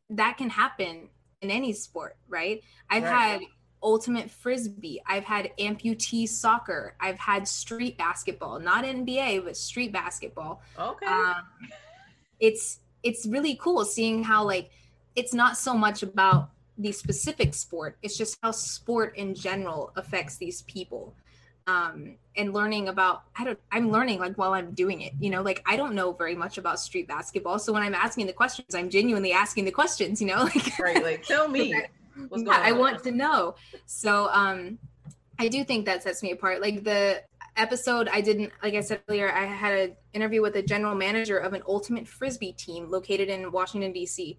that 0.09 0.37
can 0.37 0.49
happen 0.49 1.09
in 1.41 1.51
any 1.51 1.73
sport, 1.73 2.17
right? 2.27 2.61
I've 2.89 3.03
right. 3.03 3.11
had 3.11 3.41
ultimate 3.81 4.31
frisbee, 4.31 5.01
I've 5.05 5.23
had 5.23 5.51
amputee 5.59 6.27
soccer, 6.27 6.95
I've 6.99 7.19
had 7.19 7.47
street 7.47 7.97
basketball, 7.97 8.59
not 8.59 8.83
NBA, 8.83 9.43
but 9.43 9.55
street 9.55 9.91
basketball. 9.91 10.61
Okay. 10.77 11.05
Um, 11.05 11.35
it's 12.39 12.79
it's 13.05 13.25
really 13.27 13.55
cool 13.61 13.85
seeing 13.85 14.23
how 14.23 14.43
like 14.43 14.69
it's 15.15 15.33
not 15.33 15.57
so 15.57 15.73
much 15.73 16.03
about 16.03 16.49
the 16.77 16.91
specific 16.91 17.53
sport 17.53 17.97
it's 18.01 18.17
just 18.17 18.37
how 18.43 18.51
sport 18.51 19.15
in 19.15 19.33
general 19.33 19.93
affects 19.95 20.35
these 20.35 20.63
people 20.63 21.13
um, 21.67 22.15
and 22.35 22.53
learning 22.53 22.89
about 22.89 23.23
i 23.37 23.45
don't 23.45 23.59
i'm 23.71 23.89
learning 23.91 24.19
like 24.19 24.35
while 24.35 24.53
i'm 24.53 24.71
doing 24.71 25.01
it 25.01 25.13
you 25.19 25.29
know 25.29 25.41
like 25.41 25.63
i 25.65 25.77
don't 25.77 25.95
know 25.95 26.11
very 26.11 26.35
much 26.35 26.57
about 26.57 26.79
street 26.79 27.07
basketball 27.07 27.57
so 27.57 27.71
when 27.71 27.81
i'm 27.81 27.95
asking 27.95 28.27
the 28.27 28.33
questions 28.33 28.75
i'm 28.75 28.89
genuinely 28.89 29.31
asking 29.31 29.63
the 29.63 29.71
questions 29.71 30.21
you 30.21 30.27
know 30.27 30.43
like 30.55 30.77
right 30.79 31.03
like 31.03 31.23
tell 31.23 31.47
me 31.47 31.73
what's 32.27 32.43
going 32.43 32.57
on. 32.57 32.63
yeah, 32.63 32.69
i 32.69 32.71
want 32.71 33.01
to 33.03 33.11
know 33.11 33.55
so 33.85 34.27
um 34.31 34.77
i 35.39 35.47
do 35.47 35.63
think 35.63 35.85
that 35.85 36.03
sets 36.03 36.21
me 36.21 36.31
apart 36.31 36.59
like 36.59 36.83
the 36.83 37.21
episode 37.57 38.07
i 38.09 38.21
didn't 38.21 38.51
like 38.63 38.73
i 38.73 38.81
said 38.81 39.01
earlier 39.07 39.31
i 39.31 39.45
had 39.45 39.73
an 39.73 39.95
interview 40.13 40.41
with 40.41 40.55
a 40.55 40.61
general 40.61 40.95
manager 40.95 41.37
of 41.37 41.53
an 41.53 41.61
ultimate 41.67 42.07
frisbee 42.07 42.51
team 42.51 42.89
located 42.89 43.29
in 43.29 43.51
washington 43.51 43.91
d.c 43.91 44.37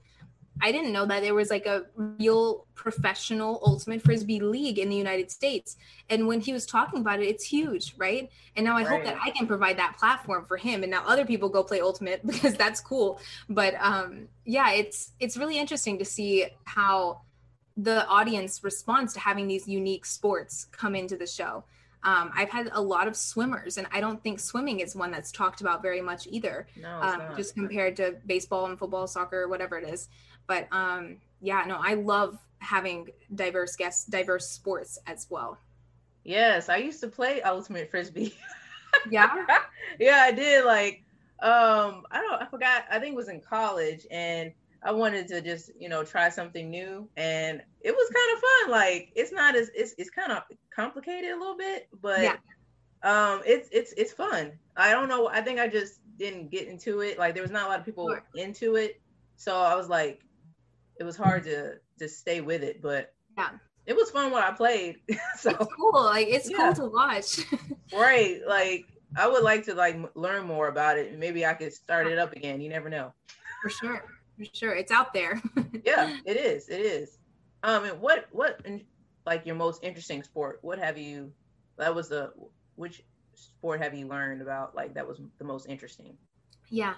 i 0.62 0.72
didn't 0.72 0.92
know 0.92 1.06
that 1.06 1.22
there 1.22 1.34
was 1.34 1.50
like 1.50 1.66
a 1.66 1.84
real 1.94 2.66
professional 2.74 3.60
ultimate 3.64 4.02
frisbee 4.02 4.40
league 4.40 4.78
in 4.78 4.88
the 4.88 4.96
united 4.96 5.30
states. 5.30 5.76
And 6.08 6.26
when 6.28 6.40
he 6.40 6.52
was 6.52 6.66
talking 6.66 7.00
about 7.00 7.20
it 7.20 7.26
it's 7.26 7.44
huge 7.44 7.94
right? 7.96 8.30
And 8.54 8.64
now 8.64 8.76
i 8.76 8.82
right. 8.82 8.88
hope 8.88 9.04
that 9.04 9.18
i 9.24 9.30
can 9.30 9.46
provide 9.46 9.78
that 9.78 9.96
platform 9.98 10.44
for 10.46 10.56
him 10.56 10.82
and 10.82 10.90
now 10.90 11.04
other 11.06 11.24
people 11.24 11.48
go 11.48 11.62
play 11.62 11.80
ultimate 11.80 12.24
because 12.32 12.54
that's 12.54 12.80
cool. 12.80 13.20
But 13.48 13.74
um 13.80 14.28
yeah 14.44 14.72
it's 14.72 15.12
it's 15.20 15.36
really 15.36 15.58
interesting 15.58 15.98
to 15.98 16.04
see 16.04 16.46
how 16.64 17.22
the 17.76 18.06
audience 18.06 18.64
responds 18.64 19.12
to 19.14 19.20
having 19.20 19.46
these 19.48 19.68
unique 19.68 20.06
sports 20.06 20.66
come 20.72 20.94
into 20.94 21.16
the 21.16 21.26
show 21.26 21.64
um, 22.06 22.30
I've 22.36 22.50
had 22.50 22.70
a 22.72 22.80
lot 22.80 23.08
of 23.08 23.16
swimmers, 23.16 23.78
and 23.78 23.88
I 23.90 24.00
don't 24.00 24.22
think 24.22 24.38
swimming 24.38 24.78
is 24.78 24.94
one 24.94 25.10
that's 25.10 25.32
talked 25.32 25.60
about 25.60 25.82
very 25.82 26.00
much 26.00 26.28
either. 26.28 26.68
No, 26.80 27.00
um, 27.00 27.22
just 27.36 27.54
compared 27.54 27.96
to 27.96 28.14
baseball 28.24 28.66
and 28.66 28.78
football, 28.78 29.08
soccer, 29.08 29.48
whatever 29.48 29.76
it 29.76 29.88
is. 29.88 30.08
But 30.46 30.68
um, 30.70 31.16
yeah, 31.40 31.64
no, 31.66 31.78
I 31.82 31.94
love 31.94 32.38
having 32.60 33.08
diverse 33.34 33.74
guests, 33.74 34.04
diverse 34.04 34.48
sports 34.48 35.00
as 35.08 35.26
well. 35.28 35.58
Yes, 36.22 36.68
I 36.68 36.76
used 36.76 37.00
to 37.00 37.08
play 37.08 37.42
ultimate 37.42 37.90
frisbee. 37.90 38.36
yeah, 39.10 39.44
yeah, 39.98 40.20
I 40.22 40.30
did. 40.30 40.64
Like, 40.64 41.02
um, 41.40 42.04
I 42.12 42.20
don't, 42.20 42.40
I 42.40 42.46
forgot. 42.46 42.84
I 42.88 43.00
think 43.00 43.14
it 43.14 43.16
was 43.16 43.28
in 43.28 43.40
college, 43.40 44.06
and 44.12 44.52
I 44.82 44.92
wanted 44.92 45.28
to 45.28 45.40
just, 45.40 45.70
you 45.78 45.88
know, 45.88 46.04
try 46.04 46.28
something 46.28 46.70
new 46.70 47.08
and 47.16 47.62
it 47.80 47.90
was 47.92 48.10
kind 48.10 48.36
of 48.36 48.40
fun. 48.40 48.70
Like 48.70 49.12
it's 49.16 49.32
not 49.32 49.56
as 49.56 49.70
it's 49.74 49.94
it's 49.98 50.10
kind 50.10 50.32
of 50.32 50.42
complicated 50.74 51.30
a 51.30 51.38
little 51.38 51.56
bit, 51.56 51.88
but 52.00 52.22
yeah. 52.22 52.36
um 53.02 53.42
it's 53.44 53.68
it's 53.72 53.92
it's 53.96 54.12
fun. 54.12 54.52
I 54.76 54.92
don't 54.92 55.08
know. 55.08 55.28
I 55.28 55.40
think 55.40 55.58
I 55.58 55.68
just 55.68 56.00
didn't 56.18 56.50
get 56.50 56.68
into 56.68 57.00
it. 57.00 57.18
Like 57.18 57.34
there 57.34 57.42
was 57.42 57.52
not 57.52 57.66
a 57.66 57.68
lot 57.68 57.78
of 57.80 57.84
people 57.84 58.08
sure. 58.08 58.22
into 58.34 58.76
it. 58.76 59.00
So 59.36 59.56
I 59.56 59.74
was 59.74 59.88
like, 59.88 60.20
it 60.98 61.04
was 61.04 61.16
hard 61.16 61.44
to 61.44 61.74
to 61.98 62.08
stay 62.08 62.40
with 62.40 62.62
it, 62.62 62.82
but 62.82 63.12
yeah, 63.36 63.50
it 63.86 63.96
was 63.96 64.10
fun 64.10 64.30
when 64.30 64.42
I 64.42 64.50
played. 64.50 64.96
so 65.38 65.50
it's 65.50 65.74
cool. 65.74 66.04
Like 66.04 66.28
it's 66.28 66.50
yeah. 66.50 66.56
cool 66.58 66.74
to 66.74 66.94
watch. 66.94 67.40
right. 67.92 68.40
Like 68.46 68.86
I 69.16 69.28
would 69.28 69.42
like 69.42 69.64
to 69.66 69.74
like 69.74 69.96
learn 70.14 70.46
more 70.46 70.68
about 70.68 70.98
it. 70.98 71.18
Maybe 71.18 71.46
I 71.46 71.54
could 71.54 71.72
start 71.72 72.06
it 72.06 72.18
up 72.18 72.32
again. 72.32 72.60
You 72.60 72.68
never 72.68 72.88
know. 72.88 73.12
For 73.62 73.70
sure. 73.70 74.04
For 74.36 74.44
sure. 74.52 74.74
It's 74.74 74.92
out 74.92 75.12
there. 75.12 75.40
yeah, 75.84 76.16
it 76.24 76.36
is. 76.36 76.68
It 76.68 76.80
is. 76.80 77.18
Um, 77.62 77.84
and 77.84 78.00
what 78.00 78.26
what 78.32 78.60
like 79.24 79.46
your 79.46 79.56
most 79.56 79.82
interesting 79.82 80.22
sport? 80.22 80.58
What 80.62 80.78
have 80.78 80.98
you? 80.98 81.32
That 81.78 81.94
was 81.94 82.08
the 82.08 82.32
which 82.76 83.02
sport 83.34 83.80
have 83.82 83.94
you 83.94 84.06
learned 84.06 84.42
about? 84.42 84.74
Like 84.74 84.94
that 84.94 85.06
was 85.06 85.20
the 85.38 85.44
most 85.44 85.66
interesting. 85.68 86.16
Yeah, 86.68 86.94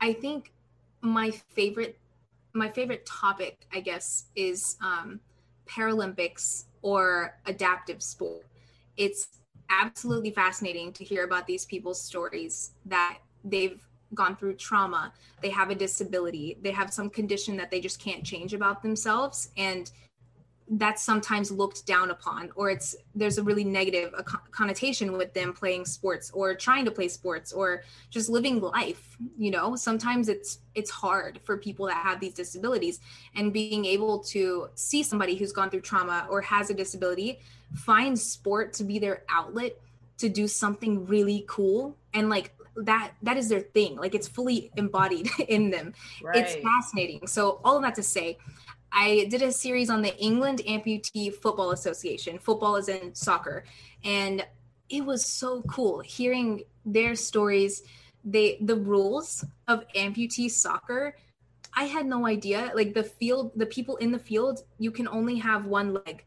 I 0.00 0.12
think 0.12 0.52
my 1.00 1.30
favorite 1.30 1.98
my 2.54 2.70
favorite 2.70 3.04
topic, 3.04 3.66
I 3.72 3.80
guess, 3.80 4.26
is 4.34 4.76
um, 4.82 5.20
Paralympics 5.68 6.64
or 6.82 7.38
adaptive 7.46 8.02
sport. 8.02 8.46
It's 8.96 9.28
absolutely 9.68 10.30
fascinating 10.30 10.92
to 10.94 11.04
hear 11.04 11.24
about 11.24 11.46
these 11.46 11.66
people's 11.66 12.00
stories 12.00 12.72
that 12.86 13.18
they've 13.44 13.86
gone 14.16 14.36
through 14.36 14.54
trauma, 14.54 15.12
they 15.42 15.50
have 15.50 15.70
a 15.70 15.74
disability, 15.74 16.58
they 16.62 16.72
have 16.72 16.92
some 16.92 17.08
condition 17.10 17.56
that 17.58 17.70
they 17.70 17.80
just 17.80 18.00
can't 18.00 18.24
change 18.24 18.54
about 18.54 18.82
themselves. 18.82 19.50
And 19.56 19.90
that's 20.68 21.02
sometimes 21.02 21.50
looked 21.50 21.86
down 21.86 22.10
upon 22.10 22.50
or 22.56 22.70
it's 22.70 22.96
there's 23.14 23.38
a 23.38 23.42
really 23.42 23.62
negative 23.62 24.12
connotation 24.50 25.12
with 25.12 25.32
them 25.32 25.52
playing 25.52 25.84
sports 25.84 26.30
or 26.34 26.54
trying 26.56 26.84
to 26.84 26.90
play 26.90 27.06
sports 27.06 27.52
or 27.52 27.82
just 28.10 28.28
living 28.28 28.60
life 28.60 29.16
you 29.38 29.50
know 29.50 29.76
sometimes 29.76 30.28
it's 30.28 30.58
it's 30.74 30.90
hard 30.90 31.38
for 31.44 31.56
people 31.56 31.86
that 31.86 31.96
have 31.96 32.18
these 32.18 32.34
disabilities 32.34 32.98
and 33.36 33.52
being 33.52 33.84
able 33.84 34.18
to 34.18 34.68
see 34.74 35.04
somebody 35.04 35.36
who's 35.36 35.52
gone 35.52 35.70
through 35.70 35.80
trauma 35.80 36.26
or 36.28 36.40
has 36.40 36.68
a 36.68 36.74
disability 36.74 37.38
find 37.74 38.18
sport 38.18 38.72
to 38.72 38.82
be 38.82 38.98
their 38.98 39.22
outlet 39.28 39.76
to 40.18 40.28
do 40.28 40.48
something 40.48 41.06
really 41.06 41.44
cool 41.46 41.96
and 42.12 42.28
like 42.28 42.55
that 42.82 43.12
that 43.22 43.36
is 43.36 43.48
their 43.48 43.60
thing 43.60 43.96
like 43.96 44.14
it's 44.14 44.28
fully 44.28 44.70
embodied 44.76 45.28
in 45.48 45.70
them 45.70 45.92
right. 46.22 46.36
it's 46.36 46.56
fascinating 46.62 47.26
so 47.26 47.60
all 47.64 47.76
of 47.76 47.82
that 47.82 47.94
to 47.94 48.02
say 48.02 48.36
I 48.92 49.26
did 49.28 49.42
a 49.42 49.52
series 49.52 49.90
on 49.90 50.00
the 50.00 50.16
England 50.16 50.62
Amputee 50.66 51.34
Football 51.34 51.72
Association. 51.72 52.38
Football 52.38 52.76
is 52.76 52.88
in 52.88 53.14
soccer. 53.14 53.64
And 54.04 54.46
it 54.88 55.04
was 55.04 55.24
so 55.24 55.62
cool 55.62 56.00
hearing 56.00 56.62
their 56.84 57.14
stories. 57.14 57.82
They 58.24 58.58
the 58.60 58.76
rules 58.76 59.44
of 59.68 59.84
amputee 59.94 60.50
soccer. 60.50 61.16
I 61.74 61.84
had 61.84 62.06
no 62.06 62.26
idea. 62.26 62.72
Like 62.74 62.94
the 62.94 63.02
field, 63.02 63.52
the 63.56 63.66
people 63.66 63.96
in 63.96 64.12
the 64.12 64.18
field, 64.18 64.60
you 64.78 64.90
can 64.90 65.08
only 65.08 65.36
have 65.36 65.66
one 65.66 65.92
leg 65.92 66.24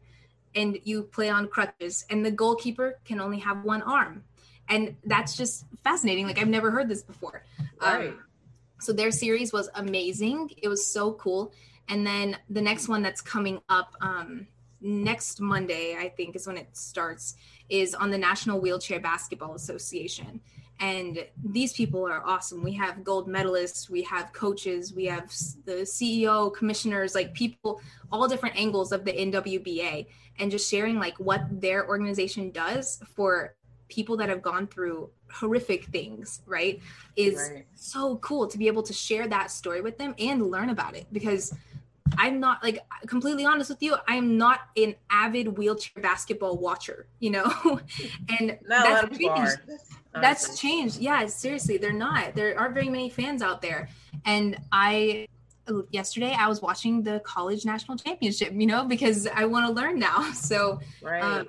and 0.54 0.78
you 0.84 1.02
play 1.02 1.28
on 1.28 1.48
crutches 1.48 2.04
and 2.10 2.24
the 2.24 2.30
goalkeeper 2.30 2.98
can 3.04 3.20
only 3.20 3.38
have 3.38 3.64
one 3.64 3.82
arm. 3.82 4.24
And 4.70 4.96
that's 5.04 5.36
just 5.36 5.66
fascinating. 5.84 6.26
Like 6.26 6.38
I've 6.38 6.48
never 6.48 6.70
heard 6.70 6.88
this 6.88 7.02
before. 7.02 7.44
Right. 7.80 8.08
Um, 8.10 8.20
so 8.80 8.92
their 8.92 9.10
series 9.10 9.52
was 9.52 9.68
amazing. 9.74 10.50
It 10.62 10.68
was 10.68 10.86
so 10.86 11.12
cool. 11.14 11.52
And 11.88 12.06
then 12.06 12.36
the 12.48 12.62
next 12.62 12.88
one 12.88 13.02
that's 13.02 13.20
coming 13.20 13.60
up 13.68 13.94
um, 14.00 14.46
next 14.80 15.40
Monday, 15.40 15.96
I 15.98 16.08
think 16.08 16.36
is 16.36 16.46
when 16.46 16.56
it 16.56 16.68
starts, 16.76 17.34
is 17.68 17.94
on 17.94 18.10
the 18.10 18.18
National 18.18 18.60
Wheelchair 18.60 19.00
Basketball 19.00 19.54
Association. 19.54 20.40
And 20.78 21.26
these 21.44 21.74
people 21.74 22.06
are 22.06 22.24
awesome. 22.26 22.62
We 22.62 22.72
have 22.72 23.04
gold 23.04 23.28
medalists, 23.28 23.90
we 23.90 24.02
have 24.04 24.32
coaches, 24.32 24.94
we 24.94 25.04
have 25.06 25.28
the 25.66 25.82
CEO, 25.82 26.54
commissioners, 26.54 27.14
like 27.14 27.34
people, 27.34 27.82
all 28.10 28.26
different 28.26 28.56
angles 28.58 28.90
of 28.90 29.04
the 29.04 29.12
NWBA, 29.12 30.06
and 30.38 30.50
just 30.50 30.70
sharing 30.70 30.98
like 30.98 31.18
what 31.18 31.42
their 31.50 31.86
organization 31.86 32.50
does 32.50 33.02
for 33.14 33.56
people 33.90 34.16
that 34.16 34.28
have 34.28 34.42
gone 34.42 34.66
through 34.66 35.10
horrific 35.30 35.84
things, 35.86 36.40
right? 36.46 36.80
Is 37.16 37.50
right. 37.52 37.66
so 37.74 38.16
cool 38.16 38.46
to 38.46 38.56
be 38.56 38.66
able 38.66 38.82
to 38.84 38.92
share 38.92 39.28
that 39.28 39.50
story 39.50 39.80
with 39.80 39.98
them 39.98 40.14
and 40.18 40.50
learn 40.50 40.70
about 40.70 40.96
it 40.96 41.06
because 41.12 41.54
I'm 42.18 42.40
not 42.40 42.62
like 42.62 42.80
completely 43.06 43.44
honest 43.44 43.70
with 43.70 43.82
you. 43.82 43.96
I'm 44.08 44.36
not 44.36 44.60
an 44.76 44.94
avid 45.10 45.56
wheelchair 45.58 46.02
basketball 46.02 46.56
watcher, 46.56 47.06
you 47.18 47.30
know, 47.30 47.50
and 48.40 48.58
no, 48.66 48.82
that's 48.82 49.18
changed. 49.18 49.58
That's 50.12 50.58
changed. 50.58 50.98
Yeah, 50.98 51.26
seriously, 51.26 51.76
they're 51.76 51.92
not. 51.92 52.34
There 52.34 52.58
aren't 52.58 52.74
very 52.74 52.88
many 52.88 53.10
fans 53.10 53.42
out 53.42 53.62
there. 53.62 53.88
And 54.24 54.56
I 54.72 55.28
yesterday 55.90 56.34
I 56.36 56.48
was 56.48 56.60
watching 56.60 57.02
the 57.02 57.20
college 57.20 57.64
national 57.64 57.96
championship, 57.96 58.52
you 58.52 58.66
know, 58.66 58.84
because 58.84 59.26
I 59.26 59.44
want 59.44 59.66
to 59.66 59.72
learn 59.72 59.98
now. 59.98 60.30
So, 60.40 60.80
right. 61.02 61.22
um, 61.22 61.46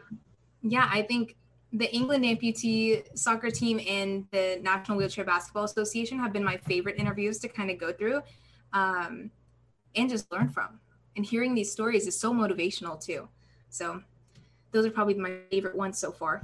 yeah, 0.61 0.87
I 0.91 1.01
think 1.03 1.35
the 1.74 1.93
England 1.93 2.24
amputee 2.26 3.03
soccer 3.17 3.49
team 3.49 3.80
and 3.88 4.26
the 4.32 4.59
National 4.61 4.97
Wheelchair 4.97 5.24
Basketball 5.24 5.63
Association 5.63 6.19
have 6.19 6.34
been 6.34 6.43
my 6.43 6.57
favorite 6.57 6.97
interviews 6.97 7.39
to 7.39 7.47
kind 7.47 7.72
of 7.72 7.78
go 7.78 7.93
through. 7.93 8.22
Um, 8.74 9.32
and 9.95 10.09
just 10.09 10.32
learn 10.32 10.49
from. 10.49 10.80
And 11.15 11.26
hearing 11.26 11.53
these 11.53 11.72
stories 11.72 12.07
is 12.07 12.19
so 12.19 12.34
motivational 12.34 13.03
too. 13.03 13.28
So 13.69 14.01
those 14.72 14.86
are 14.86 14.91
probably 14.91 15.15
my 15.15 15.39
favorite 15.49 15.76
ones 15.76 15.97
so 15.97 16.11
far. 16.11 16.41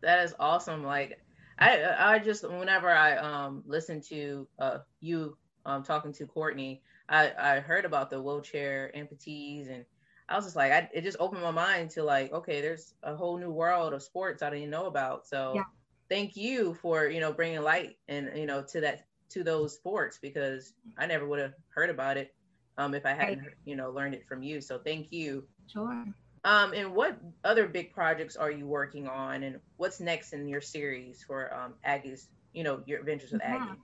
That 0.00 0.24
is 0.24 0.34
awesome. 0.40 0.82
Like 0.84 1.20
I 1.58 1.84
I 1.98 2.18
just 2.18 2.48
whenever 2.48 2.90
I 2.90 3.16
um 3.16 3.62
listen 3.66 4.00
to 4.02 4.48
uh 4.58 4.78
you 5.00 5.36
um 5.66 5.82
talking 5.82 6.12
to 6.14 6.26
Courtney, 6.26 6.82
I 7.08 7.32
I 7.38 7.60
heard 7.60 7.84
about 7.84 8.10
the 8.10 8.20
wheelchair 8.20 8.90
amputees 8.96 9.70
and 9.70 9.84
I 10.30 10.36
was 10.36 10.44
just 10.44 10.56
like 10.56 10.72
I 10.72 10.88
it 10.94 11.02
just 11.02 11.16
opened 11.20 11.42
my 11.42 11.50
mind 11.50 11.90
to 11.90 12.02
like 12.02 12.32
okay, 12.32 12.60
there's 12.60 12.94
a 13.02 13.14
whole 13.14 13.36
new 13.36 13.50
world 13.50 13.92
of 13.92 14.02
sports 14.02 14.42
I 14.42 14.50
didn't 14.50 14.70
know 14.70 14.86
about. 14.86 15.26
So 15.26 15.52
yeah. 15.56 15.64
thank 16.08 16.36
you 16.36 16.74
for, 16.74 17.06
you 17.08 17.20
know, 17.20 17.32
bringing 17.32 17.62
light 17.62 17.96
and 18.08 18.30
you 18.36 18.46
know 18.46 18.62
to 18.62 18.80
that 18.80 19.06
to 19.30 19.44
those 19.44 19.74
sports 19.74 20.18
because 20.20 20.72
I 20.98 21.06
never 21.06 21.26
would 21.26 21.38
have 21.38 21.54
heard 21.74 21.90
about 21.90 22.16
it 22.16 22.34
um, 22.78 22.94
if 22.94 23.06
I 23.06 23.12
hadn't, 23.12 23.40
right. 23.40 23.54
you 23.64 23.76
know, 23.76 23.90
learned 23.90 24.14
it 24.14 24.26
from 24.26 24.42
you. 24.42 24.60
So 24.60 24.78
thank 24.78 25.12
you. 25.12 25.44
Sure. 25.66 26.04
Um, 26.44 26.72
and 26.72 26.94
what 26.94 27.18
other 27.44 27.66
big 27.66 27.92
projects 27.92 28.36
are 28.36 28.50
you 28.50 28.66
working 28.66 29.06
on, 29.06 29.42
and 29.42 29.60
what's 29.76 30.00
next 30.00 30.32
in 30.32 30.48
your 30.48 30.62
series 30.62 31.22
for 31.22 31.54
um, 31.54 31.74
Aggie's, 31.84 32.28
you 32.54 32.64
know, 32.64 32.82
your 32.86 33.00
adventures 33.00 33.32
with 33.32 33.42
yeah. 33.44 33.56
Aggie? 33.56 33.80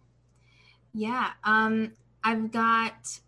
Yeah, 0.95 1.31
um, 1.45 1.93
I've 2.25 2.51
got. 2.51 3.21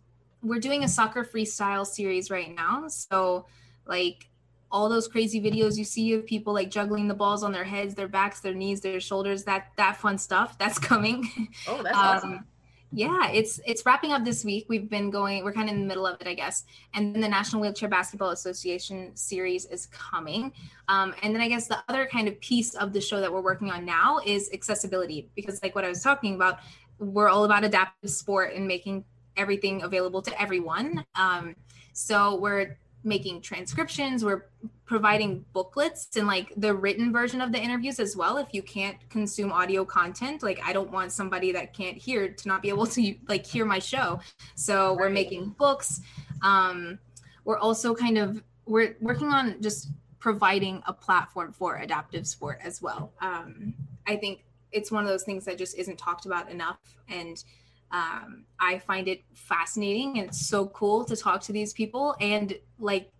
We're 0.42 0.60
doing 0.60 0.84
a 0.84 0.88
soccer 0.88 1.24
freestyle 1.24 1.86
series 1.86 2.30
right 2.30 2.54
now, 2.54 2.88
so 2.88 3.46
like 3.86 4.28
all 4.70 4.88
those 4.88 5.08
crazy 5.08 5.40
videos 5.40 5.78
you 5.78 5.84
see 5.84 6.12
of 6.12 6.26
people 6.26 6.52
like 6.52 6.70
juggling 6.70 7.08
the 7.08 7.14
balls 7.14 7.42
on 7.42 7.52
their 7.52 7.64
heads, 7.64 7.94
their 7.94 8.08
backs, 8.08 8.40
their 8.40 8.54
knees, 8.54 8.80
their 8.80 9.00
shoulders, 9.00 9.44
that 9.44 9.68
that 9.76 9.96
fun 9.96 10.18
stuff 10.18 10.58
that's 10.58 10.78
coming. 10.90 11.28
Oh, 11.66 11.82
that's 11.82 11.96
awesome 11.96 12.34
um, 12.34 12.44
yeah, 12.90 13.28
it's 13.30 13.60
it's 13.66 13.84
wrapping 13.84 14.12
up 14.12 14.24
this 14.24 14.44
week. 14.44 14.64
We've 14.68 14.88
been 14.88 15.10
going, 15.10 15.44
we're 15.44 15.52
kind 15.52 15.68
of 15.68 15.74
in 15.74 15.82
the 15.82 15.86
middle 15.86 16.06
of 16.06 16.20
it, 16.20 16.26
I 16.26 16.32
guess. 16.32 16.64
And 16.94 17.14
then 17.14 17.20
the 17.20 17.28
National 17.28 17.60
Wheelchair 17.60 17.88
Basketball 17.88 18.30
Association 18.30 19.14
series 19.14 19.66
is 19.66 19.86
coming. 19.86 20.52
Um, 20.88 21.14
and 21.22 21.34
then 21.34 21.42
I 21.42 21.48
guess 21.48 21.66
the 21.66 21.78
other 21.88 22.06
kind 22.06 22.28
of 22.28 22.40
piece 22.40 22.74
of 22.74 22.94
the 22.94 23.00
show 23.00 23.20
that 23.20 23.30
we're 23.30 23.42
working 23.42 23.70
on 23.70 23.84
now 23.84 24.20
is 24.24 24.48
accessibility, 24.54 25.28
because 25.34 25.62
like 25.62 25.74
what 25.74 25.84
I 25.84 25.88
was 25.88 26.02
talking 26.02 26.34
about, 26.34 26.60
we're 26.98 27.28
all 27.28 27.44
about 27.44 27.62
adaptive 27.62 28.10
sport 28.10 28.54
and 28.54 28.66
making 28.66 29.04
everything 29.38 29.82
available 29.82 30.22
to 30.22 30.40
everyone. 30.40 31.04
Um, 31.14 31.56
so 31.92 32.36
we're 32.36 32.76
making 33.04 33.40
transcriptions 33.40 34.24
we're 34.24 34.46
providing 34.84 35.44
booklets 35.52 36.16
and 36.16 36.26
like 36.26 36.52
the 36.56 36.74
written 36.74 37.12
version 37.12 37.40
of 37.40 37.52
the 37.52 37.58
interviews 37.58 38.00
as 38.00 38.16
well. 38.16 38.38
If 38.38 38.48
you 38.52 38.62
can't 38.62 38.96
consume 39.08 39.52
audio 39.52 39.84
content 39.84 40.42
like 40.42 40.60
i 40.64 40.72
don't 40.72 40.90
want 40.90 41.12
somebody 41.12 41.52
that 41.52 41.72
can't 41.72 41.96
hear 41.96 42.28
to 42.28 42.48
not 42.48 42.62
be 42.62 42.68
able 42.68 42.86
to 42.86 43.14
like 43.28 43.46
hear 43.46 43.64
my 43.64 43.78
show. 43.78 44.20
So 44.54 44.94
we're 44.94 45.10
making 45.10 45.50
books. 45.50 46.00
Um 46.42 46.98
we're 47.44 47.58
also 47.58 47.94
kind 47.94 48.18
of 48.18 48.42
we're 48.66 48.96
working 49.00 49.28
on 49.28 49.62
just 49.62 49.88
providing 50.18 50.82
a 50.86 50.92
platform 50.92 51.52
for 51.52 51.76
adaptive 51.76 52.26
sport 52.26 52.58
as 52.62 52.82
well. 52.82 53.12
Um 53.20 53.74
i 54.06 54.16
think 54.16 54.44
it's 54.72 54.90
one 54.90 55.04
of 55.04 55.08
those 55.08 55.22
things 55.22 55.44
that 55.44 55.56
just 55.56 55.78
isn't 55.78 55.98
talked 55.98 56.26
about 56.26 56.50
enough 56.50 56.78
and 57.08 57.42
um, 57.90 58.44
I 58.60 58.78
find 58.78 59.08
it 59.08 59.22
fascinating 59.34 60.18
and 60.18 60.28
it's 60.28 60.46
so 60.46 60.66
cool 60.66 61.04
to 61.04 61.16
talk 61.16 61.40
to 61.42 61.52
these 61.52 61.72
people 61.72 62.14
and 62.20 62.54
like 62.78 63.10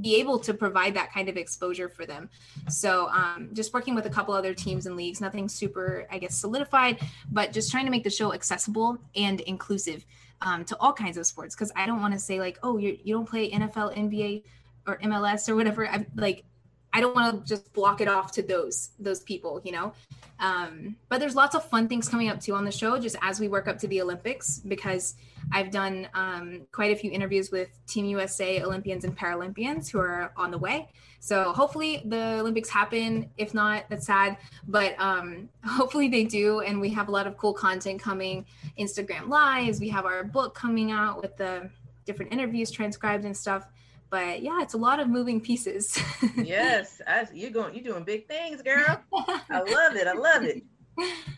be 0.00 0.16
able 0.16 0.38
to 0.38 0.52
provide 0.52 0.94
that 0.94 1.12
kind 1.12 1.28
of 1.28 1.36
exposure 1.36 1.88
for 1.88 2.04
them. 2.04 2.28
So 2.68 3.08
um, 3.08 3.50
just 3.52 3.72
working 3.72 3.94
with 3.94 4.06
a 4.06 4.10
couple 4.10 4.34
other 4.34 4.54
teams 4.54 4.86
and 4.86 4.96
leagues, 4.96 5.20
nothing 5.20 5.48
super, 5.48 6.06
I 6.10 6.18
guess, 6.18 6.34
solidified, 6.34 6.98
but 7.30 7.52
just 7.52 7.70
trying 7.70 7.84
to 7.84 7.90
make 7.90 8.04
the 8.04 8.10
show 8.10 8.32
accessible 8.34 8.98
and 9.14 9.40
inclusive 9.42 10.04
um, 10.42 10.64
to 10.64 10.76
all 10.80 10.92
kinds 10.92 11.16
of 11.16 11.26
sports. 11.26 11.54
Because 11.54 11.70
I 11.76 11.86
don't 11.86 12.00
want 12.00 12.14
to 12.14 12.20
say 12.20 12.40
like, 12.40 12.58
oh, 12.62 12.78
you're, 12.78 12.94
you 13.04 13.14
don't 13.14 13.28
play 13.28 13.50
NFL, 13.50 13.96
NBA, 13.96 14.42
or 14.86 14.98
MLS 14.98 15.48
or 15.48 15.54
whatever. 15.54 15.86
I'm 15.86 16.06
like, 16.16 16.44
I 16.92 17.00
don't 17.00 17.14
want 17.14 17.46
to 17.46 17.48
just 17.48 17.72
block 17.72 18.00
it 18.00 18.08
off 18.08 18.32
to 18.32 18.42
those 18.42 18.90
those 18.98 19.20
people, 19.20 19.60
you 19.64 19.70
know. 19.72 19.92
Um, 20.40 20.96
but 21.10 21.20
there's 21.20 21.34
lots 21.34 21.54
of 21.54 21.64
fun 21.68 21.86
things 21.86 22.08
coming 22.08 22.28
up 22.28 22.40
too 22.40 22.54
on 22.54 22.64
the 22.64 22.72
show, 22.72 22.98
just 22.98 23.16
as 23.22 23.38
we 23.38 23.48
work 23.48 23.68
up 23.68 23.78
to 23.80 23.86
the 23.86 24.00
Olympics, 24.00 24.58
because 24.58 25.14
I've 25.52 25.70
done 25.70 26.08
um, 26.14 26.66
quite 26.72 26.92
a 26.92 26.96
few 26.96 27.10
interviews 27.10 27.50
with 27.50 27.68
Team 27.86 28.06
USA 28.06 28.62
Olympians 28.62 29.04
and 29.04 29.16
Paralympians 29.16 29.90
who 29.90 30.00
are 30.00 30.32
on 30.36 30.50
the 30.50 30.58
way. 30.58 30.88
So 31.20 31.52
hopefully 31.52 32.02
the 32.06 32.38
Olympics 32.40 32.70
happen. 32.70 33.30
If 33.36 33.52
not, 33.52 33.84
that's 33.90 34.06
sad, 34.06 34.38
but 34.66 34.98
um, 34.98 35.50
hopefully 35.64 36.08
they 36.08 36.24
do. 36.24 36.60
And 36.60 36.80
we 36.80 36.88
have 36.90 37.08
a 37.08 37.10
lot 37.10 37.26
of 37.26 37.36
cool 37.36 37.52
content 37.52 38.00
coming 38.00 38.46
Instagram 38.78 39.28
lives. 39.28 39.78
We 39.78 39.90
have 39.90 40.06
our 40.06 40.24
book 40.24 40.54
coming 40.54 40.90
out 40.90 41.20
with 41.20 41.36
the 41.36 41.70
different 42.06 42.32
interviews 42.32 42.70
transcribed 42.70 43.26
and 43.26 43.36
stuff 43.36 43.66
but 44.10 44.42
yeah, 44.42 44.60
it's 44.60 44.74
a 44.74 44.78
lot 44.78 45.00
of 45.00 45.08
moving 45.08 45.40
pieces. 45.40 45.98
yes, 46.36 47.00
I, 47.06 47.26
you're 47.32 47.50
going, 47.50 47.74
you're 47.74 47.84
doing 47.84 48.04
big 48.04 48.26
things, 48.26 48.60
girl. 48.62 49.00
I 49.14 49.60
love 49.60 49.96
it. 49.96 50.06
I 50.06 50.12
love 50.12 50.42
it. 50.42 50.64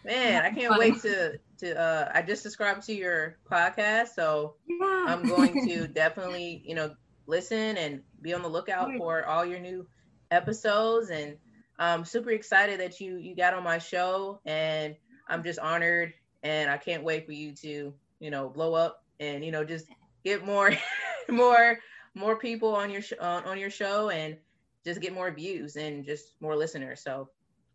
Man, 0.05 0.43
I 0.43 0.51
can't 0.51 0.79
wait 0.79 1.01
to 1.03 1.39
to. 1.59 1.79
Uh, 1.79 2.11
I 2.14 2.23
just 2.23 2.43
subscribed 2.43 2.85
to 2.87 2.95
your 2.95 3.37
podcast, 3.51 4.09
so 4.14 4.57
yeah. 4.66 5.05
I'm 5.07 5.29
going 5.29 5.68
to 5.68 5.87
definitely, 5.87 6.62
you 6.64 6.75
know, 6.75 6.95
listen 7.27 7.77
and 7.77 8.03
be 8.23 8.33
on 8.33 8.43
the 8.43 8.49
lookout 8.49 8.91
for 8.97 9.25
all 9.27 9.45
your 9.45 9.61
new 9.61 9.87
episodes. 10.31 11.11
And 11.11 11.37
I'm 11.79 12.05
super 12.05 12.31
excited 12.31 12.81
that 12.81 13.01
you 13.01 13.18
you 13.18 13.37
got 13.37 13.55
on 13.55 13.62
my 13.62 13.79
show, 13.79 14.41
and 14.47 14.97
I'm 15.29 15.45
just 15.45 15.59
honored, 15.59 16.14
and 16.43 16.70
I 16.70 16.79
can't 16.79 17.05
wait 17.05 17.27
for 17.27 17.33
you 17.33 17.53
to, 17.57 17.95
you 18.18 18.31
know, 18.31 18.49
blow 18.49 18.75
up 18.75 19.03
and 19.20 19.45
you 19.45 19.53
know 19.53 19.64
just 19.64 19.87
get 20.25 20.45
more 20.45 20.73
more 21.29 21.79
more 22.14 22.36
people 22.36 22.74
on 22.74 22.90
your 22.90 23.02
sh- 23.02 23.20
on, 23.20 23.44
on 23.44 23.58
your 23.58 23.70
show 23.70 24.10
and 24.10 24.36
just 24.84 25.00
get 25.00 25.12
more 25.12 25.30
views 25.30 25.76
and 25.76 26.04
just 26.04 26.34
more 26.40 26.56
listeners. 26.56 27.00
So 27.00 27.28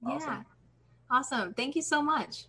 awesome. 0.05 0.29
Yeah. 0.29 0.41
Awesome. 1.09 1.53
Thank 1.53 1.75
you 1.75 1.81
so 1.81 2.01
much. 2.01 2.45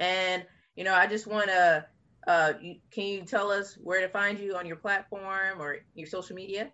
And 0.00 0.44
you 0.76 0.84
know, 0.84 0.94
I 0.94 1.06
just 1.06 1.26
want 1.26 1.46
to 1.46 1.86
uh 2.26 2.52
you, 2.60 2.76
can 2.90 3.04
you 3.04 3.22
tell 3.22 3.50
us 3.50 3.78
where 3.82 4.00
to 4.00 4.08
find 4.08 4.38
you 4.38 4.56
on 4.56 4.66
your 4.66 4.76
platform 4.76 5.60
or 5.60 5.78
your 5.94 6.06
social 6.06 6.36
media? 6.36 6.70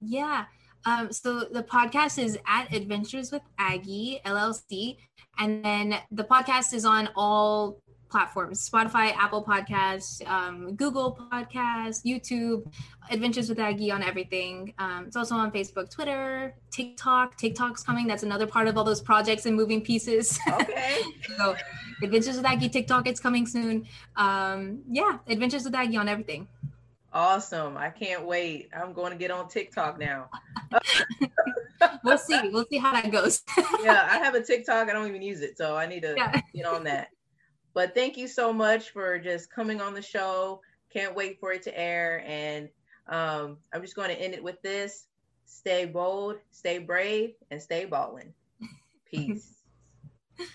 Yeah. 0.00 0.44
Um, 0.86 1.12
so 1.12 1.40
the 1.40 1.62
podcast 1.62 2.22
is 2.22 2.38
at 2.46 2.72
Adventures 2.72 3.30
with 3.30 3.42
Aggie 3.58 4.20
LLC, 4.24 4.96
and 5.38 5.62
then 5.62 5.96
the 6.10 6.24
podcast 6.24 6.72
is 6.72 6.86
on 6.86 7.10
all 7.14 7.82
platforms 8.10 8.68
Spotify, 8.68 9.14
Apple 9.16 9.44
Podcasts, 9.44 10.26
um, 10.28 10.74
Google 10.74 11.16
Podcasts, 11.32 12.04
YouTube, 12.04 12.70
Adventures 13.10 13.48
with 13.48 13.58
Aggie 13.58 13.90
on 13.90 14.02
everything. 14.02 14.74
Um, 14.78 15.06
it's 15.06 15.16
also 15.16 15.34
on 15.34 15.50
Facebook, 15.50 15.90
Twitter, 15.90 16.54
TikTok. 16.70 17.36
TikTok's 17.36 17.82
coming. 17.82 18.06
That's 18.06 18.22
another 18.22 18.46
part 18.46 18.68
of 18.68 18.76
all 18.76 18.84
those 18.84 19.00
projects 19.00 19.46
and 19.46 19.56
moving 19.56 19.80
pieces. 19.80 20.38
Okay. 20.48 21.00
so, 21.36 21.56
Adventures 22.02 22.36
with 22.36 22.46
Aggie, 22.46 22.68
TikTok, 22.68 23.06
it's 23.06 23.20
coming 23.20 23.46
soon. 23.46 23.86
Um, 24.16 24.82
yeah, 24.90 25.18
Adventures 25.26 25.64
with 25.64 25.74
Aggie 25.74 25.96
on 25.96 26.08
everything. 26.08 26.48
Awesome. 27.12 27.76
I 27.76 27.90
can't 27.90 28.24
wait. 28.24 28.68
I'm 28.72 28.92
going 28.92 29.12
to 29.12 29.18
get 29.18 29.30
on 29.30 29.48
TikTok 29.48 29.98
now. 29.98 30.30
we'll 32.04 32.18
see. 32.18 32.38
We'll 32.50 32.66
see 32.70 32.78
how 32.78 32.92
that 32.92 33.10
goes. 33.10 33.42
yeah, 33.82 34.08
I 34.10 34.18
have 34.24 34.34
a 34.34 34.42
TikTok. 34.42 34.88
I 34.88 34.92
don't 34.92 35.08
even 35.08 35.22
use 35.22 35.40
it. 35.40 35.58
So 35.58 35.76
I 35.76 35.86
need 35.86 36.02
to 36.02 36.14
yeah. 36.16 36.40
get 36.54 36.66
on 36.66 36.84
that. 36.84 37.08
But 37.74 37.94
thank 37.94 38.16
you 38.16 38.26
so 38.28 38.52
much 38.52 38.90
for 38.90 39.18
just 39.18 39.50
coming 39.50 39.80
on 39.80 39.94
the 39.94 40.02
show. 40.02 40.60
Can't 40.92 41.14
wait 41.14 41.38
for 41.38 41.52
it 41.52 41.62
to 41.62 41.78
air. 41.78 42.24
And 42.26 42.68
um, 43.08 43.58
I'm 43.72 43.82
just 43.82 43.94
going 43.94 44.10
to 44.10 44.20
end 44.20 44.34
it 44.34 44.42
with 44.42 44.60
this 44.62 45.06
stay 45.46 45.84
bold, 45.84 46.36
stay 46.52 46.78
brave, 46.78 47.34
and 47.50 47.60
stay 47.60 47.84
balling. 47.84 48.32
Peace. 49.10 49.54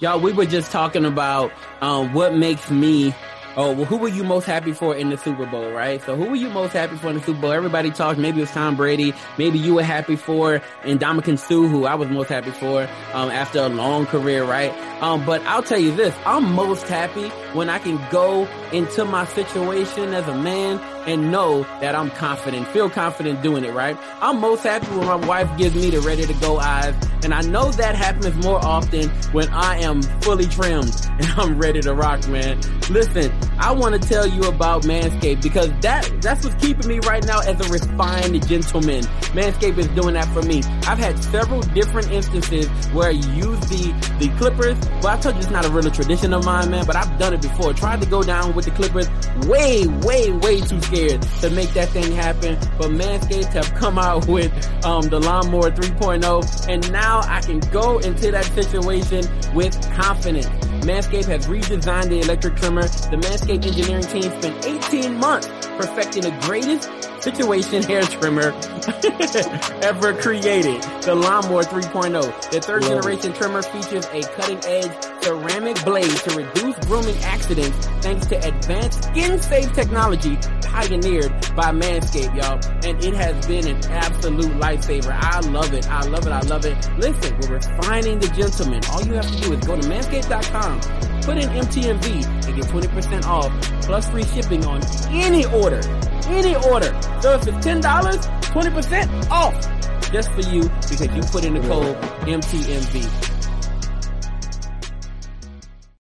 Y'all, 0.00 0.20
we 0.20 0.32
were 0.32 0.46
just 0.46 0.70
talking 0.70 1.04
about 1.04 1.52
um, 1.80 2.12
what 2.12 2.34
makes 2.34 2.70
me 2.70 3.14
Oh, 3.60 3.72
well, 3.72 3.86
who 3.86 3.96
were 3.96 4.06
you 4.06 4.22
most 4.22 4.44
happy 4.44 4.72
for 4.72 4.94
in 4.94 5.10
the 5.10 5.18
Super 5.18 5.44
Bowl, 5.44 5.72
right? 5.72 6.00
So 6.02 6.14
who 6.14 6.26
were 6.26 6.36
you 6.36 6.48
most 6.48 6.74
happy 6.74 6.94
for 6.94 7.08
in 7.08 7.16
the 7.16 7.22
Super 7.22 7.40
Bowl? 7.40 7.50
Everybody 7.50 7.90
talked. 7.90 8.16
Maybe 8.16 8.38
it 8.38 8.42
was 8.42 8.52
Tom 8.52 8.76
Brady. 8.76 9.12
Maybe 9.36 9.58
you 9.58 9.74
were 9.74 9.82
happy 9.82 10.14
for 10.14 10.62
Ndamukong 10.84 11.40
Suh, 11.40 11.66
who 11.66 11.84
I 11.84 11.96
was 11.96 12.08
most 12.08 12.28
happy 12.28 12.52
for 12.52 12.82
um, 13.14 13.30
after 13.30 13.58
a 13.58 13.68
long 13.68 14.06
career, 14.06 14.44
right? 14.44 14.70
Um, 15.02 15.26
but 15.26 15.42
I'll 15.42 15.64
tell 15.64 15.80
you 15.80 15.92
this, 15.96 16.14
I'm 16.24 16.54
most 16.54 16.86
happy 16.86 17.30
when 17.52 17.68
I 17.68 17.80
can 17.80 18.00
go 18.12 18.46
into 18.72 19.04
my 19.04 19.24
situation 19.24 20.14
as 20.14 20.28
a 20.28 20.36
man 20.36 20.78
and 21.08 21.32
know 21.32 21.62
that 21.80 21.94
I'm 21.94 22.10
confident, 22.10 22.68
feel 22.68 22.90
confident 22.90 23.42
doing 23.42 23.64
it, 23.64 23.72
right? 23.72 23.96
I'm 24.20 24.40
most 24.40 24.62
happy 24.62 24.86
when 24.88 25.06
my 25.06 25.16
wife 25.16 25.48
gives 25.56 25.74
me 25.74 25.88
the 25.88 26.00
ready 26.00 26.26
to 26.26 26.34
go 26.34 26.58
eyes. 26.58 26.94
And 27.24 27.32
I 27.32 27.40
know 27.40 27.70
that 27.72 27.96
happens 27.96 28.34
more 28.44 28.62
often 28.64 29.08
when 29.32 29.48
I 29.48 29.78
am 29.78 30.02
fully 30.20 30.46
trimmed 30.46 30.94
and 31.10 31.26
I'm 31.36 31.58
ready 31.58 31.80
to 31.80 31.94
rock, 31.94 32.28
man. 32.28 32.60
Listen, 32.90 33.32
I 33.58 33.72
want 33.72 34.00
to 34.00 34.08
tell 34.08 34.26
you 34.26 34.42
about 34.42 34.82
Manscaped 34.82 35.42
because 35.42 35.70
that, 35.80 36.10
that's 36.20 36.44
what's 36.44 36.62
keeping 36.62 36.86
me 36.86 36.98
right 37.00 37.24
now 37.24 37.40
as 37.40 37.58
a 37.58 37.72
refined 37.72 38.46
gentleman. 38.46 39.02
Manscaped 39.32 39.78
is 39.78 39.88
doing 39.88 40.14
that 40.14 40.28
for 40.34 40.42
me. 40.42 40.62
I've 40.86 40.98
had 40.98 41.18
several 41.24 41.60
different 41.60 42.12
instances 42.12 42.68
where 42.92 43.08
I 43.08 43.12
use 43.12 43.60
the, 43.60 43.92
the 44.20 44.28
clippers 44.36 44.78
well, 45.02 45.16
I 45.16 45.20
told 45.20 45.36
you 45.36 45.40
it's 45.40 45.50
not 45.50 45.64
a 45.64 45.70
real 45.70 45.90
tradition 45.90 46.34
of 46.34 46.44
mine, 46.44 46.70
man, 46.70 46.84
but 46.84 46.96
I've 46.96 47.18
done 47.18 47.32
it 47.32 47.40
before. 47.40 47.72
Tried 47.72 48.00
to 48.02 48.06
go 48.06 48.22
down 48.22 48.54
with 48.54 48.64
the 48.64 48.72
Clippers. 48.72 49.08
Way, 49.46 49.86
way, 49.86 50.32
way 50.32 50.60
too 50.60 50.80
scared 50.82 50.97
to 51.06 51.50
make 51.50 51.72
that 51.74 51.88
thing 51.90 52.10
happen. 52.12 52.58
But 52.76 52.90
Manscaped 52.90 53.52
have 53.52 53.72
come 53.74 53.98
out 53.98 54.26
with 54.26 54.52
um, 54.84 55.02
the 55.08 55.20
Lawnmower 55.20 55.70
3.0, 55.70 56.68
and 56.68 56.92
now 56.92 57.20
I 57.20 57.40
can 57.40 57.60
go 57.70 57.98
into 57.98 58.32
that 58.32 58.44
situation 58.46 59.24
with 59.54 59.80
confidence. 59.94 60.46
Manscaped 60.84 61.26
has 61.26 61.46
redesigned 61.46 62.08
the 62.08 62.20
electric 62.20 62.56
trimmer. 62.56 62.82
The 62.82 63.16
Manscaped 63.16 63.66
engineering 63.66 64.02
team 64.04 64.22
spent 64.22 64.66
18 64.66 65.14
months 65.14 65.46
perfecting 65.76 66.22
the 66.22 66.36
greatest 66.40 66.88
situation 67.20 67.82
hair 67.82 68.02
trimmer 68.02 68.52
ever 69.82 70.14
created. 70.14 70.82
The 71.02 71.14
Lawnmower 71.14 71.62
3.0. 71.64 72.50
The 72.50 72.60
third 72.60 72.82
generation 72.82 73.32
trimmer 73.32 73.62
features 73.62 74.06
a 74.06 74.22
cutting 74.34 74.60
edge 74.64 74.92
ceramic 75.22 75.84
blade 75.84 76.10
to 76.10 76.36
reduce 76.36 76.86
grooming 76.86 77.16
accidents 77.24 77.86
thanks 78.00 78.26
to 78.26 78.36
advanced 78.46 79.04
skin 79.04 79.40
safe 79.40 79.72
technology 79.72 80.36
pioneered 80.62 81.32
by 81.56 81.72
Manscaped, 81.72 82.34
y'all. 82.36 82.60
And 82.84 83.02
it 83.02 83.14
has 83.14 83.46
been 83.46 83.66
an 83.66 83.84
absolute 83.90 84.52
lifesaver. 84.52 85.10
I 85.10 85.40
love 85.50 85.72
it. 85.74 85.88
I 85.90 86.06
love 86.06 86.26
it. 86.26 86.32
I 86.32 86.40
love 86.40 86.64
it. 86.64 86.76
Listen, 86.98 87.38
we're 87.40 87.56
refining 87.56 88.18
the 88.18 88.28
gentleman. 88.28 88.82
All 88.90 89.02
you 89.04 89.14
have 89.14 89.30
to 89.30 89.40
do 89.40 89.52
is 89.54 89.66
go 89.66 89.76
to 89.76 89.88
manscaped.com, 89.88 90.80
put 91.22 91.36
in 91.38 91.48
MTMV 91.50 92.37
get 92.60 92.70
20% 92.70 93.24
off 93.24 93.50
plus 93.82 94.08
free 94.10 94.24
shipping 94.24 94.64
on 94.66 94.80
any 95.10 95.44
order. 95.46 95.80
Any 96.26 96.54
order. 96.56 97.00
So 97.20 97.34
if 97.34 97.46
it's 97.46 97.66
$10, 97.66 97.82
20% 97.82 99.30
off 99.30 100.12
just 100.12 100.30
for 100.32 100.40
you 100.40 100.62
because 100.62 101.00
you 101.00 101.22
put 101.22 101.44
in 101.44 101.54
the 101.54 101.60
code 101.60 101.96
MTMV. 102.26 103.37